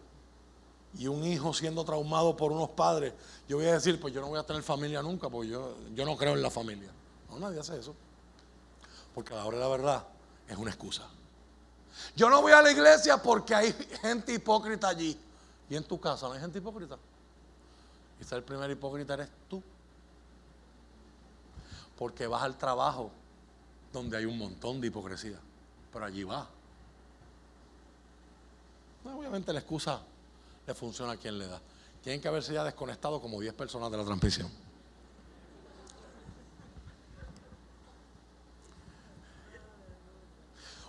y 0.98 1.08
un 1.08 1.24
hijo 1.24 1.54
siendo 1.54 1.84
traumado 1.84 2.36
por 2.36 2.52
unos 2.52 2.70
padres, 2.70 3.14
yo 3.48 3.58
voy 3.58 3.68
a 3.68 3.74
decir, 3.74 4.00
pues 4.00 4.14
yo 4.14 4.22
no 4.22 4.28
voy 4.28 4.40
a 4.40 4.44
tener 4.44 4.64
familia 4.64 5.02
nunca, 5.02 5.30
porque 5.30 5.50
yo, 5.50 5.76
yo 5.94 6.06
no 6.06 6.18
creo 6.18 6.34
en 6.34 6.42
la 6.42 6.50
familia. 6.50 6.90
No, 7.30 7.40
nadie 7.40 7.60
hace 7.60 7.78
eso. 7.78 7.96
Porque 9.14 9.34
a 9.34 9.38
la 9.38 9.46
hora 9.46 9.58
de 9.58 9.64
la 9.64 9.70
verdad 9.70 10.08
es 10.48 10.58
una 10.58 10.72
excusa. 10.72 11.08
Yo 12.16 12.30
no 12.30 12.42
voy 12.42 12.52
a 12.52 12.62
la 12.62 12.72
iglesia 12.72 13.22
porque 13.22 13.56
hay 13.56 13.74
gente 14.02 14.34
hipócrita 14.34 14.90
allí. 14.90 15.18
Y 15.70 15.76
en 15.76 15.84
tu 15.84 16.00
casa 16.00 16.28
no 16.28 16.34
hay 16.34 16.40
gente 16.40 16.60
hipócrita. 16.60 16.98
Quizá 18.20 18.36
el 18.36 18.44
primer 18.44 18.70
hipócrita 18.70 19.16
eres 19.16 19.30
tú. 19.50 19.62
Porque 21.98 22.28
vas 22.28 22.44
al 22.44 22.58
trabajo 22.58 23.12
donde 23.92 24.18
hay 24.18 24.26
un 24.26 24.38
montón 24.38 24.80
de 24.80 24.88
hipocresía. 24.88 25.40
Pero 25.92 26.06
allí 26.06 26.24
vas. 26.24 26.48
obviamente 29.06 29.54
la 29.54 29.60
excusa 29.60 30.02
le 30.68 30.74
funciona 30.74 31.14
a 31.14 31.18
quien 31.18 31.38
le 31.38 31.48
da. 31.48 31.62
Tienen 32.04 32.22
que 32.22 32.28
haberse 32.28 32.54
ya 32.54 32.64
desconectado 32.64 33.22
como 33.22 33.40
10 33.40 33.54
personas 33.54 33.90
de 33.92 33.98
la 33.98 34.04
transmisión. 34.04 34.52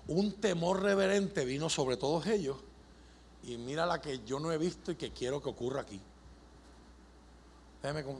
Un 0.08 0.32
temor 0.34 0.82
reverente 0.82 1.44
vino 1.44 1.68
sobre 1.68 1.96
todos 1.96 2.26
ellos. 2.26 2.58
Y 3.46 3.56
mira 3.56 3.86
la 3.86 4.00
que 4.00 4.24
yo 4.24 4.40
no 4.40 4.50
he 4.50 4.58
visto 4.58 4.90
y 4.90 4.96
que 4.96 5.12
quiero 5.12 5.40
que 5.40 5.48
ocurra 5.48 5.82
aquí. 5.82 6.00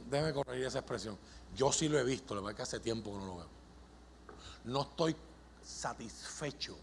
Déjeme, 0.09 0.33
corregir 0.33 0.65
esa 0.65 0.79
expresión. 0.79 1.17
Yo 1.55 1.73
sí 1.73 1.89
lo 1.89 1.99
he 1.99 2.03
visto, 2.03 2.33
le 2.33 2.41
voy 2.41 2.55
que 2.55 2.61
hace 2.61 2.79
tiempo 2.79 3.11
que 3.11 3.17
no 3.17 3.25
lo 3.25 3.35
veo. 3.37 3.47
No 4.63 4.81
estoy 4.83 5.15
satisfecho 5.61 6.77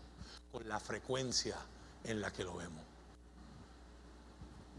con 0.52 0.68
la 0.68 0.78
frecuencia 0.78 1.56
en 2.04 2.20
la 2.20 2.30
que 2.30 2.44
lo 2.44 2.56
vemos. 2.56 2.84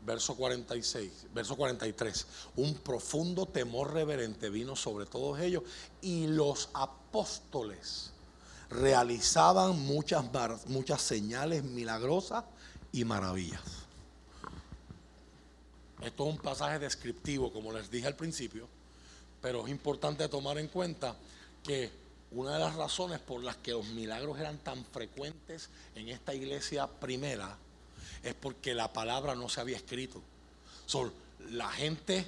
Verso 0.06 0.36
46, 0.36 1.28
verso 1.34 1.56
43. 1.56 2.28
Un 2.58 2.76
profundo 2.76 3.48
temor 3.48 3.94
reverente 3.94 4.52
vino 4.52 4.76
sobre 4.76 5.08
todos 5.08 5.40
ellos 5.40 5.64
y 6.02 6.28
los 6.28 6.70
apóstoles 6.74 8.12
realizaban 8.70 9.80
muchas, 9.80 10.26
muchas 10.68 11.02
señales 11.02 11.64
milagrosas 11.64 12.44
y 12.96 13.04
maravillas. 13.04 13.62
Esto 16.02 16.28
es 16.28 16.34
un 16.34 16.42
pasaje 16.42 16.80
descriptivo, 16.80 17.52
como 17.52 17.74
les 17.74 17.92
dije 17.92 18.08
al 18.08 18.16
principio, 18.16 18.70
pero 19.42 19.66
es 19.66 19.70
importante 19.70 20.30
tomar 20.30 20.58
en 20.60 20.70
cuenta 20.70 21.14
que 21.62 21.92
una 22.32 22.54
de 22.54 22.60
las 22.60 22.76
razones 22.76 23.20
por 23.20 23.44
las 23.44 23.58
que 23.58 23.72
los 23.72 23.86
milagros 23.88 24.40
eran 24.40 24.58
tan 24.60 24.86
frecuentes 24.86 25.70
en 25.96 26.08
esta 26.08 26.34
iglesia 26.34 26.88
primera 26.88 27.58
es 28.24 28.34
porque 28.34 28.74
la 28.74 28.94
palabra 28.94 29.36
no 29.36 29.50
se 29.50 29.60
había 29.60 29.76
escrito. 29.76 30.22
la 31.52 31.70
gente 31.72 32.26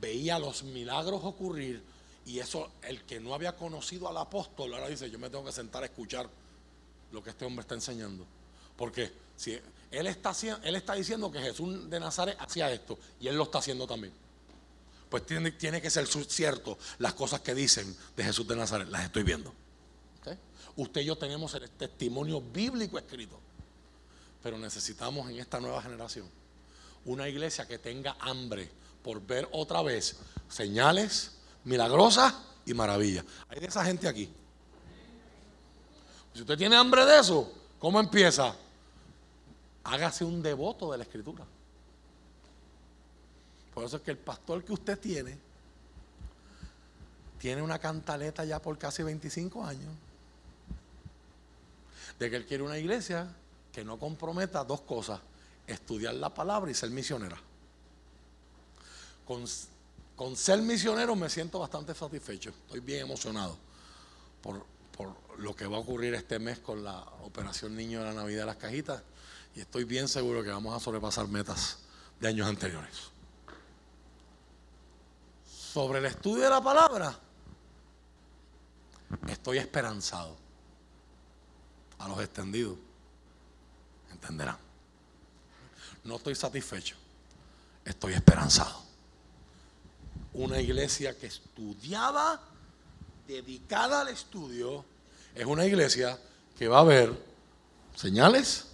veía 0.00 0.38
los 0.38 0.64
milagros 0.64 1.22
ocurrir 1.24 1.82
y 2.26 2.40
eso, 2.40 2.70
el 2.82 3.02
que 3.04 3.20
no 3.20 3.34
había 3.34 3.56
conocido 3.56 4.06
al 4.06 4.18
apóstol, 4.18 4.74
ahora 4.74 4.88
dice, 4.88 5.10
yo 5.10 5.18
me 5.18 5.30
tengo 5.30 5.46
que 5.46 5.52
sentar 5.52 5.82
a 5.82 5.86
escuchar 5.86 6.28
lo 7.10 7.24
que 7.24 7.30
este 7.30 7.46
hombre 7.46 7.62
está 7.62 7.74
enseñando. 7.74 8.26
Porque 8.76 9.10
si 9.36 9.58
él 9.90 10.06
está, 10.06 10.32
él 10.62 10.76
está 10.76 10.94
diciendo 10.94 11.30
que 11.30 11.40
Jesús 11.40 11.90
de 11.90 11.98
Nazaret 12.00 12.36
hacía 12.38 12.70
esto 12.70 12.98
y 13.20 13.28
él 13.28 13.36
lo 13.36 13.44
está 13.44 13.58
haciendo 13.58 13.86
también. 13.86 14.12
Pues 15.08 15.26
tiene, 15.26 15.50
tiene 15.52 15.82
que 15.82 15.90
ser 15.90 16.06
cierto 16.06 16.78
las 16.98 17.14
cosas 17.14 17.40
que 17.40 17.54
dicen 17.54 17.96
de 18.16 18.24
Jesús 18.24 18.46
de 18.46 18.54
Nazaret, 18.54 18.88
las 18.88 19.04
estoy 19.04 19.24
viendo. 19.24 19.52
Usted 20.76 21.00
y 21.00 21.04
yo 21.04 21.18
tenemos 21.18 21.52
el 21.54 21.68
testimonio 21.70 22.40
bíblico 22.40 22.98
escrito. 22.98 23.38
Pero 24.42 24.56
necesitamos 24.56 25.28
en 25.28 25.38
esta 25.38 25.60
nueva 25.60 25.82
generación 25.82 26.26
una 27.04 27.28
iglesia 27.28 27.66
que 27.66 27.78
tenga 27.78 28.16
hambre 28.20 28.70
por 29.02 29.20
ver 29.20 29.48
otra 29.52 29.82
vez 29.82 30.16
señales 30.48 31.32
milagrosas 31.64 32.34
y 32.64 32.74
maravillas. 32.74 33.24
Hay 33.48 33.60
de 33.60 33.66
esa 33.66 33.84
gente 33.84 34.08
aquí. 34.08 34.30
Si 36.32 36.40
usted 36.40 36.56
tiene 36.56 36.76
hambre 36.76 37.04
de 37.04 37.18
eso, 37.18 37.52
¿cómo 37.78 37.98
empieza? 38.00 38.54
Hágase 39.84 40.24
un 40.24 40.42
devoto 40.42 40.92
de 40.92 40.98
la 40.98 41.04
escritura. 41.04 41.44
Por 43.74 43.84
eso 43.84 43.96
es 43.96 44.02
que 44.02 44.10
el 44.10 44.18
pastor 44.18 44.64
que 44.64 44.72
usted 44.72 44.98
tiene 44.98 45.38
tiene 47.38 47.62
una 47.62 47.78
cantaleta 47.78 48.44
ya 48.44 48.60
por 48.60 48.76
casi 48.76 49.02
25 49.02 49.64
años 49.64 49.88
de 52.18 52.28
que 52.28 52.36
él 52.36 52.46
quiere 52.46 52.62
una 52.62 52.76
iglesia 52.76 53.34
que 53.72 53.82
no 53.82 53.98
comprometa 53.98 54.62
dos 54.62 54.82
cosas, 54.82 55.20
estudiar 55.66 56.14
la 56.14 56.34
palabra 56.34 56.70
y 56.70 56.74
ser 56.74 56.90
misionera. 56.90 57.38
Con, 59.26 59.44
con 60.16 60.36
ser 60.36 60.60
misionero 60.60 61.16
me 61.16 61.30
siento 61.30 61.60
bastante 61.60 61.94
satisfecho, 61.94 62.50
estoy 62.50 62.80
bien 62.80 63.00
emocionado 63.02 63.56
por, 64.42 64.66
por 64.94 65.14
lo 65.38 65.56
que 65.56 65.66
va 65.66 65.78
a 65.78 65.80
ocurrir 65.80 66.12
este 66.12 66.38
mes 66.38 66.58
con 66.58 66.84
la 66.84 66.98
operación 67.22 67.74
Niño 67.74 68.00
de 68.00 68.06
la 68.06 68.12
Navidad 68.12 68.40
de 68.40 68.46
las 68.46 68.56
Cajitas 68.56 69.02
y 69.54 69.60
estoy 69.60 69.84
bien 69.84 70.08
seguro 70.08 70.42
que 70.42 70.50
vamos 70.50 70.74
a 70.74 70.80
sobrepasar 70.80 71.28
metas 71.28 71.78
de 72.20 72.28
años 72.28 72.46
anteriores. 72.46 73.10
Sobre 75.46 75.98
el 75.98 76.06
estudio 76.06 76.44
de 76.44 76.50
la 76.50 76.62
palabra, 76.62 77.18
estoy 79.28 79.58
esperanzado. 79.58 80.36
A 81.98 82.08
los 82.08 82.18
extendidos, 82.20 82.78
entenderán. 84.10 84.56
No 86.04 86.16
estoy 86.16 86.34
satisfecho, 86.34 86.96
estoy 87.84 88.14
esperanzado. 88.14 88.82
Una 90.32 90.60
iglesia 90.60 91.16
que 91.18 91.26
estudiaba, 91.26 92.40
dedicada 93.26 94.00
al 94.00 94.08
estudio, 94.08 94.84
es 95.34 95.44
una 95.44 95.66
iglesia 95.66 96.18
que 96.58 96.68
va 96.68 96.80
a 96.80 96.84
ver 96.84 97.12
señales 97.94 98.69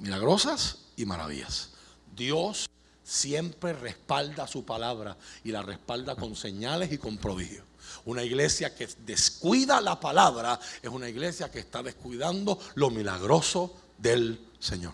milagrosas 0.00 0.78
y 0.96 1.04
maravillas. 1.04 1.70
Dios 2.14 2.68
siempre 3.02 3.72
respalda 3.72 4.46
su 4.46 4.64
palabra 4.64 5.16
y 5.44 5.52
la 5.52 5.62
respalda 5.62 6.16
con 6.16 6.34
señales 6.34 6.92
y 6.92 6.98
con 6.98 7.18
prodigios. 7.18 7.64
Una 8.04 8.24
iglesia 8.24 8.74
que 8.74 8.88
descuida 9.04 9.80
la 9.80 10.00
palabra 10.00 10.58
es 10.82 10.90
una 10.90 11.08
iglesia 11.08 11.50
que 11.50 11.60
está 11.60 11.82
descuidando 11.82 12.58
lo 12.74 12.90
milagroso 12.90 13.76
del 13.98 14.40
Señor. 14.58 14.92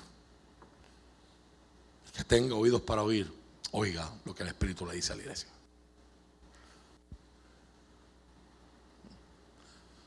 Que 2.14 2.24
tenga 2.24 2.54
oídos 2.54 2.82
para 2.82 3.02
oír, 3.02 3.32
oiga 3.70 4.10
lo 4.24 4.34
que 4.34 4.42
el 4.42 4.50
Espíritu 4.50 4.84
le 4.84 4.94
dice 4.94 5.14
a 5.14 5.16
la 5.16 5.22
iglesia. 5.22 5.48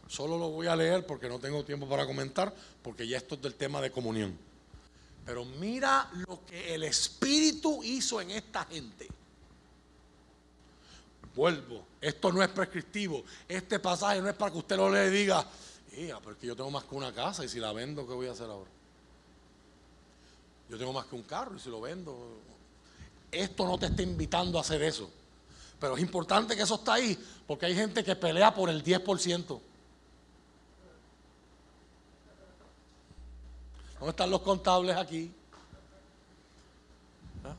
Solo 0.08 0.38
lo 0.38 0.50
voy 0.50 0.68
a 0.68 0.76
leer 0.76 1.06
porque 1.06 1.28
no 1.28 1.40
tengo 1.40 1.66
tiempo 1.66 1.90
para 1.90 2.06
comentar, 2.06 2.56
porque 2.84 3.08
ya 3.08 3.18
esto 3.18 3.36
es 3.36 3.42
del 3.42 3.56
tema 3.56 3.82
de 3.82 3.92
comunión. 3.92 4.38
Pero 5.26 5.44
mira 5.44 6.10
lo 6.28 6.46
que 6.46 6.76
el 6.76 6.84
Espíritu 6.84 7.84
hizo 7.84 8.22
en 8.22 8.32
esta 8.32 8.64
gente. 8.66 9.08
Vuelvo, 11.36 11.86
esto 12.00 12.32
no 12.32 12.44
es 12.44 12.50
prescriptivo. 12.50 13.24
Este 13.48 13.80
pasaje 13.80 14.22
no 14.22 14.30
es 14.30 14.36
para 14.36 14.52
que 14.52 14.60
usted 14.60 14.78
lo 14.78 14.90
le 14.90 15.10
diga, 15.10 15.46
porque 16.24 16.48
yo 16.48 16.56
tengo 16.56 16.70
más 16.72 16.84
que 16.84 16.96
una 16.96 17.12
casa 17.12 17.44
y 17.44 17.50
si 17.50 17.60
la 17.60 17.74
vendo, 17.74 18.08
¿qué 18.08 18.14
voy 18.14 18.28
a 18.28 18.32
hacer 18.32 18.50
ahora? 18.50 18.70
Yo 20.70 20.78
tengo 20.78 20.94
más 20.94 21.06
que 21.08 21.16
un 21.16 21.24
carro 21.24 21.56
y 21.56 21.60
si 21.60 21.70
lo 21.70 21.82
vendo. 21.82 22.16
Esto 23.32 23.66
no 23.66 23.78
te 23.78 23.88
está 23.88 24.02
invitando 24.02 24.58
a 24.58 24.62
hacer 24.62 24.82
eso. 24.84 25.10
Pero 25.80 25.98
es 25.98 26.02
importante 26.02 26.56
que 26.56 26.62
eso 26.62 26.76
está 26.76 26.94
ahí, 26.94 27.20
porque 27.46 27.66
hay 27.66 27.76
gente 27.76 28.04
que 28.04 28.16
pelea 28.16 28.54
por 28.54 28.70
el 28.70 28.84
10%. 28.84 29.60
¿Dónde 34.06 34.12
están 34.12 34.30
los 34.30 34.42
contables 34.42 34.96
aquí? 34.96 35.32
¿Ah? 37.44 37.56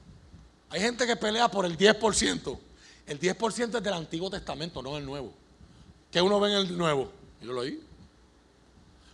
Hay 0.70 0.80
gente 0.80 1.04
que 1.04 1.16
pelea 1.16 1.50
por 1.50 1.66
el 1.66 1.76
10%. 1.76 2.58
El 3.04 3.18
10% 3.18 3.76
es 3.78 3.82
del 3.82 3.92
Antiguo 3.92 4.30
Testamento, 4.30 4.80
no 4.80 4.94
del 4.94 5.04
Nuevo. 5.04 5.32
¿Qué 6.08 6.22
uno 6.22 6.38
ve 6.38 6.52
en 6.52 6.58
el 6.58 6.78
Nuevo? 6.78 7.10
Yo 7.42 7.52
lo 7.52 7.62
oí. 7.62 7.82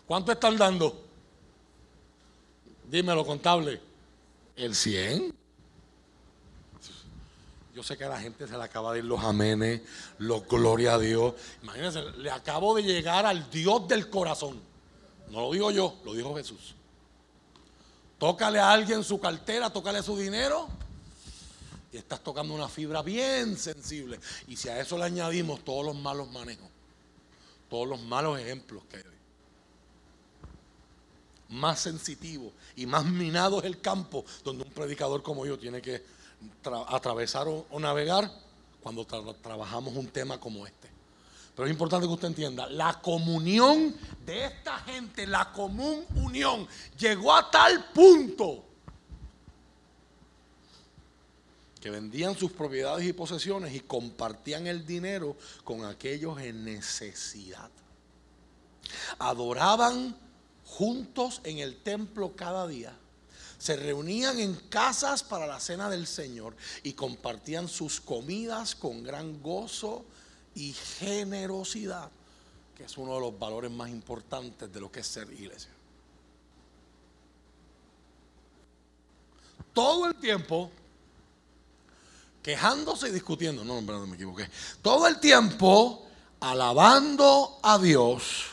¿Cuánto 0.06 0.30
están 0.30 0.58
dando? 0.58 1.06
Dímelo, 2.90 3.24
contable. 3.24 3.80
¿El 4.54 4.74
100? 4.74 5.34
Yo 7.74 7.82
sé 7.82 7.96
que 7.96 8.04
a 8.04 8.10
la 8.10 8.20
gente 8.20 8.46
se 8.46 8.58
le 8.58 8.62
acaba 8.62 8.92
de 8.92 8.98
ir 8.98 9.06
los 9.06 9.24
amenes, 9.24 9.80
los 10.18 10.46
gloria 10.46 10.96
a 10.96 10.98
Dios. 10.98 11.32
Imagínense, 11.62 12.02
le 12.18 12.30
acabo 12.30 12.74
de 12.74 12.82
llegar 12.82 13.24
al 13.24 13.48
Dios 13.50 13.88
del 13.88 14.10
corazón. 14.10 14.60
No 15.30 15.40
lo 15.40 15.52
digo 15.52 15.70
yo, 15.70 15.98
lo 16.04 16.12
dijo 16.12 16.36
Jesús. 16.36 16.74
Tócale 18.22 18.60
a 18.60 18.70
alguien 18.70 19.02
su 19.02 19.18
cartera, 19.18 19.68
tócale 19.68 20.00
su 20.00 20.16
dinero 20.16 20.68
y 21.90 21.96
estás 21.96 22.22
tocando 22.22 22.54
una 22.54 22.68
fibra 22.68 23.02
bien 23.02 23.58
sensible. 23.58 24.20
Y 24.46 24.54
si 24.56 24.68
a 24.68 24.78
eso 24.78 24.96
le 24.96 25.06
añadimos 25.06 25.64
todos 25.64 25.84
los 25.84 25.96
malos 25.96 26.30
manejos, 26.30 26.68
todos 27.68 27.88
los 27.88 28.00
malos 28.02 28.38
ejemplos 28.38 28.84
que 28.88 28.98
hay 28.98 29.02
más 31.48 31.80
sensitivo 31.80 32.52
y 32.76 32.86
más 32.86 33.04
minado 33.04 33.58
es 33.58 33.64
el 33.64 33.80
campo 33.80 34.24
donde 34.44 34.62
un 34.62 34.70
predicador 34.70 35.24
como 35.24 35.44
yo 35.44 35.58
tiene 35.58 35.82
que 35.82 36.04
atravesar 36.90 37.48
o, 37.48 37.66
navegar 37.80 38.30
cuando 38.84 39.04
trabajamos 39.04 39.96
un 39.96 40.06
tema 40.06 40.38
como 40.38 40.64
este. 40.64 40.91
Pero 41.54 41.66
es 41.66 41.72
importante 41.72 42.06
que 42.06 42.12
usted 42.12 42.28
entienda, 42.28 42.66
la 42.68 43.00
comunión 43.00 43.94
de 44.24 44.46
esta 44.46 44.78
gente, 44.78 45.26
la 45.26 45.52
común 45.52 46.04
unión, 46.14 46.66
llegó 46.98 47.34
a 47.34 47.50
tal 47.50 47.84
punto 47.92 48.64
que 51.82 51.90
vendían 51.90 52.38
sus 52.38 52.52
propiedades 52.52 53.04
y 53.04 53.12
posesiones 53.12 53.74
y 53.74 53.80
compartían 53.80 54.66
el 54.68 54.86
dinero 54.86 55.36
con 55.64 55.84
aquellos 55.84 56.40
en 56.40 56.64
necesidad. 56.64 57.70
Adoraban 59.18 60.16
juntos 60.64 61.40
en 61.44 61.58
el 61.58 61.82
templo 61.82 62.34
cada 62.36 62.66
día. 62.68 62.96
Se 63.58 63.76
reunían 63.76 64.38
en 64.38 64.54
casas 64.54 65.22
para 65.22 65.46
la 65.46 65.60
cena 65.60 65.90
del 65.90 66.06
Señor 66.06 66.56
y 66.82 66.94
compartían 66.94 67.68
sus 67.68 68.00
comidas 68.00 68.74
con 68.74 69.02
gran 69.02 69.42
gozo 69.42 70.04
y 70.54 70.72
generosidad, 70.72 72.10
que 72.76 72.84
es 72.84 72.96
uno 72.98 73.14
de 73.14 73.20
los 73.20 73.38
valores 73.38 73.70
más 73.70 73.90
importantes 73.90 74.72
de 74.72 74.80
lo 74.80 74.90
que 74.90 75.00
es 75.00 75.06
ser 75.06 75.30
iglesia. 75.32 75.70
Todo 79.72 80.06
el 80.06 80.14
tiempo 80.16 80.70
quejándose 82.42 83.08
y 83.08 83.12
discutiendo, 83.12 83.64
no, 83.64 83.80
no 83.80 84.06
me 84.06 84.16
equivoqué. 84.16 84.48
Todo 84.82 85.06
el 85.06 85.20
tiempo 85.20 86.06
alabando 86.40 87.58
a 87.62 87.78
Dios 87.78 88.46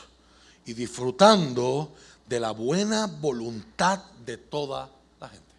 y 0.64 0.74
disfrutando 0.74 1.92
de 2.26 2.38
la 2.38 2.52
buena 2.52 3.06
voluntad 3.06 4.04
de 4.24 4.36
toda 4.36 4.88
la 5.20 5.28
gente. 5.28 5.54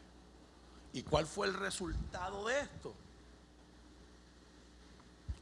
¿Y 0.94 1.04
cuál 1.04 1.28
fue 1.28 1.48
el 1.48 1.54
resultado 1.54 2.48
de 2.48 2.62
esto? 2.62 2.94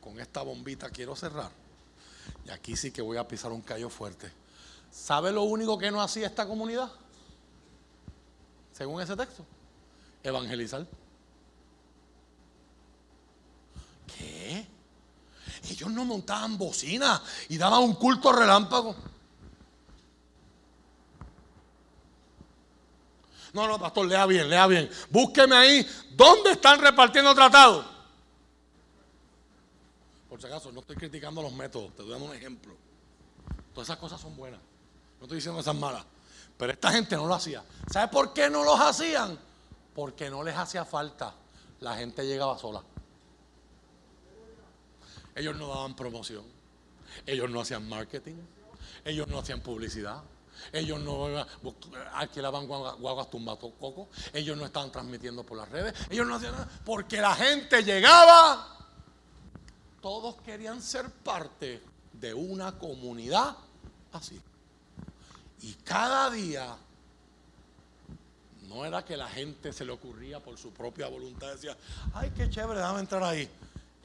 con 0.01 0.19
esta 0.19 0.41
bombita 0.41 0.89
quiero 0.89 1.15
cerrar. 1.15 1.51
Y 2.45 2.49
aquí 2.49 2.75
sí 2.75 2.91
que 2.91 3.01
voy 3.01 3.17
a 3.17 3.27
pisar 3.27 3.51
un 3.51 3.61
callo 3.61 3.89
fuerte. 3.89 4.31
¿Sabe 4.91 5.31
lo 5.31 5.43
único 5.43 5.77
que 5.77 5.91
no 5.91 6.01
hacía 6.01 6.27
esta 6.27 6.47
comunidad? 6.47 6.91
Según 8.73 9.01
ese 9.01 9.15
texto, 9.15 9.45
evangelizar. 10.23 10.85
¿Qué? 14.07 14.65
Ellos 15.69 15.91
no 15.91 16.05
montaban 16.05 16.57
bocina 16.57 17.21
y 17.49 17.57
daban 17.57 17.83
un 17.83 17.95
culto 17.95 18.31
relámpago. 18.31 18.95
No, 23.53 23.67
no, 23.67 23.79
pastor, 23.79 24.07
lea 24.07 24.25
bien, 24.25 24.49
lea 24.49 24.67
bien. 24.67 24.89
Búsqueme 25.09 25.55
ahí 25.55 25.87
dónde 26.11 26.51
están 26.51 26.79
repartiendo 26.79 27.33
tratados. 27.33 27.98
Por 30.39 30.47
si 30.47 30.53
acaso, 30.53 30.71
no 30.71 30.79
estoy 30.79 30.95
criticando 30.95 31.41
los 31.41 31.51
métodos, 31.51 31.93
te 31.97 32.07
dando 32.07 32.23
un 32.23 32.33
ejemplo. 32.33 32.73
Todas 33.73 33.89
esas 33.89 33.97
cosas 33.97 34.21
son 34.21 34.37
buenas. 34.37 34.61
No 35.19 35.25
estoy 35.25 35.35
diciendo 35.35 35.59
esas 35.59 35.75
malas. 35.75 36.05
Pero 36.57 36.71
esta 36.71 36.93
gente 36.93 37.17
no 37.17 37.27
lo 37.27 37.33
hacía. 37.33 37.61
¿Sabe 37.91 38.07
por 38.07 38.31
qué 38.31 38.49
no 38.49 38.63
los 38.63 38.79
hacían? 38.79 39.37
Porque 39.93 40.29
no 40.29 40.41
les 40.41 40.55
hacía 40.55 40.85
falta. 40.85 41.33
La 41.81 41.97
gente 41.97 42.25
llegaba 42.25 42.57
sola. 42.57 42.81
Ellos 45.35 45.57
no 45.57 45.67
daban 45.67 45.93
promoción. 45.93 46.45
Ellos 47.25 47.49
no 47.49 47.59
hacían 47.59 47.89
marketing. 47.89 48.37
Ellos 49.03 49.27
no 49.27 49.39
hacían 49.39 49.59
publicidad. 49.59 50.23
Ellos 50.71 51.01
no 51.01 51.45
alquilaban 52.13 52.65
guaguas 52.65 53.29
tumbato 53.29 53.71
coco. 53.71 54.07
Ellos 54.31 54.57
no 54.57 54.65
estaban 54.65 54.89
transmitiendo 54.89 55.43
por 55.43 55.57
las 55.57 55.67
redes. 55.67 55.95
Ellos 56.09 56.25
no 56.25 56.35
hacían 56.35 56.53
nada. 56.53 56.69
Porque 56.85 57.19
la 57.19 57.35
gente 57.35 57.83
llegaba. 57.83 58.78
Todos 60.01 60.35
querían 60.41 60.81
ser 60.81 61.09
parte 61.09 61.81
de 62.13 62.33
una 62.33 62.77
comunidad 62.77 63.55
así. 64.11 64.41
Y 65.61 65.73
cada 65.83 66.29
día 66.29 66.77
no 68.67 68.85
era 68.85 69.03
que 69.03 69.17
la 69.17 69.27
gente 69.27 69.73
se 69.73 69.83
le 69.83 69.91
ocurría 69.91 70.39
por 70.39 70.57
su 70.57 70.71
propia 70.71 71.07
voluntad, 71.07 71.51
decía, 71.51 71.75
ay, 72.13 72.31
qué 72.35 72.49
chévere, 72.49 72.79
déjame 72.79 72.99
entrar 72.99 73.23
ahí. 73.23 73.49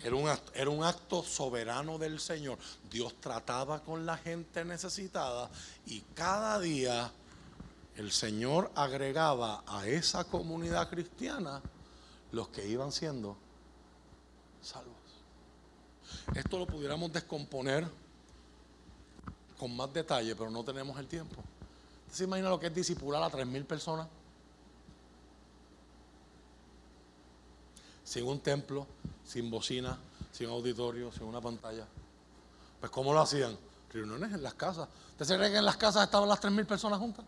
Era 0.02 0.16
un, 0.16 0.28
acto, 0.28 0.52
era 0.54 0.70
un 0.70 0.82
acto 0.82 1.22
soberano 1.22 1.98
del 1.98 2.18
Señor. 2.18 2.58
Dios 2.90 3.14
trataba 3.20 3.80
con 3.80 4.04
la 4.04 4.16
gente 4.16 4.64
necesitada 4.64 5.48
y 5.86 6.00
cada 6.14 6.58
día 6.58 7.10
el 7.96 8.10
Señor 8.10 8.72
agregaba 8.74 9.62
a 9.66 9.86
esa 9.86 10.24
comunidad 10.24 10.88
cristiana 10.90 11.62
los 12.32 12.48
que 12.48 12.66
iban 12.66 12.90
siendo 12.90 13.36
salvos. 14.60 14.93
Esto 16.34 16.58
lo 16.58 16.66
pudiéramos 16.66 17.12
descomponer 17.12 17.88
con 19.58 19.74
más 19.76 19.92
detalle, 19.92 20.34
pero 20.34 20.50
no 20.50 20.64
tenemos 20.64 20.98
el 20.98 21.06
tiempo. 21.06 21.42
se 22.12 22.24
imagina 22.24 22.48
lo 22.48 22.58
que 22.58 22.66
es 22.66 22.74
disipular 22.74 23.22
a 23.22 23.30
tres 23.30 23.46
mil 23.46 23.64
personas? 23.64 24.08
Sin 28.02 28.26
un 28.26 28.40
templo, 28.40 28.86
sin 29.24 29.50
bocina, 29.50 29.96
sin 30.32 30.48
auditorio, 30.50 31.12
sin 31.12 31.22
una 31.22 31.40
pantalla. 31.40 31.86
Pues 32.80 32.90
¿cómo 32.90 33.14
lo 33.14 33.20
hacían? 33.20 33.56
Reuniones 33.92 34.32
en 34.32 34.42
las 34.42 34.54
casas. 34.54 34.88
¿Usted 35.12 35.24
se 35.24 35.36
cree 35.36 35.52
que 35.52 35.58
en 35.58 35.64
las 35.64 35.76
casas 35.76 36.04
estaban 36.04 36.28
las 36.28 36.40
tres 36.40 36.52
mil 36.52 36.66
personas 36.66 36.98
juntas? 36.98 37.24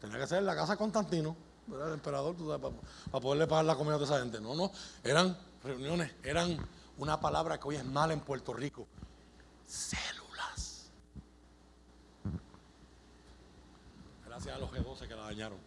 Tenía 0.00 0.18
que 0.18 0.26
ser 0.26 0.38
en 0.38 0.46
la 0.46 0.56
casa 0.56 0.72
de 0.72 0.78
Constantino, 0.78 1.36
el 1.68 1.94
emperador, 1.94 2.34
para, 2.36 2.74
para 3.10 3.22
poderle 3.22 3.46
pagar 3.46 3.64
la 3.64 3.76
comida 3.76 3.94
a 3.94 4.02
esa 4.02 4.18
gente. 4.18 4.40
No, 4.40 4.54
no, 4.54 4.72
eran 5.02 5.36
reuniones, 5.62 6.12
eran 6.22 6.58
una 6.98 7.20
palabra 7.20 7.58
que 7.58 7.68
hoy 7.68 7.76
es 7.76 7.84
mala 7.84 8.12
en 8.12 8.20
Puerto 8.20 8.52
Rico. 8.52 8.86
Células. 9.66 10.88
Gracias 14.24 14.54
a 14.54 14.58
los 14.58 14.70
G12 14.70 15.08
que 15.08 15.14
la 15.14 15.22
dañaron. 15.22 15.58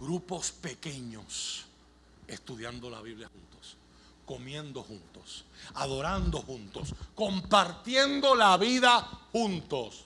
Grupos 0.00 0.52
pequeños 0.52 1.66
estudiando 2.26 2.90
la 2.90 3.00
Biblia 3.00 3.28
juntos, 3.28 3.76
comiendo 4.26 4.82
juntos, 4.82 5.44
adorando 5.74 6.42
juntos, 6.42 6.94
compartiendo 7.14 8.34
la 8.34 8.56
vida 8.56 9.00
juntos. 9.32 10.04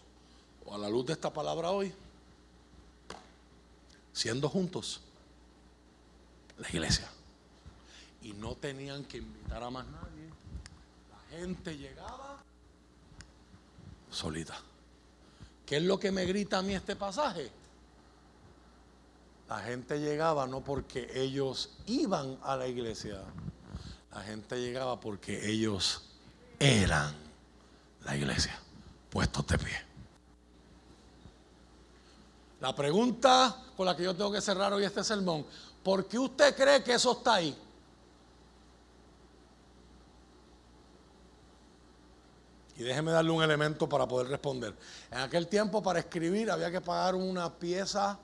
O 0.67 0.75
a 0.75 0.79
la 0.79 0.89
luz 0.89 1.07
de 1.07 1.15
esta 1.15 1.33
palabra 1.33 1.71
hoy, 1.71 1.93
siendo 4.13 4.49
juntos 4.49 5.01
la 6.59 6.69
iglesia. 6.69 7.11
Y 8.23 8.33
no 8.35 8.55
tenían 8.55 9.05
que 9.05 9.19
invitar 9.19 9.63
a 9.63 9.71
más 9.71 9.87
nadie 9.87 10.11
gente 11.31 11.77
llegaba 11.77 12.39
solita. 14.11 14.59
¿Qué 15.65 15.77
es 15.77 15.83
lo 15.83 15.99
que 15.99 16.11
me 16.11 16.25
grita 16.25 16.59
a 16.59 16.63
mí 16.63 16.75
este 16.75 16.97
pasaje? 16.97 17.51
La 19.49 19.61
gente 19.61 19.99
llegaba 19.99 20.47
no 20.47 20.61
porque 20.61 21.11
ellos 21.15 21.71
iban 21.87 22.39
a 22.43 22.57
la 22.57 22.67
iglesia, 22.69 23.21
la 24.13 24.23
gente 24.23 24.61
llegaba 24.61 25.01
porque 25.01 25.51
ellos 25.51 26.03
eran 26.59 27.15
la 28.05 28.17
iglesia, 28.17 28.57
puestos 29.11 29.47
de 29.47 29.59
pie. 29.59 29.85
La 32.61 32.75
pregunta 32.75 33.65
con 33.77 33.87
la 33.87 33.97
que 33.97 34.05
yo 34.05 34.15
tengo 34.15 34.31
que 34.31 34.41
cerrar 34.41 34.73
hoy 34.73 34.85
este 34.85 35.03
sermón, 35.03 35.47
¿por 35.83 36.07
qué 36.07 36.19
usted 36.19 36.55
cree 36.55 36.83
que 36.85 36.95
eso 36.95 37.13
está 37.13 37.35
ahí? 37.35 37.57
Y 42.81 42.83
déjeme 42.83 43.13
darle 43.13 43.31
un 43.31 43.43
elemento 43.43 43.87
para 43.87 44.09
poder 44.09 44.29
responder. 44.29 44.75
En 45.11 45.19
aquel 45.19 45.49
tiempo 45.49 45.83
para 45.83 45.99
escribir 45.99 46.51
había 46.51 46.71
que 46.71 46.81
pagar 46.81 47.15
una 47.15 47.53
pieza 47.53 48.19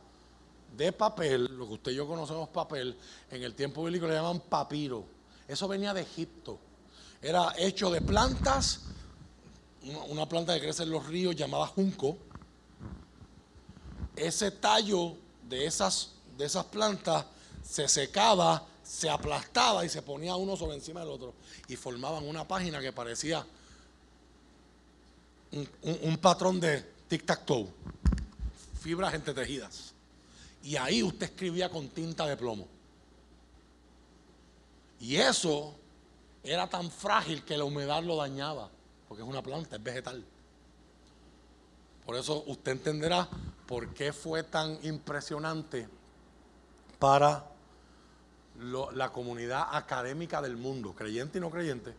de 0.75 0.93
papel, 0.93 1.45
lo 1.59 1.67
que 1.67 1.75
usted 1.75 1.93
y 1.93 1.97
yo 1.97 2.07
conocemos 2.07 2.49
papel, 2.49 2.97
en 3.31 3.43
el 3.43 3.53
tiempo 3.53 3.85
bíblico 3.85 4.07
le 4.07 4.15
llaman 4.15 4.41
papiro. 4.41 5.05
Eso 5.47 5.69
venía 5.69 5.93
de 5.93 6.01
Egipto. 6.01 6.59
Era 7.21 7.53
hecho 7.59 7.91
de 7.91 8.01
plantas, 8.01 8.85
una 10.09 10.27
planta 10.27 10.55
que 10.55 10.61
crece 10.63 10.85
en 10.85 10.91
los 10.91 11.05
ríos 11.05 11.37
llamada 11.37 11.67
junco. 11.67 12.17
Ese 14.17 14.53
tallo 14.53 15.17
de 15.47 15.67
esas, 15.67 16.13
de 16.39 16.47
esas 16.47 16.65
plantas 16.65 17.27
se 17.63 17.87
secaba, 17.89 18.65
se 18.83 19.11
aplastaba 19.11 19.85
y 19.85 19.91
se 19.91 20.01
ponía 20.01 20.35
uno 20.35 20.57
sobre 20.57 20.77
encima 20.77 21.01
del 21.01 21.11
otro. 21.11 21.35
Y 21.69 21.77
formaban 21.77 22.27
una 22.27 22.49
página 22.49 22.81
que 22.81 22.95
parecía 22.95 23.45
un, 25.53 26.17
patrón 26.19 26.61
de 26.61 26.85
tic-tac-toe, 27.09 27.69
fibras 28.81 29.15
entretejidas. 29.15 29.93
Y 30.63 30.77
ahí 30.77 31.03
usted 31.03 31.27
escribía 31.27 31.71
con 31.71 31.89
tinta 31.89 32.27
de 32.27 32.37
plomo. 32.37 32.67
Y 35.01 35.17
eso 35.17 35.75
era 36.43 36.69
tan 36.69 36.91
frágil 36.91 37.45
que 37.45 37.57
la 37.57 37.65
humedad 37.65 38.03
lo 38.03 38.17
dañaba, 38.17 38.71
porque 39.09 39.23
es 39.23 39.29
una 39.29 39.43
planta, 39.43 39.77
es 39.77 39.83
vegetal. 39.83 40.25
Por 42.05 42.17
eso 42.17 42.45
usted 42.47 42.73
entenderá 42.73 43.29
por 43.67 43.93
qué 43.93 44.13
fue 44.13 44.43
tan 44.45 44.79
impresionante 44.85 45.89
para 46.99 47.45
la 48.59 49.13
comunidad 49.13 49.67
académica 49.73 50.41
del 50.41 50.57
mundo, 50.57 50.95
creyente 50.95 51.39
y 51.39 51.41
no 51.41 51.51
creyente, 51.51 51.95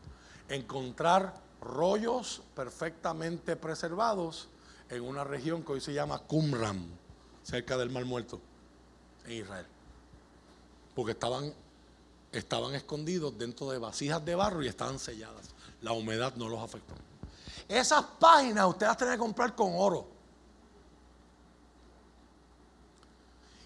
encontrar 0.50 1.36
rollos 1.62 2.42
perfectamente 2.56 3.56
preservados 3.56 4.48
en 4.90 5.04
una 5.04 5.24
región 5.24 5.64
que 5.64 5.74
hoy 5.74 5.82
se 5.82 5.94
llama 5.94 6.20
Qumran, 6.20 6.86
cerca 7.44 7.78
del 7.78 7.90
Mar 7.90 8.06
Muerto, 8.06 8.40
en 9.26 9.34
Israel. 9.34 9.66
Porque 10.96 11.12
estaban, 11.12 11.54
estaban 12.32 12.76
escondidos 12.76 13.38
dentro 13.38 13.70
de 13.70 13.78
vasijas 13.78 14.24
de 14.24 14.36
barro 14.36 14.64
y 14.64 14.68
estaban 14.68 15.00
selladas. 15.00 15.50
La 15.82 15.92
humedad 15.92 16.34
no 16.36 16.50
los 16.50 16.62
afectó. 16.62 16.94
Esas 17.68 18.04
páginas 18.20 18.68
usted 18.68 18.88
las 18.88 18.98
tenía 18.98 19.14
que 19.14 19.20
comprar 19.20 19.54
con 19.56 19.74
oro. 19.76 20.08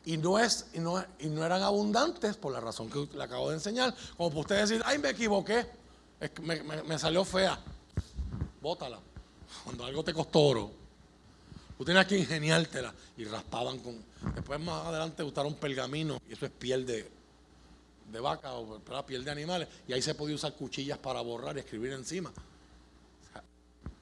Y 0.03 0.17
no, 0.17 0.39
es, 0.39 0.65
y 0.73 0.79
no, 0.79 1.03
y 1.19 1.27
no 1.27 1.45
eran 1.45 1.61
abundantes 1.61 2.35
por 2.35 2.51
la 2.51 2.59
razón 2.59 2.89
que 2.89 3.07
le 3.15 3.23
acabo 3.23 3.49
de 3.49 3.55
enseñar. 3.55 3.95
Como 4.17 4.39
usted 4.39 4.59
decir, 4.59 4.81
ay, 4.83 4.97
me 4.97 5.11
equivoqué, 5.11 5.69
me 6.87 6.97
salió 6.97 7.23
fea 7.23 7.59
bótala. 8.61 8.99
Cuando 9.63 9.85
algo 9.85 10.03
te 10.03 10.13
costó 10.13 10.39
oro, 10.39 10.71
tú 11.77 11.83
tienes 11.83 12.05
que 12.05 12.17
ingeniártela. 12.17 12.93
Y 13.17 13.25
raspaban 13.25 13.79
con. 13.79 14.03
Después 14.35 14.59
más 14.59 14.85
adelante 14.85 15.23
usaron 15.23 15.55
pergamino, 15.55 16.21
y 16.29 16.33
eso 16.33 16.45
es 16.45 16.51
piel 16.51 16.85
de, 16.85 17.09
de 18.11 18.19
vaca 18.19 18.53
o 18.53 18.79
piel 19.05 19.25
de 19.25 19.31
animales. 19.31 19.67
Y 19.87 19.93
ahí 19.93 20.01
se 20.01 20.15
podía 20.15 20.35
usar 20.35 20.53
cuchillas 20.53 20.97
para 20.97 21.21
borrar 21.21 21.57
y 21.57 21.59
escribir 21.59 21.91
encima. 21.93 22.31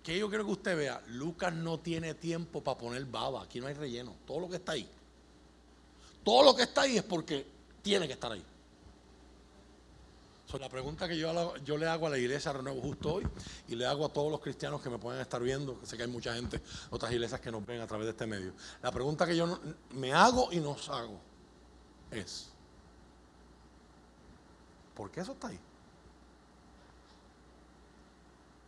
que 0.03 0.18
yo 0.18 0.30
quiero 0.30 0.45
que 0.45 0.52
usted 0.52 0.77
vea? 0.77 1.02
Lucas 1.07 1.53
no 1.53 1.80
tiene 1.80 2.14
tiempo 2.14 2.61
para 2.61 2.77
poner 2.77 3.06
baba. 3.06 3.44
Aquí 3.44 3.60
no 3.60 3.68
hay 3.68 3.73
relleno. 3.73 4.15
Todo 4.27 4.41
lo 4.41 4.49
que 4.49 4.57
está 4.57 4.73
ahí. 4.73 4.88
Todo 6.23 6.44
lo 6.44 6.56
que 6.56 6.64
está 6.64 6.81
ahí 6.81 6.98
es 6.98 7.03
porque 7.03 7.45
tiene 7.81 8.06
que 8.07 8.14
estar 8.14 8.31
ahí 8.31 8.44
la 10.58 10.70
pregunta 10.70 11.08
que 11.08 11.18
yo, 11.18 11.78
le 11.78 11.88
hago 11.88 12.08
a 12.08 12.10
la 12.10 12.18
iglesia 12.18 12.52
Renuevo 12.52 12.82
justo 12.82 13.16
hoy 13.16 13.28
y 13.68 13.76
le 13.76 13.86
hago 13.86 14.06
a 14.06 14.10
todos 14.10 14.32
los 14.32 14.40
cristianos 14.40 14.82
que 14.82 14.90
me 14.90 14.98
pueden 14.98 15.22
estar 15.22 15.42
viendo, 15.44 15.80
que 15.80 15.86
sé 15.86 15.96
que 15.96 16.04
hay 16.04 16.10
mucha 16.10 16.34
gente, 16.34 16.60
otras 16.90 17.12
iglesias 17.12 17.40
que 17.40 17.52
nos 17.52 17.64
ven 17.66 17.82
a 17.82 17.88
través 17.88 18.06
de 18.06 18.12
este 18.12 18.26
medio. 18.26 18.54
La 18.82 18.92
pregunta 18.92 19.28
que 19.28 19.36
yo 19.36 19.60
me 19.92 20.12
hago 20.12 20.52
y 20.52 20.60
nos 20.60 20.90
hago 20.90 21.20
es, 22.10 22.48
¿por 24.96 25.12
qué 25.12 25.22
eso 25.22 25.34
está 25.34 25.50
ahí? 25.50 25.60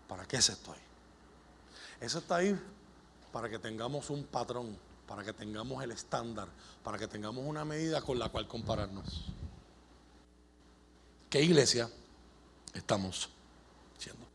¿Para 0.07 0.25
qué 0.25 0.39
se 0.41 0.51
estoy? 0.51 0.77
Eso 1.99 2.19
está 2.19 2.35
ahí 2.35 2.59
para 3.31 3.49
que 3.49 3.57
tengamos 3.57 4.09
un 4.09 4.25
patrón, 4.25 4.77
para 5.07 5.23
que 5.23 5.33
tengamos 5.33 5.83
el 5.83 5.91
estándar, 5.91 6.47
para 6.83 6.97
que 6.99 7.07
tengamos 7.07 7.43
una 7.45 7.65
medida 7.65 8.01
con 8.01 8.19
la 8.19 8.29
cual 8.29 8.47
compararnos. 8.47 9.31
¿Qué 11.31 11.41
iglesia 11.41 11.89
estamos 12.73 13.29
siendo? 13.97 14.27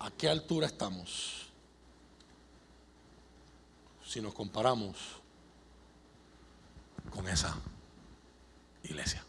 ¿A 0.00 0.10
qué 0.10 0.28
altura 0.28 0.66
estamos? 0.66 1.46
Si 4.06 4.20
nos 4.20 4.34
comparamos 4.34 4.98
con 7.08 7.26
esa 7.26 7.56
iglesia. 8.82 9.24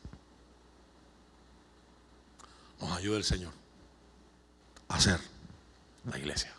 Nos 2.82 2.92
ayude 2.92 3.16
el 3.16 3.24
Señor 3.24 3.54
a 4.90 5.00
ser 5.00 5.22
la 6.04 6.18
iglesia. 6.18 6.54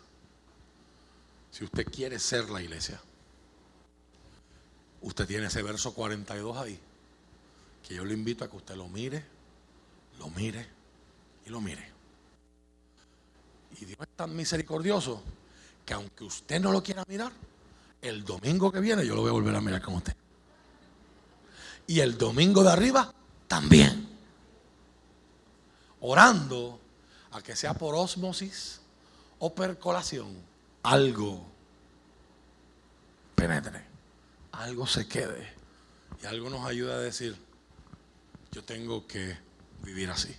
Si 1.51 1.63
usted 1.63 1.85
quiere 1.85 2.17
ser 2.17 2.49
la 2.49 2.59
iglesia, 2.59 2.99
usted 5.01 5.27
tiene 5.27 5.45
ese 5.45 5.61
verso 5.61 5.93
42 5.93 6.57
ahí, 6.57 6.79
que 7.87 7.93
yo 7.93 8.03
le 8.03 8.15
invito 8.15 8.43
a 8.43 8.49
que 8.49 8.57
usted 8.57 8.75
lo 8.75 8.87
mire, 8.87 9.32
lo 10.19 10.29
mire 10.29 10.67
y 11.45 11.49
lo 11.49 11.61
mire. 11.61 11.91
Y 13.79 13.85
Dios 13.85 13.99
es 14.01 14.15
tan 14.15 14.35
misericordioso 14.35 15.21
que 15.85 15.93
aunque 15.93 16.23
usted 16.23 16.59
no 16.61 16.71
lo 16.71 16.81
quiera 16.83 17.03
mirar, 17.07 17.31
el 18.01 18.23
domingo 18.23 18.71
que 18.71 18.79
viene 18.79 19.05
yo 19.05 19.15
lo 19.15 19.21
voy 19.21 19.29
a 19.29 19.33
volver 19.33 19.55
a 19.55 19.61
mirar 19.61 19.81
con 19.81 19.95
usted. 19.95 20.15
Y 21.87 21.99
el 21.99 22.17
domingo 22.17 22.63
de 22.63 22.71
arriba 22.71 23.13
también. 23.47 24.09
Orando 26.01 26.79
a 27.31 27.41
que 27.41 27.55
sea 27.55 27.73
por 27.73 27.95
osmosis 27.95 28.81
o 29.39 29.53
percolación, 29.53 30.35
algo 30.83 31.45
penetre, 33.35 33.83
algo 34.51 34.85
se 34.85 35.07
quede 35.07 35.53
y 36.21 36.25
algo 36.25 36.49
nos 36.49 36.65
ayuda 36.65 36.95
a 36.95 36.99
decir, 36.99 37.37
yo 38.51 38.63
tengo 38.63 39.07
que 39.07 39.37
vivir 39.83 40.09
así. 40.09 40.35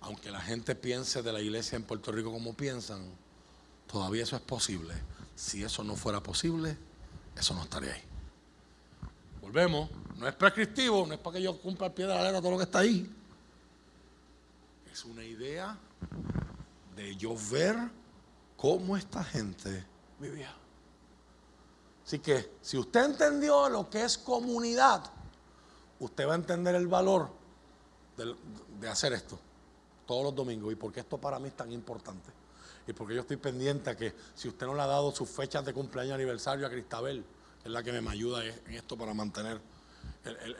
Aunque 0.00 0.30
la 0.30 0.40
gente 0.40 0.74
piense 0.74 1.22
de 1.22 1.32
la 1.32 1.40
iglesia 1.40 1.76
en 1.76 1.84
Puerto 1.84 2.12
Rico 2.12 2.30
como 2.30 2.54
piensan, 2.54 3.02
todavía 3.86 4.22
eso 4.22 4.36
es 4.36 4.42
posible. 4.42 4.94
Si 5.34 5.64
eso 5.64 5.82
no 5.82 5.96
fuera 5.96 6.22
posible, 6.22 6.76
eso 7.36 7.54
no 7.54 7.62
estaría 7.62 7.94
ahí. 7.94 8.02
Volvemos, 9.40 9.90
no 10.16 10.28
es 10.28 10.34
prescriptivo, 10.34 11.06
no 11.06 11.14
es 11.14 11.20
para 11.20 11.36
que 11.36 11.42
yo 11.42 11.58
cumpla 11.58 11.86
el 11.86 11.92
pie 11.92 12.06
de 12.06 12.14
la 12.14 12.22
letra 12.22 12.40
todo 12.40 12.52
lo 12.52 12.58
que 12.58 12.64
está 12.64 12.80
ahí. 12.80 13.10
Es 14.92 15.04
una 15.04 15.24
idea 15.24 15.76
de 16.94 17.16
yo 17.16 17.34
ver 17.50 17.76
cómo 18.56 18.96
esta 18.96 19.24
gente 19.24 19.84
vivía. 20.20 20.54
Así 22.06 22.18
que 22.18 22.52
si 22.60 22.76
usted 22.76 23.04
entendió 23.04 23.68
lo 23.68 23.88
que 23.88 24.04
es 24.04 24.18
comunidad, 24.18 25.02
usted 25.98 26.28
va 26.28 26.32
a 26.32 26.36
entender 26.36 26.74
el 26.74 26.86
valor 26.86 27.30
de, 28.16 28.88
hacer 28.88 29.12
esto 29.12 29.38
todos 30.06 30.24
los 30.24 30.34
domingos 30.34 30.72
y 30.72 30.76
por 30.76 30.92
qué 30.92 31.00
esto 31.00 31.18
para 31.18 31.38
mí 31.38 31.48
es 31.48 31.56
tan 31.56 31.72
importante. 31.72 32.30
Y 32.86 32.92
porque 32.92 33.14
yo 33.14 33.22
estoy 33.22 33.38
pendiente 33.38 33.90
a 33.90 33.96
que 33.96 34.12
si 34.34 34.48
usted 34.48 34.66
no 34.66 34.74
le 34.74 34.82
ha 34.82 34.86
dado 34.86 35.14
sus 35.14 35.28
fechas 35.30 35.64
de 35.64 35.72
cumpleaños 35.72 36.14
aniversario 36.14 36.66
a 36.66 36.70
Cristabel, 36.70 37.24
es 37.64 37.70
la 37.70 37.82
que 37.82 37.92
me 37.92 38.10
ayuda 38.10 38.44
en 38.44 38.74
esto 38.74 38.98
para 38.98 39.14
mantener 39.14 39.58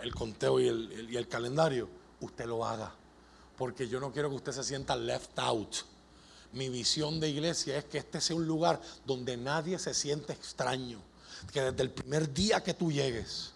el, 0.03 0.15
conteo 0.15 0.59
y 0.59 0.69
el, 0.69 1.11
y 1.11 1.17
el 1.17 1.29
calendario, 1.29 1.89
usted 2.21 2.47
lo 2.47 2.65
haga 2.65 2.95
porque 3.57 3.89
yo 3.89 4.01
no 4.01 4.13
quiero 4.13 4.31
que 4.31 4.37
usted 4.37 4.53
se 4.53 4.65
sienta 4.65 4.97
left 4.97 5.39
out. 5.39 5.77
Mi 6.53 6.69
visión 6.69 7.19
de 7.19 7.29
iglesia 7.29 7.77
es 7.77 7.85
que 7.85 7.99
este 7.99 8.21
sea 8.21 8.37
un 8.37 8.47
lugar 8.47 8.81
donde 9.05 9.37
nadie 9.37 9.79
se 9.79 9.95
siente 9.95 10.33
extraño. 10.33 11.01
Que 11.53 11.61
desde 11.61 11.83
el 11.83 11.91
primer 11.91 12.33
día 12.33 12.63
que 12.63 12.75
tú 12.75 12.93
llegues, 12.93 13.53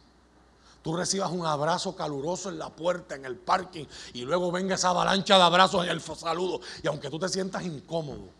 tú 0.88 0.96
recibas 0.96 1.30
un 1.30 1.44
abrazo 1.44 1.94
caluroso 1.94 2.48
en 2.48 2.58
la 2.58 2.74
puerta, 2.74 3.14
en 3.14 3.26
el 3.26 3.36
parking, 3.36 3.84
y 4.14 4.22
luego 4.22 4.50
venga 4.50 4.76
esa 4.76 4.88
avalancha 4.88 5.36
de 5.36 5.42
abrazos 5.42 5.84
en 5.84 5.90
el 5.90 6.00
saludo. 6.00 6.62
Y 6.82 6.86
aunque 6.86 7.10
tú 7.10 7.18
te 7.18 7.28
sientas 7.28 7.62
incómodo, 7.62 8.30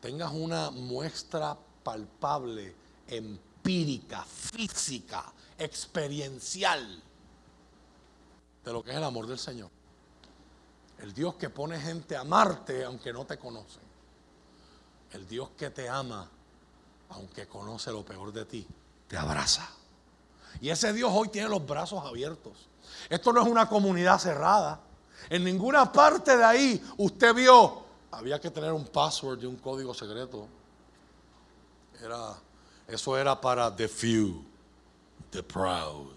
tengas 0.00 0.32
una 0.32 0.70
muestra 0.70 1.54
palpable, 1.82 2.74
empírica, 3.06 4.24
física, 4.24 5.30
experiencial 5.58 7.02
de 8.64 8.72
lo 8.72 8.82
que 8.82 8.92
es 8.92 8.96
el 8.96 9.04
amor 9.04 9.26
del 9.26 9.38
Señor. 9.38 9.68
El 11.00 11.12
Dios 11.12 11.34
que 11.34 11.50
pone 11.50 11.78
gente 11.78 12.16
a 12.16 12.22
amarte 12.22 12.82
aunque 12.82 13.12
no 13.12 13.26
te 13.26 13.36
conocen. 13.36 13.82
El 15.10 15.28
Dios 15.28 15.50
que 15.50 15.68
te 15.68 15.86
ama 15.86 16.30
aunque 17.10 17.46
conoce 17.46 17.92
lo 17.92 18.02
peor 18.06 18.32
de 18.32 18.46
ti, 18.46 18.66
te 19.06 19.18
abraza. 19.18 19.81
Y 20.62 20.70
ese 20.70 20.92
Dios 20.92 21.10
hoy 21.12 21.28
tiene 21.28 21.48
los 21.48 21.66
brazos 21.66 22.06
abiertos. 22.06 22.52
Esto 23.10 23.32
no 23.32 23.42
es 23.42 23.48
una 23.48 23.68
comunidad 23.68 24.16
cerrada. 24.20 24.80
En 25.28 25.42
ninguna 25.42 25.92
parte 25.92 26.36
de 26.36 26.44
ahí 26.44 26.82
usted 26.98 27.34
vio, 27.34 27.82
había 28.12 28.40
que 28.40 28.48
tener 28.48 28.72
un 28.72 28.86
password 28.86 29.42
y 29.42 29.46
un 29.46 29.56
código 29.56 29.92
secreto. 29.92 30.46
Era, 32.00 32.36
eso 32.86 33.18
era 33.18 33.40
para 33.40 33.74
the 33.74 33.88
few, 33.88 34.44
the 35.32 35.42
proud, 35.42 36.14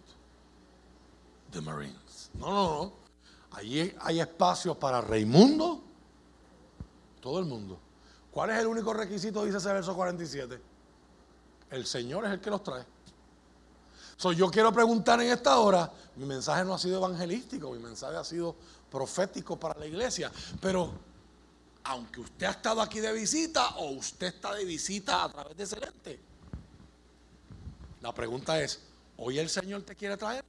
the 1.51 1.59
marine. 1.59 1.97
No, 2.35 2.47
no, 2.51 2.83
no. 2.83 2.93
Allí 3.53 3.95
hay 3.99 4.19
espacio 4.19 4.75
para 4.75 5.01
Raimundo, 5.01 5.81
todo 7.19 7.39
el 7.39 7.45
mundo. 7.45 7.79
¿Cuál 8.29 8.51
es 8.51 8.59
el 8.59 8.67
único 8.67 8.93
requisito, 8.93 9.43
dice 9.43 9.57
ese 9.57 9.73
verso 9.73 9.95
47? 9.95 10.61
El 11.71 11.85
Señor 11.87 12.25
es 12.25 12.31
el 12.31 12.39
que 12.39 12.51
los 12.51 12.61
trae. 12.61 12.94
So, 14.17 14.31
yo 14.31 14.49
quiero 14.49 14.71
preguntar 14.71 15.21
en 15.21 15.31
esta 15.31 15.57
hora, 15.57 15.91
mi 16.15 16.25
mensaje 16.25 16.63
no 16.63 16.73
ha 16.73 16.79
sido 16.79 16.97
evangelístico, 16.97 17.71
mi 17.71 17.79
mensaje 17.79 18.15
ha 18.15 18.23
sido 18.23 18.55
profético 18.89 19.59
para 19.59 19.77
la 19.77 19.85
iglesia, 19.85 20.31
pero 20.61 20.93
aunque 21.83 22.21
usted 22.21 22.45
ha 22.45 22.51
estado 22.51 22.81
aquí 22.81 22.99
de 22.99 23.11
visita 23.11 23.75
o 23.75 23.91
usted 23.91 24.27
está 24.27 24.53
de 24.53 24.63
visita 24.63 25.23
a 25.23 25.29
través 25.29 25.57
de 25.57 25.63
Excelente, 25.63 26.19
la 28.01 28.13
pregunta 28.13 28.61
es, 28.61 28.79
¿hoy 29.17 29.39
el 29.39 29.49
Señor 29.49 29.83
te 29.83 29.95
quiere 29.95 30.15
traer? 30.15 30.45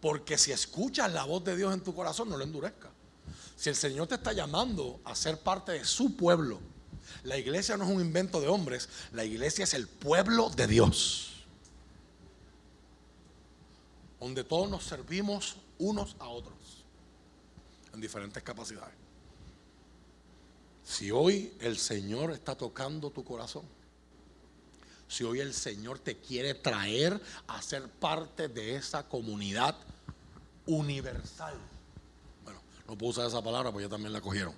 Porque 0.00 0.36
si 0.36 0.50
escuchas 0.50 1.12
la 1.12 1.24
voz 1.24 1.44
de 1.44 1.56
Dios 1.56 1.72
en 1.72 1.82
tu 1.82 1.94
corazón, 1.94 2.28
no 2.28 2.36
lo 2.36 2.44
endurezca. 2.44 2.88
Si 3.56 3.68
el 3.68 3.76
Señor 3.76 4.08
te 4.08 4.16
está 4.16 4.32
llamando 4.32 5.00
a 5.04 5.14
ser 5.14 5.38
parte 5.38 5.72
de 5.72 5.84
su 5.84 6.16
pueblo, 6.16 6.58
la 7.24 7.36
iglesia 7.36 7.76
no 7.76 7.84
es 7.84 7.90
un 7.90 8.00
invento 8.00 8.40
de 8.40 8.48
hombres, 8.48 8.88
la 9.12 9.24
iglesia 9.24 9.64
es 9.64 9.74
el 9.74 9.86
pueblo 9.86 10.50
de 10.50 10.66
Dios. 10.66 11.29
Donde 14.20 14.44
todos 14.44 14.68
nos 14.68 14.84
servimos 14.84 15.56
unos 15.78 16.14
a 16.18 16.28
otros 16.28 16.84
en 17.92 18.00
diferentes 18.00 18.42
capacidades. 18.42 18.94
Si 20.84 21.10
hoy 21.10 21.54
el 21.60 21.78
Señor 21.78 22.32
está 22.32 22.54
tocando 22.54 23.10
tu 23.10 23.24
corazón, 23.24 23.64
si 25.08 25.24
hoy 25.24 25.40
el 25.40 25.54
Señor 25.54 25.98
te 25.98 26.18
quiere 26.18 26.54
traer 26.54 27.20
a 27.48 27.60
ser 27.62 27.88
parte 27.88 28.48
de 28.48 28.76
esa 28.76 29.08
comunidad 29.08 29.76
universal. 30.66 31.54
Bueno, 32.44 32.60
no 32.86 32.96
puedo 32.96 33.10
usar 33.10 33.26
esa 33.26 33.42
palabra 33.42 33.72
porque 33.72 33.86
ya 33.86 33.90
también 33.90 34.12
la 34.12 34.20
cogieron. 34.20 34.54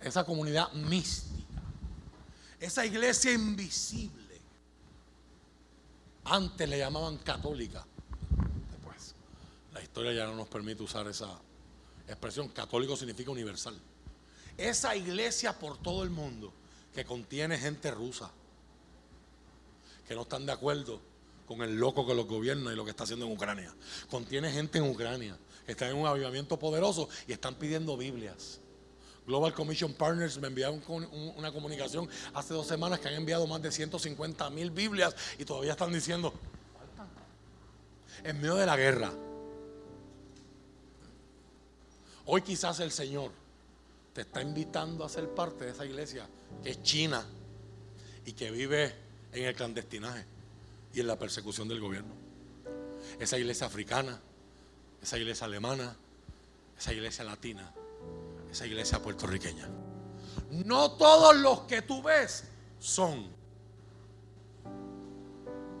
Esa 0.00 0.24
comunidad 0.24 0.70
mística, 0.72 1.62
esa 2.60 2.84
iglesia 2.84 3.32
invisible. 3.32 4.40
Antes 6.24 6.68
le 6.68 6.78
llamaban 6.78 7.16
católica. 7.18 7.86
Historia 9.96 10.12
ya 10.12 10.26
no 10.26 10.36
nos 10.36 10.48
permite 10.48 10.82
usar 10.82 11.08
esa 11.08 11.40
expresión. 12.06 12.48
Católico 12.48 12.98
significa 12.98 13.30
universal. 13.30 13.80
Esa 14.58 14.94
iglesia 14.94 15.58
por 15.58 15.78
todo 15.78 16.02
el 16.02 16.10
mundo 16.10 16.52
que 16.94 17.06
contiene 17.06 17.56
gente 17.56 17.90
rusa, 17.90 18.30
que 20.06 20.14
no 20.14 20.20
están 20.20 20.44
de 20.44 20.52
acuerdo 20.52 21.00
con 21.46 21.62
el 21.62 21.76
loco 21.76 22.06
que 22.06 22.14
los 22.14 22.26
gobierna 22.26 22.74
y 22.74 22.76
lo 22.76 22.84
que 22.84 22.90
está 22.90 23.04
haciendo 23.04 23.24
en 23.24 23.32
Ucrania. 23.32 23.74
Contiene 24.10 24.52
gente 24.52 24.76
en 24.76 24.84
Ucrania 24.84 25.34
que 25.64 25.72
está 25.72 25.88
en 25.88 25.96
un 25.96 26.06
avivamiento 26.06 26.58
poderoso 26.58 27.08
y 27.26 27.32
están 27.32 27.54
pidiendo 27.54 27.96
Biblias. 27.96 28.60
Global 29.26 29.54
Commission 29.54 29.94
Partners 29.94 30.36
me 30.36 30.48
enviaron 30.48 30.82
una 31.38 31.50
comunicación 31.52 32.06
hace 32.34 32.52
dos 32.52 32.66
semanas 32.66 33.00
que 33.00 33.08
han 33.08 33.14
enviado 33.14 33.46
más 33.46 33.62
de 33.62 33.72
150 33.72 34.50
mil 34.50 34.70
Biblias 34.72 35.16
y 35.38 35.46
todavía 35.46 35.72
están 35.72 35.90
diciendo, 35.90 36.34
en 38.24 38.38
medio 38.42 38.56
de 38.56 38.66
la 38.66 38.76
guerra. 38.76 39.10
Hoy 42.26 42.42
quizás 42.42 42.80
el 42.80 42.90
Señor 42.90 43.30
te 44.12 44.22
está 44.22 44.42
invitando 44.42 45.04
a 45.04 45.08
ser 45.08 45.28
parte 45.30 45.64
de 45.64 45.70
esa 45.70 45.84
iglesia 45.84 46.26
que 46.62 46.70
es 46.70 46.82
China 46.82 47.24
y 48.24 48.32
que 48.32 48.50
vive 48.50 48.92
en 49.32 49.44
el 49.44 49.54
clandestinaje 49.54 50.24
y 50.92 51.00
en 51.00 51.06
la 51.06 51.16
persecución 51.16 51.68
del 51.68 51.80
gobierno. 51.80 52.14
Esa 53.20 53.38
iglesia 53.38 53.68
africana, 53.68 54.20
esa 55.00 55.18
iglesia 55.18 55.46
alemana, 55.46 55.96
esa 56.76 56.92
iglesia 56.92 57.24
latina, 57.24 57.72
esa 58.50 58.66
iglesia 58.66 59.00
puertorriqueña. 59.00 59.68
No 60.50 60.92
todos 60.92 61.36
los 61.36 61.60
que 61.60 61.82
tú 61.82 62.02
ves 62.02 62.44
son. 62.80 63.28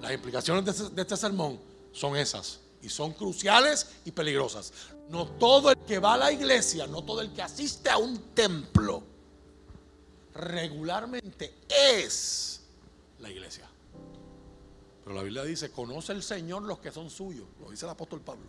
Las 0.00 0.12
implicaciones 0.12 0.64
de 0.64 0.70
este, 0.70 0.94
de 0.94 1.02
este 1.02 1.16
sermón 1.16 1.58
son 1.90 2.16
esas 2.16 2.60
y 2.86 2.88
son 2.88 3.14
cruciales 3.14 3.96
y 4.04 4.12
peligrosas. 4.12 4.72
No 5.10 5.26
todo 5.26 5.72
el 5.72 5.78
que 5.78 5.98
va 5.98 6.14
a 6.14 6.18
la 6.18 6.30
iglesia, 6.30 6.86
no 6.86 7.02
todo 7.02 7.20
el 7.20 7.32
que 7.32 7.42
asiste 7.42 7.90
a 7.90 7.98
un 7.98 8.32
templo 8.32 9.02
regularmente 10.32 11.52
es 11.68 12.60
la 13.18 13.28
iglesia. 13.28 13.68
Pero 15.02 15.16
la 15.16 15.24
Biblia 15.24 15.42
dice, 15.42 15.72
conoce 15.72 16.12
el 16.12 16.22
Señor 16.22 16.62
los 16.62 16.78
que 16.78 16.92
son 16.92 17.10
suyos. 17.10 17.46
Lo 17.60 17.72
dice 17.72 17.86
el 17.86 17.90
apóstol 17.90 18.20
Pablo. 18.20 18.46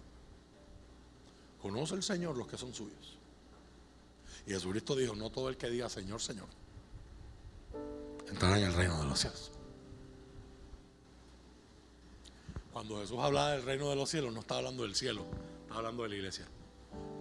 Conoce 1.59 1.95
el 1.95 2.03
Señor 2.03 2.37
los 2.37 2.47
que 2.47 2.59
son 2.59 2.75
suyos. 2.75 3.17
Y 4.45 4.51
Jesucristo 4.51 4.95
dijo, 4.95 5.15
no 5.15 5.31
todo 5.31 5.49
el 5.49 5.57
que 5.57 5.67
diga 5.67 5.89
Señor, 5.89 6.21
Señor, 6.21 6.47
entrará 8.27 8.59
en 8.59 8.65
el 8.65 8.73
reino 8.73 8.99
de 8.99 9.05
los 9.05 9.19
cielos. 9.19 9.51
Cuando 12.77 12.99
Jesús 12.99 13.17
hablaba 13.17 13.53
del 13.53 13.63
reino 13.63 13.89
de 13.89 13.95
los 13.95 14.07
cielos, 14.07 14.31
no 14.31 14.41
estaba 14.41 14.59
hablando 14.59 14.83
del 14.83 14.93
cielo, 14.93 15.25
estaba 15.61 15.79
hablando 15.79 16.03
de 16.03 16.09
la 16.09 16.15
iglesia. 16.15 16.45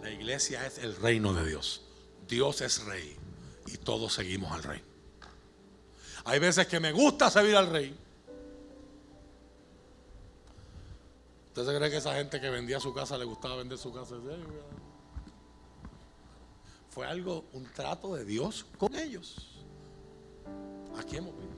La 0.03 0.11
iglesia 0.11 0.67
es 0.67 0.77
el 0.77 0.95
reino 0.97 1.33
de 1.33 1.49
Dios. 1.49 1.81
Dios 2.29 2.61
es 2.61 2.85
rey 2.85 3.17
y 3.67 3.79
todos 3.79 4.13
seguimos 4.13 4.53
al 4.53 4.63
rey. 4.63 4.83
Hay 6.27 6.39
veces 6.41 6.67
que 6.67 6.79
me 6.79 6.93
gusta 6.93 7.31
servir 7.31 7.57
al 7.57 7.71
rey. 7.71 7.97
¿Usted 11.47 11.65
se 11.65 11.75
cree 11.79 11.91
que 11.91 11.97
esa 11.97 12.15
gente 12.17 12.39
que 12.39 12.51
vendía 12.51 12.79
su 12.79 12.93
casa 12.93 13.17
le 13.17 13.25
gustaba 13.25 13.57
vender 13.57 13.79
su 13.79 13.91
casa? 13.95 14.17
Fue 16.91 17.07
algo, 17.07 17.47
un 17.55 17.65
trato 17.73 18.15
de 18.15 18.27
Dios 18.27 18.67
con 18.77 18.95
ellos. 18.95 19.65
Aquí 20.99 21.17
hemos 21.17 21.35
visto 21.39 21.56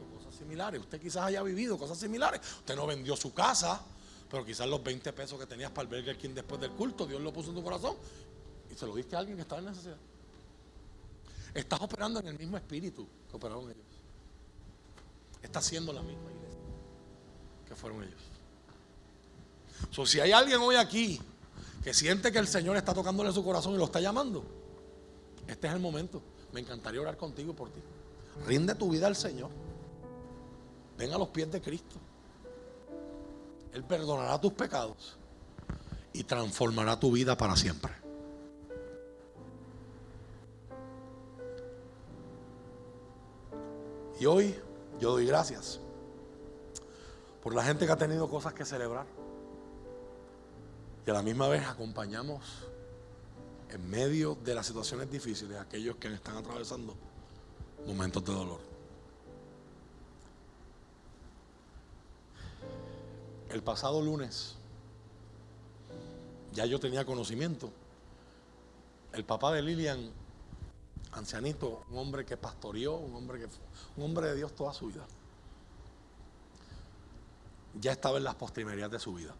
similares. 0.48 0.80
Usted 0.80 1.00
quizás 1.00 1.24
haya 1.24 1.42
vivido 1.42 1.76
cosas 1.76 1.98
similares. 1.98 2.40
Usted 2.58 2.74
no 2.74 2.86
vendió 2.86 3.14
su 3.16 3.34
casa, 3.34 3.80
pero 4.30 4.44
quizás 4.44 4.66
los 4.66 4.82
20 4.82 5.12
pesos 5.12 5.38
que 5.38 5.46
tenías 5.46 5.70
para 5.70 5.88
el 5.88 5.94
Burger 5.94 6.16
King 6.16 6.30
después 6.34 6.60
del 6.60 6.70
culto, 6.70 7.06
Dios 7.06 7.20
lo 7.20 7.32
puso 7.32 7.50
en 7.50 7.56
tu 7.56 7.62
corazón 7.62 7.96
y 8.70 8.74
se 8.74 8.86
lo 8.86 8.94
diste 8.94 9.14
a 9.14 9.18
alguien 9.18 9.36
que 9.36 9.42
estaba 9.42 9.60
en 9.60 9.66
necesidad. 9.66 9.96
Estás 11.54 11.80
operando 11.80 12.20
en 12.20 12.28
el 12.28 12.38
mismo 12.38 12.56
espíritu 12.56 13.06
que 13.30 13.36
operaron 13.36 13.64
ellos. 13.64 13.76
Estás 15.42 15.66
haciendo 15.66 15.92
la 15.92 16.02
misma 16.02 16.30
iglesia 16.30 16.58
que 17.66 17.74
fueron 17.74 18.02
ellos. 18.02 18.20
So, 19.90 20.06
si 20.06 20.20
hay 20.20 20.32
alguien 20.32 20.60
hoy 20.60 20.76
aquí 20.76 21.20
que 21.84 21.92
siente 21.94 22.32
que 22.32 22.38
el 22.38 22.48
Señor 22.48 22.76
está 22.76 22.94
tocándole 22.94 23.32
su 23.32 23.44
corazón 23.44 23.74
y 23.74 23.78
lo 23.78 23.84
está 23.84 24.00
llamando, 24.00 24.44
este 25.46 25.66
es 25.66 25.72
el 25.74 25.80
momento. 25.80 26.22
Me 26.52 26.60
encantaría 26.60 27.00
orar 27.00 27.16
contigo 27.16 27.54
por 27.54 27.70
ti. 27.70 27.80
Rinde 28.46 28.74
tu 28.74 28.90
vida 28.90 29.06
al 29.06 29.16
Señor. 29.16 29.50
Ven 30.98 31.12
a 31.12 31.18
los 31.18 31.28
pies 31.28 31.50
de 31.50 31.62
Cristo. 31.62 31.96
Él 33.72 33.84
perdonará 33.84 34.40
tus 34.40 34.52
pecados 34.52 35.16
y 36.12 36.24
transformará 36.24 36.98
tu 36.98 37.12
vida 37.12 37.38
para 37.38 37.54
siempre. 37.54 37.92
Y 44.18 44.26
hoy 44.26 44.56
yo 44.98 45.12
doy 45.12 45.26
gracias 45.26 45.78
por 47.44 47.54
la 47.54 47.62
gente 47.62 47.86
que 47.86 47.92
ha 47.92 47.96
tenido 47.96 48.28
cosas 48.28 48.52
que 48.52 48.64
celebrar. 48.64 49.06
Y 51.06 51.10
a 51.10 51.14
la 51.14 51.22
misma 51.22 51.46
vez 51.46 51.64
acompañamos 51.64 52.42
en 53.70 53.88
medio 53.88 54.34
de 54.34 54.54
las 54.54 54.66
situaciones 54.66 55.08
difíciles 55.08 55.56
a 55.56 55.62
aquellos 55.62 55.96
que 55.96 56.12
están 56.12 56.36
atravesando 56.36 56.96
momentos 57.86 58.24
de 58.24 58.32
dolor. 58.32 58.67
El 63.50 63.62
pasado 63.62 64.02
lunes, 64.02 64.56
ya 66.52 66.66
yo 66.66 66.78
tenía 66.78 67.06
conocimiento. 67.06 67.70
El 69.12 69.24
papá 69.24 69.52
de 69.52 69.62
Lilian, 69.62 70.10
ancianito, 71.12 71.84
un 71.90 71.98
hombre 71.98 72.26
que 72.26 72.36
pastoreó, 72.36 72.96
un 72.96 73.14
hombre 73.14 73.40
que 73.40 73.48
un 73.96 74.04
hombre 74.04 74.28
de 74.28 74.36
Dios 74.36 74.54
toda 74.54 74.74
su 74.74 74.88
vida, 74.88 75.06
ya 77.80 77.92
estaba 77.92 78.18
en 78.18 78.24
las 78.24 78.34
postrimerías 78.34 78.90
de 78.90 78.98
su 78.98 79.14
vida. 79.14 79.34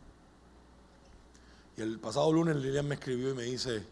Y 1.77 1.83
el 1.83 2.01
pasado 2.01 2.33
lunes 2.33 2.57
Lilian 2.57 2.89
me 2.89 2.95
escribió 2.95 3.31
y 3.31 3.35
me 3.35 3.43
dice, 3.43 3.85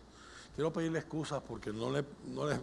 quiero 0.55 0.73
pedirle 0.73 1.01
excusas 1.01 1.43
porque 1.47 1.75
no 1.75 1.91
le, 1.91 2.07
no 2.29 2.47
le, 2.47 2.59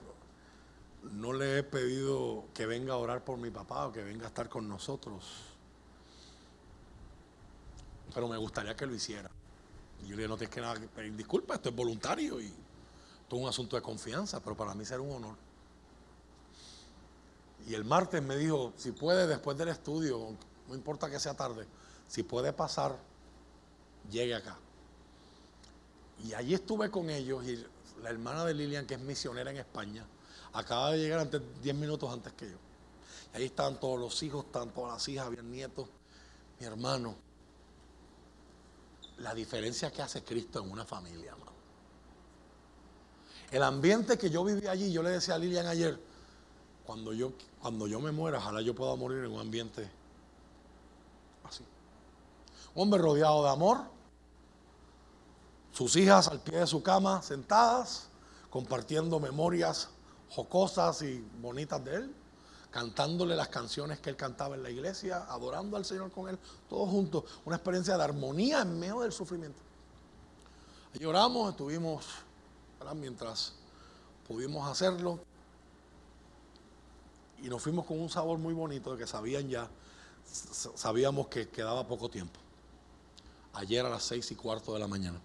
no 1.12 1.34
le 1.34 1.60
he 1.60 1.64
pedido 1.64 2.46
que 2.52 2.66
venga 2.66 2.94
a 2.94 2.98
orar 2.98 3.24
por 3.24 3.38
mi 3.38 3.52
papá 3.52 3.86
o 3.86 3.92
que 3.92 4.04
venga 4.04 4.26
a 4.26 4.30
estar 4.30 4.50
con 4.50 4.68
nosotros 4.68 5.53
pero 8.14 8.28
me 8.28 8.38
gustaría 8.38 8.76
que 8.76 8.86
lo 8.86 8.94
hiciera. 8.94 9.30
Y 10.04 10.08
yo 10.08 10.12
le 10.12 10.24
dije, 10.24 10.28
no 10.28 10.38
tienes 10.38 10.54
que 10.54 10.62
nada 10.62 10.80
pedir 10.96 11.16
disculpas, 11.16 11.58
esto 11.58 11.70
es 11.70 11.76
voluntario 11.76 12.40
y 12.40 12.46
esto 12.46 13.36
es 13.36 13.42
un 13.42 13.48
asunto 13.48 13.76
de 13.76 13.82
confianza, 13.82 14.42
pero 14.42 14.56
para 14.56 14.74
mí 14.76 14.86
será 14.86 15.02
un 15.02 15.12
honor. 15.12 15.36
Y 17.68 17.74
el 17.74 17.86
martes 17.86 18.22
me 18.22 18.36
dijo, 18.36 18.74
si 18.76 18.92
puede 18.92 19.26
después 19.26 19.58
del 19.58 19.70
estudio, 19.70 20.36
no 20.68 20.76
importa 20.76 21.10
que 21.10 21.20
sea 21.20 21.34
tarde, 21.34 21.66
si 22.08 22.24
puede 22.24 22.52
pasar, 22.52 22.98
llegue 24.12 24.36
acá. 24.36 24.58
Y 26.26 26.34
allí 26.34 26.54
estuve 26.54 26.92
con 26.92 27.10
ellos 27.10 27.44
y 27.46 27.66
la 28.02 28.10
hermana 28.10 28.46
de 28.46 28.54
Lilian, 28.54 28.86
que 28.86 28.96
es 28.96 29.00
misionera 29.00 29.52
en 29.52 29.58
España, 29.58 30.06
acaba 30.52 30.92
de 30.92 31.00
llegar 31.00 31.20
antes, 31.20 31.42
10 31.62 31.76
minutos 31.76 32.12
antes 32.12 32.34
que 32.34 32.50
yo. 32.52 32.58
Y 33.34 33.38
ahí 33.38 33.46
estaban 33.46 33.80
todos 33.80 34.00
los 34.00 34.22
hijos, 34.22 34.46
estaban 34.46 34.72
todas 34.72 34.94
las 34.94 35.08
hijas, 35.08 35.26
había 35.26 35.42
nietos, 35.42 35.88
mi 36.60 36.66
hermano 36.66 37.16
la 39.18 39.34
diferencia 39.34 39.92
que 39.92 40.02
hace 40.02 40.24
Cristo 40.24 40.64
en 40.64 40.72
una 40.72 40.86
familia, 40.86 41.32
hermano. 41.32 41.52
El 43.52 43.64
ambiente 43.64 44.18
que 44.18 44.30
yo 44.30 44.44
viví 44.44 44.68
allí, 44.68 44.92
yo 44.92 45.04
le 45.04 45.12
decía 45.12 45.36
a 45.36 45.38
Lilian 45.38 45.68
ayer, 45.68 46.00
cuando 46.86 47.14
yo, 47.14 47.34
cuando 47.62 47.88
yo 47.88 48.00
me 48.00 48.12
muera, 48.12 48.40
ojalá 48.40 48.62
yo 48.62 48.74
pueda 48.74 48.96
morir 48.96 49.24
en 49.24 49.32
un 49.32 49.40
ambiente 49.40 49.90
así. 51.44 51.64
Un 52.74 52.84
hombre 52.84 53.00
rodeado 53.00 53.44
de 53.44 53.50
amor, 53.50 53.82
sus 55.72 55.96
hijas 55.96 56.28
al 56.28 56.40
pie 56.40 56.60
de 56.60 56.68
su 56.68 56.82
cama, 56.82 57.22
sentadas, 57.22 58.08
compartiendo 58.50 59.20
memorias 59.20 59.90
jocosas 60.30 61.02
y 61.04 61.24
bonitas 61.40 61.84
de 61.86 61.96
él 61.96 62.16
cantándole 62.74 63.36
las 63.36 63.50
canciones 63.50 64.00
que 64.00 64.10
él 64.10 64.16
cantaba 64.16 64.56
en 64.56 64.64
la 64.64 64.72
iglesia, 64.72 65.26
adorando 65.30 65.78
al 65.78 65.86
Señor 65.86 66.12
con 66.12 66.28
él, 66.28 66.40
todos 66.68 66.90
juntos, 66.90 67.24
una 67.46 67.58
experiencia 67.58 67.96
de 67.96 68.04
armonía 68.04 68.62
en 68.62 68.80
medio 68.80 69.02
del 69.02 69.12
sufrimiento. 69.12 69.62
Lloramos, 70.96 71.52
estuvimos, 71.52 72.08
mientras 72.96 73.54
pudimos 74.28 74.68
hacerlo, 74.68 75.20
y 77.44 77.48
nos 77.48 77.62
fuimos 77.62 77.86
con 77.86 78.00
un 78.00 78.10
sabor 78.10 78.40
muy 78.40 78.56
bonito 78.56 78.94
de 78.94 78.98
que 78.98 79.08
sabían 79.08 79.48
ya, 79.48 79.70
sabíamos 80.26 81.28
que 81.28 81.50
quedaba 81.50 81.88
poco 81.88 82.10
tiempo. 82.10 82.40
Ayer 83.54 83.86
a 83.86 83.90
las 83.90 84.02
seis 84.02 84.32
y 84.32 84.36
cuarto 84.36 84.74
de 84.74 84.80
la 84.80 84.88
mañana, 84.88 85.22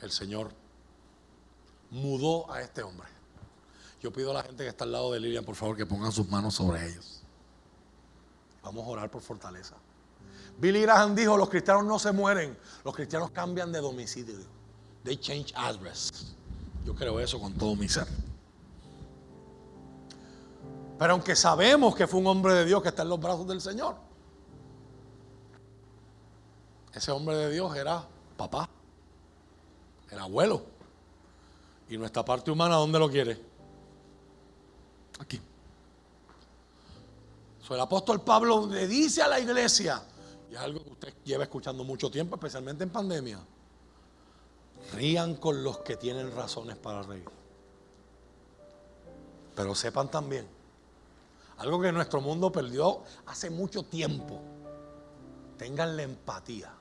el 0.00 0.10
Señor 0.10 0.50
mudó 1.90 2.50
a 2.50 2.60
este 2.60 2.82
hombre. 2.82 3.15
Yo 4.00 4.12
pido 4.12 4.30
a 4.30 4.34
la 4.34 4.42
gente 4.42 4.62
que 4.62 4.68
está 4.68 4.84
al 4.84 4.92
lado 4.92 5.12
de 5.12 5.20
Lilian, 5.20 5.44
por 5.44 5.54
favor, 5.54 5.76
que 5.76 5.86
pongan 5.86 6.12
sus 6.12 6.28
manos 6.28 6.54
sobre 6.54 6.86
ellos. 6.86 7.22
Vamos 8.62 8.84
a 8.86 8.88
orar 8.90 9.10
por 9.10 9.22
fortaleza. 9.22 9.76
Billy 10.58 10.82
Graham 10.82 11.14
dijo, 11.14 11.36
los 11.36 11.48
cristianos 11.48 11.84
no 11.84 11.98
se 11.98 12.12
mueren, 12.12 12.56
los 12.84 12.94
cristianos 12.94 13.30
cambian 13.30 13.70
de 13.72 13.80
domicilio. 13.80 14.36
They 15.04 15.16
change 15.16 15.52
address. 15.54 16.34
Yo 16.84 16.94
creo 16.94 17.20
eso 17.20 17.38
con 17.38 17.52
todo 17.54 17.76
mi 17.76 17.88
ser. 17.88 18.06
Pero 20.98 21.12
aunque 21.12 21.36
sabemos 21.36 21.94
que 21.94 22.06
fue 22.06 22.20
un 22.20 22.26
hombre 22.26 22.54
de 22.54 22.64
Dios 22.64 22.82
que 22.82 22.88
está 22.88 23.02
en 23.02 23.10
los 23.10 23.20
brazos 23.20 23.46
del 23.46 23.60
Señor, 23.60 23.96
ese 26.92 27.12
hombre 27.12 27.36
de 27.36 27.50
Dios 27.52 27.76
era 27.76 28.02
papá, 28.36 28.68
era 30.10 30.22
abuelo. 30.22 30.62
Y 31.88 31.98
nuestra 31.98 32.24
parte 32.24 32.50
humana, 32.50 32.76
¿dónde 32.76 32.98
lo 32.98 33.10
quiere? 33.10 33.45
Aquí. 35.18 35.40
el 37.70 37.80
apóstol 37.80 38.20
Pablo 38.20 38.66
le 38.66 38.86
dice 38.86 39.22
a 39.22 39.28
la 39.28 39.40
iglesia, 39.40 40.02
y 40.50 40.54
es 40.54 40.60
algo 40.60 40.82
que 40.84 40.90
usted 40.90 41.14
lleva 41.24 41.44
escuchando 41.44 41.84
mucho 41.84 42.10
tiempo, 42.10 42.36
especialmente 42.36 42.84
en 42.84 42.90
pandemia, 42.90 43.40
rían 44.94 45.36
con 45.36 45.62
los 45.64 45.78
que 45.78 45.96
tienen 45.96 46.34
razones 46.34 46.76
para 46.76 47.02
reír. 47.02 47.28
Pero 49.54 49.74
sepan 49.74 50.10
también, 50.10 50.46
algo 51.58 51.80
que 51.80 51.90
nuestro 51.90 52.20
mundo 52.20 52.52
perdió 52.52 53.02
hace 53.26 53.50
mucho 53.50 53.82
tiempo, 53.84 54.40
tengan 55.56 55.96
la 55.96 56.02
empatía 56.02 56.72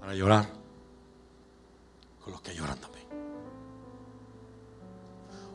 para 0.00 0.14
llorar 0.14 0.48
con 2.24 2.32
los 2.32 2.40
que 2.40 2.54
lloran 2.54 2.78
también. 2.80 3.06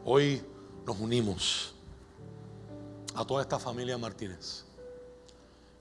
Hoy 0.06 0.41
nos 0.86 0.99
unimos 0.99 1.74
a 3.16 3.26
toda 3.26 3.41
esta 3.41 3.60
familia 3.60 3.98
Martínez. 3.98 4.64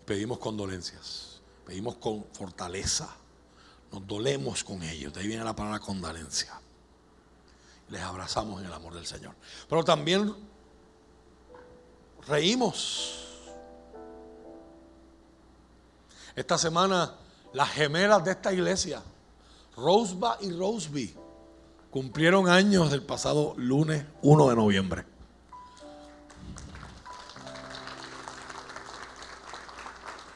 Pedimos 0.05 0.39
condolencias, 0.39 1.41
pedimos 1.65 1.97
con 1.97 2.25
fortaleza, 2.33 3.09
nos 3.93 4.07
dolemos 4.07 4.65
con 4.65 4.83
ellos. 4.83 5.13
De 5.13 5.21
ahí 5.21 5.27
viene 5.29 5.45
la 5.45 5.55
palabra 5.55 5.79
condolencia. 5.79 6.61
Les 7.89 8.01
abrazamos 8.03 8.61
en 8.61 8.67
el 8.67 8.73
amor 8.73 8.95
del 8.95 9.07
Señor. 9.07 9.35
Pero 9.69 9.85
también 9.85 10.35
reímos. 12.27 13.27
Esta 16.35 16.57
semana 16.57 17.17
las 17.53 17.71
gemelas 17.71 18.25
de 18.25 18.31
esta 18.33 18.53
iglesia, 18.53 19.03
Roseba 19.77 20.39
y 20.41 20.53
Roseby, 20.53 21.15
cumplieron 21.91 22.49
años 22.49 22.91
del 22.91 23.03
pasado 23.03 23.55
lunes 23.57 24.05
1 24.23 24.49
de 24.49 24.57
noviembre. 24.57 25.05